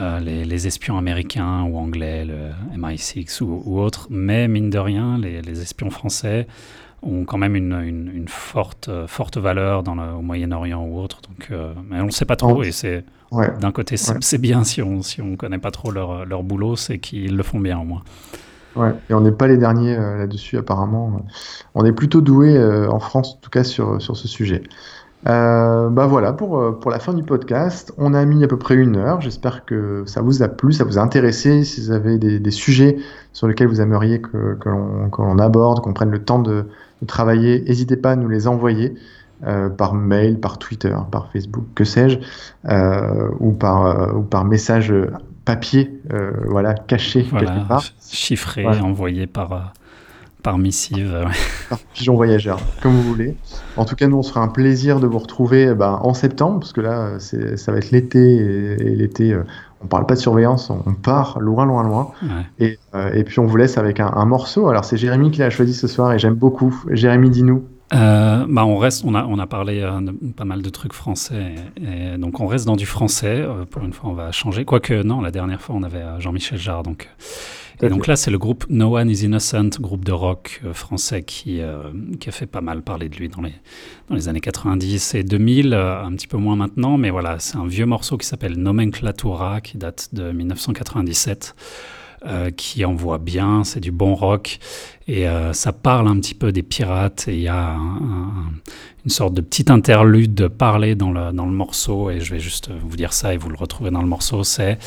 euh, 0.00 0.20
les, 0.20 0.44
les 0.44 0.66
espions 0.66 0.96
américains 0.98 1.62
ou 1.64 1.76
anglais, 1.78 2.24
le 2.24 2.50
MI6 2.76 3.42
ou, 3.42 3.62
ou 3.64 3.80
autres. 3.80 4.06
Mais 4.10 4.48
mine 4.48 4.70
de 4.70 4.78
rien, 4.78 5.18
les, 5.18 5.42
les 5.42 5.60
espions 5.62 5.90
français 5.90 6.46
ont 7.02 7.24
quand 7.24 7.38
même 7.38 7.56
une, 7.56 7.72
une, 7.74 8.10
une 8.14 8.28
forte, 8.28 8.88
euh, 8.88 9.06
forte 9.06 9.38
valeur 9.38 9.82
dans 9.82 9.94
le, 9.94 10.12
au 10.12 10.22
Moyen-Orient 10.22 10.84
ou 10.84 10.98
autre. 11.00 11.20
Donc, 11.22 11.48
euh, 11.50 11.72
mais 11.88 12.00
on 12.00 12.06
ne 12.06 12.10
sait 12.10 12.26
pas 12.26 12.36
trop 12.36 12.62
et 12.62 12.72
c'est 12.72 13.04
Ouais. 13.32 13.48
d'un 13.60 13.70
côté 13.72 13.96
c'est 13.96 14.12
Ouais. 14.14 14.38
bien 14.38 14.64
si 14.64 14.82
on 14.82 15.02
si 15.02 15.22
on 15.22 15.36
connaît 15.36 15.58
pas 15.58 15.70
trop 15.70 15.92
leur, 15.92 16.26
leur 16.26 16.42
boulot, 16.42 16.74
c'est 16.76 16.98
qu'ils 16.98 17.36
le 17.36 17.42
font 17.44 17.60
bien 17.60 17.78
au 17.78 17.84
moins. 17.84 18.02
Ouais, 18.76 18.92
et 19.08 19.14
on 19.14 19.20
n'est 19.20 19.32
pas 19.32 19.48
les 19.48 19.56
derniers 19.56 19.96
euh, 19.96 20.16
là-dessus 20.18 20.56
apparemment. 20.56 21.26
On 21.74 21.84
est 21.84 21.92
plutôt 21.92 22.20
doué 22.20 22.56
en 22.88 23.00
France, 23.00 23.34
en 23.34 23.40
tout 23.40 23.50
cas 23.50 23.64
sur, 23.64 24.00
sur 24.00 24.16
ce 24.16 24.28
sujet. 24.28 24.62
Euh, 25.28 25.90
bah 25.90 26.06
voilà 26.06 26.32
pour, 26.32 26.58
euh, 26.58 26.72
pour 26.72 26.90
la 26.90 26.98
fin 26.98 27.12
du 27.12 27.22
podcast. 27.22 27.92
On 27.98 28.14
a 28.14 28.24
mis 28.24 28.42
à 28.42 28.48
peu 28.48 28.56
près 28.56 28.74
une 28.74 28.96
heure. 28.96 29.20
J'espère 29.20 29.64
que 29.66 30.02
ça 30.06 30.22
vous 30.22 30.42
a 30.42 30.48
plu, 30.48 30.72
ça 30.72 30.84
vous 30.84 30.98
a 30.98 31.02
intéressé. 31.02 31.62
Si 31.64 31.82
vous 31.82 31.90
avez 31.90 32.16
des, 32.18 32.40
des 32.40 32.50
sujets 32.50 32.96
sur 33.34 33.46
lesquels 33.46 33.68
vous 33.68 33.80
aimeriez 33.82 34.20
que, 34.22 34.54
que 34.58 34.68
l'on 34.70 35.10
que 35.10 35.20
l'on 35.20 35.38
aborde, 35.38 35.80
qu'on 35.80 35.92
prenne 35.92 36.10
le 36.10 36.22
temps 36.24 36.38
de, 36.38 36.64
de 37.02 37.06
travailler, 37.06 37.60
n'hésitez 37.62 37.96
pas 37.96 38.12
à 38.12 38.16
nous 38.16 38.28
les 38.30 38.48
envoyer 38.48 38.94
euh, 39.46 39.68
par 39.68 39.92
mail, 39.94 40.40
par 40.40 40.58
Twitter, 40.58 40.94
par 41.10 41.30
Facebook, 41.32 41.64
que 41.74 41.84
sais-je, 41.84 42.18
euh, 42.70 43.28
ou, 43.40 43.52
par, 43.52 43.86
euh, 43.86 44.12
ou 44.14 44.22
par 44.22 44.44
message 44.44 44.92
papier, 45.46 45.98
euh, 46.12 46.32
voilà, 46.46 46.74
caché 46.74 47.24
quelque 47.24 47.66
part. 47.68 47.80
ch- 47.82 47.94
chiffré, 48.10 48.62
Voilà. 48.62 48.84
envoyé 48.84 49.26
par, 49.26 49.52
euh, 49.52 49.58
par 50.42 50.58
missive. 50.58 51.12
ouais. 51.12 51.32
par 51.68 51.78
pigeon 51.94 52.14
voyageur, 52.14 52.58
comme 52.82 52.92
vous 52.92 53.02
voulez. 53.02 53.36
En 53.76 53.84
tout 53.84 53.94
cas, 53.94 54.06
nous, 54.08 54.16
on 54.18 54.22
se 54.22 54.30
fera 54.30 54.42
un 54.42 54.48
plaisir 54.48 55.00
de 55.00 55.06
vous 55.06 55.18
retrouver 55.18 55.68
eh 55.70 55.74
ben, 55.74 55.98
en 56.02 56.14
septembre, 56.14 56.60
parce 56.60 56.72
que 56.72 56.80
là, 56.80 57.18
ça 57.18 57.72
va 57.72 57.78
être 57.78 57.90
l'été, 57.90 58.18
et, 58.36 58.72
et 58.82 58.96
l'été, 58.96 59.32
euh, 59.32 59.44
on 59.82 59.86
parle 59.86 60.06
pas 60.06 60.14
de 60.14 60.20
surveillance, 60.20 60.70
on, 60.70 60.82
on 60.86 60.94
part 60.94 61.38
loin, 61.40 61.64
loin, 61.64 61.82
loin. 61.82 62.10
Ouais. 62.22 62.28
Et, 62.66 62.78
euh, 62.94 63.12
et 63.14 63.24
puis, 63.24 63.38
on 63.38 63.46
vous 63.46 63.56
laisse 63.56 63.78
avec 63.78 64.00
un, 64.00 64.10
un 64.14 64.24
morceau. 64.26 64.68
Alors, 64.68 64.84
c'est 64.84 64.96
Jérémy 64.96 65.30
qui 65.30 65.40
l'a 65.40 65.50
choisi 65.50 65.74
ce 65.74 65.86
soir, 65.86 66.12
et 66.12 66.18
j'aime 66.18 66.34
beaucoup. 66.34 66.82
Jérémy, 66.90 67.30
dis-nous. 67.30 67.64
Euh, 67.92 68.46
bah 68.48 68.64
on 68.64 68.78
reste, 68.78 69.02
on 69.04 69.16
a, 69.16 69.24
on 69.24 69.40
a 69.40 69.48
parlé 69.48 69.80
euh, 69.80 70.00
de 70.00 70.12
pas 70.32 70.44
mal 70.44 70.62
de 70.62 70.68
trucs 70.70 70.92
français, 70.92 71.56
et, 71.76 72.14
et 72.14 72.18
donc 72.18 72.38
on 72.38 72.46
reste 72.46 72.64
dans 72.64 72.76
du 72.76 72.86
français. 72.86 73.40
euh, 73.40 73.64
pour 73.68 73.82
une 73.82 73.92
fois, 73.92 74.10
on 74.10 74.12
va 74.14 74.30
changer. 74.30 74.64
Quoique 74.64 75.02
non, 75.02 75.20
la 75.20 75.32
dernière 75.32 75.60
fois, 75.60 75.74
on 75.76 75.82
avait 75.82 75.98
euh, 75.98 76.20
Jean-Michel 76.20 76.56
Jarre, 76.56 76.84
donc. 76.84 77.08
Et 77.82 77.88
donc 77.88 78.06
là, 78.06 78.16
c'est 78.16 78.30
le 78.30 78.38
groupe 78.38 78.66
No 78.68 78.96
One 78.98 79.08
Is 79.10 79.24
Innocent, 79.24 79.70
groupe 79.80 80.04
de 80.04 80.12
rock 80.12 80.60
euh, 80.64 80.74
français 80.74 81.22
qui, 81.22 81.60
euh, 81.60 81.84
qui 82.20 82.28
a 82.28 82.32
fait 82.32 82.46
pas 82.46 82.60
mal 82.60 82.82
parler 82.82 83.08
de 83.08 83.16
lui 83.16 83.28
dans 83.28 83.40
les, 83.42 83.54
dans 84.08 84.14
les 84.14 84.28
années 84.28 84.40
90 84.40 85.14
et 85.14 85.22
2000, 85.22 85.72
euh, 85.72 86.02
un 86.04 86.12
petit 86.12 86.26
peu 86.26 86.36
moins 86.36 86.56
maintenant, 86.56 86.98
mais 86.98 87.08
voilà, 87.10 87.38
c'est 87.38 87.56
un 87.56 87.66
vieux 87.66 87.86
morceau 87.86 88.18
qui 88.18 88.26
s'appelle 88.26 88.56
Nomenclatura, 88.56 89.60
qui 89.62 89.78
date 89.78 90.10
de 90.12 90.30
1997, 90.30 91.54
euh, 92.26 92.50
qui 92.50 92.84
envoie 92.84 93.16
bien, 93.16 93.64
c'est 93.64 93.80
du 93.80 93.92
bon 93.92 94.14
rock, 94.14 94.58
et 95.08 95.26
euh, 95.26 95.54
ça 95.54 95.72
parle 95.72 96.06
un 96.08 96.16
petit 96.20 96.34
peu 96.34 96.52
des 96.52 96.62
pirates, 96.62 97.28
et 97.28 97.34
il 97.34 97.40
y 97.40 97.48
a 97.48 97.70
un- 97.70 97.96
un- 97.96 98.50
une 99.06 99.10
sorte 99.10 99.32
de 99.32 99.40
petit 99.40 99.72
interlude 99.72 100.48
parlé 100.48 100.94
dans 100.94 101.12
le, 101.12 101.32
dans 101.32 101.46
le 101.46 101.52
morceau, 101.52 102.10
et 102.10 102.20
je 102.20 102.30
vais 102.34 102.40
juste 102.40 102.70
vous 102.84 102.96
dire 102.98 103.14
ça, 103.14 103.32
et 103.32 103.38
vous 103.38 103.48
le 103.48 103.56
retrouvez 103.56 103.90
dans 103.90 104.02
le 104.02 104.08
morceau, 104.08 104.44
c'est... 104.44 104.78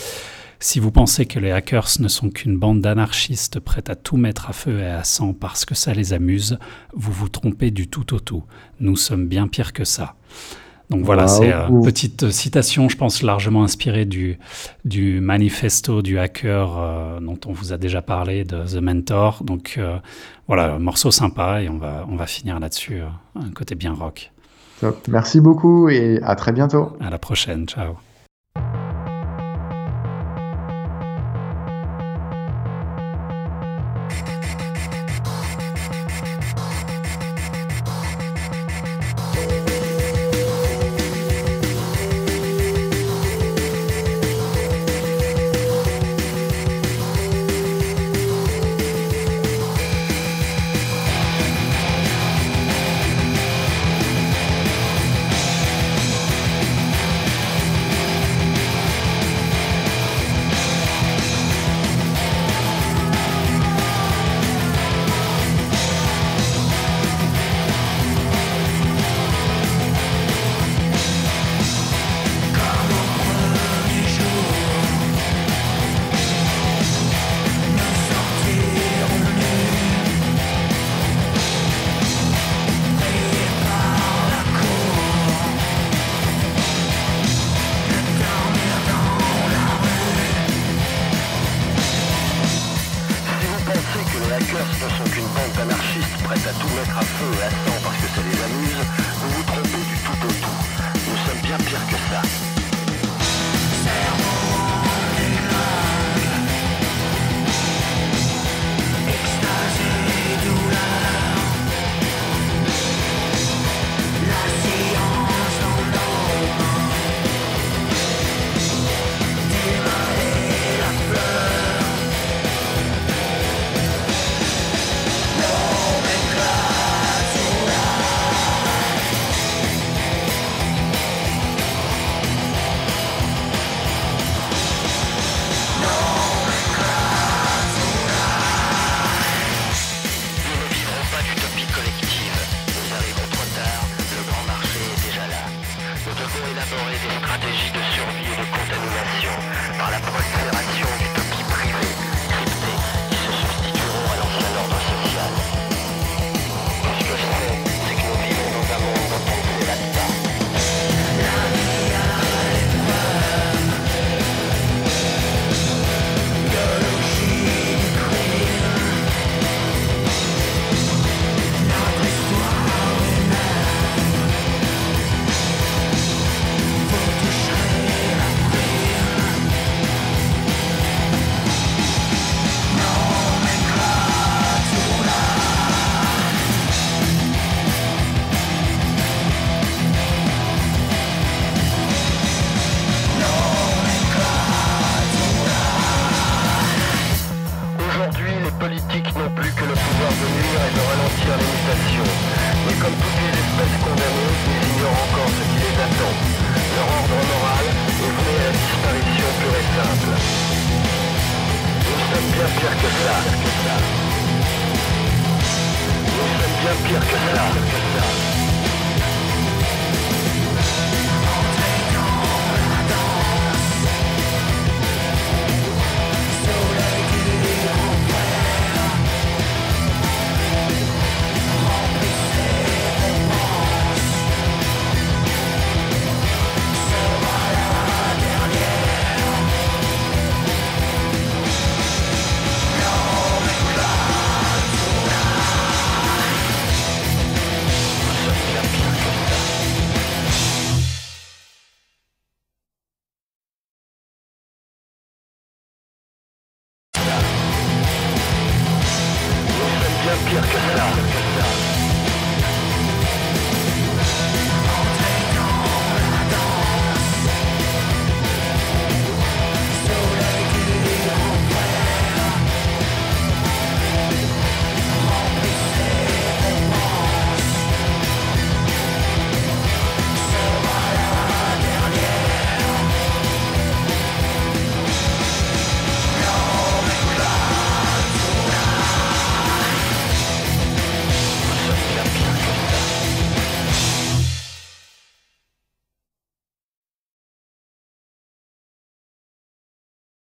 Si 0.64 0.80
vous 0.80 0.92
pensez 0.92 1.26
que 1.26 1.40
les 1.40 1.52
hackers 1.52 1.90
ne 2.00 2.08
sont 2.08 2.30
qu'une 2.30 2.58
bande 2.58 2.80
d'anarchistes 2.80 3.60
prêtes 3.60 3.90
à 3.90 3.96
tout 3.96 4.16
mettre 4.16 4.50
à 4.50 4.54
feu 4.54 4.80
et 4.80 4.86
à 4.86 5.04
sang 5.04 5.34
parce 5.34 5.66
que 5.66 5.76
ça 5.76 5.94
les 5.94 6.14
amuse, 6.14 6.58
vous 6.94 7.12
vous 7.12 7.28
trompez 7.28 7.70
du 7.70 7.90
tout 7.90 8.14
au 8.14 8.20
tout. 8.22 8.46
Nous 8.80 8.96
sommes 8.96 9.28
bien 9.28 9.50
pire 9.50 9.74
que 9.74 9.84
ça. 9.84 10.16
Donc 10.90 11.04
voilà, 11.04 11.24
Wow. 11.24 11.28
c'est 11.28 11.52
une 11.52 11.84
petite 11.84 12.32
citation, 12.32 12.88
je 12.88 12.96
pense, 12.96 13.24
largement 13.24 13.66
inspirée 13.66 14.06
du, 14.06 14.40
du 14.86 15.20
manifesto 15.20 16.02
du 16.02 16.18
hacker 16.18 16.78
euh, 16.78 17.20
dont 17.20 17.40
on 17.46 17.52
vous 17.52 17.74
a 17.74 17.78
déjà 17.78 18.02
parlé, 18.02 18.46
de 18.46 18.64
The 18.66 18.82
Mentor. 18.82 19.44
Donc 19.44 19.76
euh, 19.78 19.98
voilà, 20.48 20.76
un 20.76 20.80
morceau 20.80 21.12
sympa 21.12 21.62
et 21.62 21.68
on 21.68 21.78
va, 21.78 22.06
on 22.08 22.16
va 22.16 22.26
finir 22.26 22.58
là-dessus, 22.62 23.02
euh, 23.02 23.08
un 23.36 23.52
côté 23.52 23.76
bien 23.76 23.92
rock. 23.92 24.32
Top. 24.80 25.10
Merci 25.10 25.42
beaucoup, 25.42 25.90
et 25.90 26.22
à 26.24 26.38
très 26.38 26.54
bientôt. 26.54 26.96
À 27.02 27.10
la 27.10 27.18
prochaine, 27.20 27.68
ciao. 27.68 27.96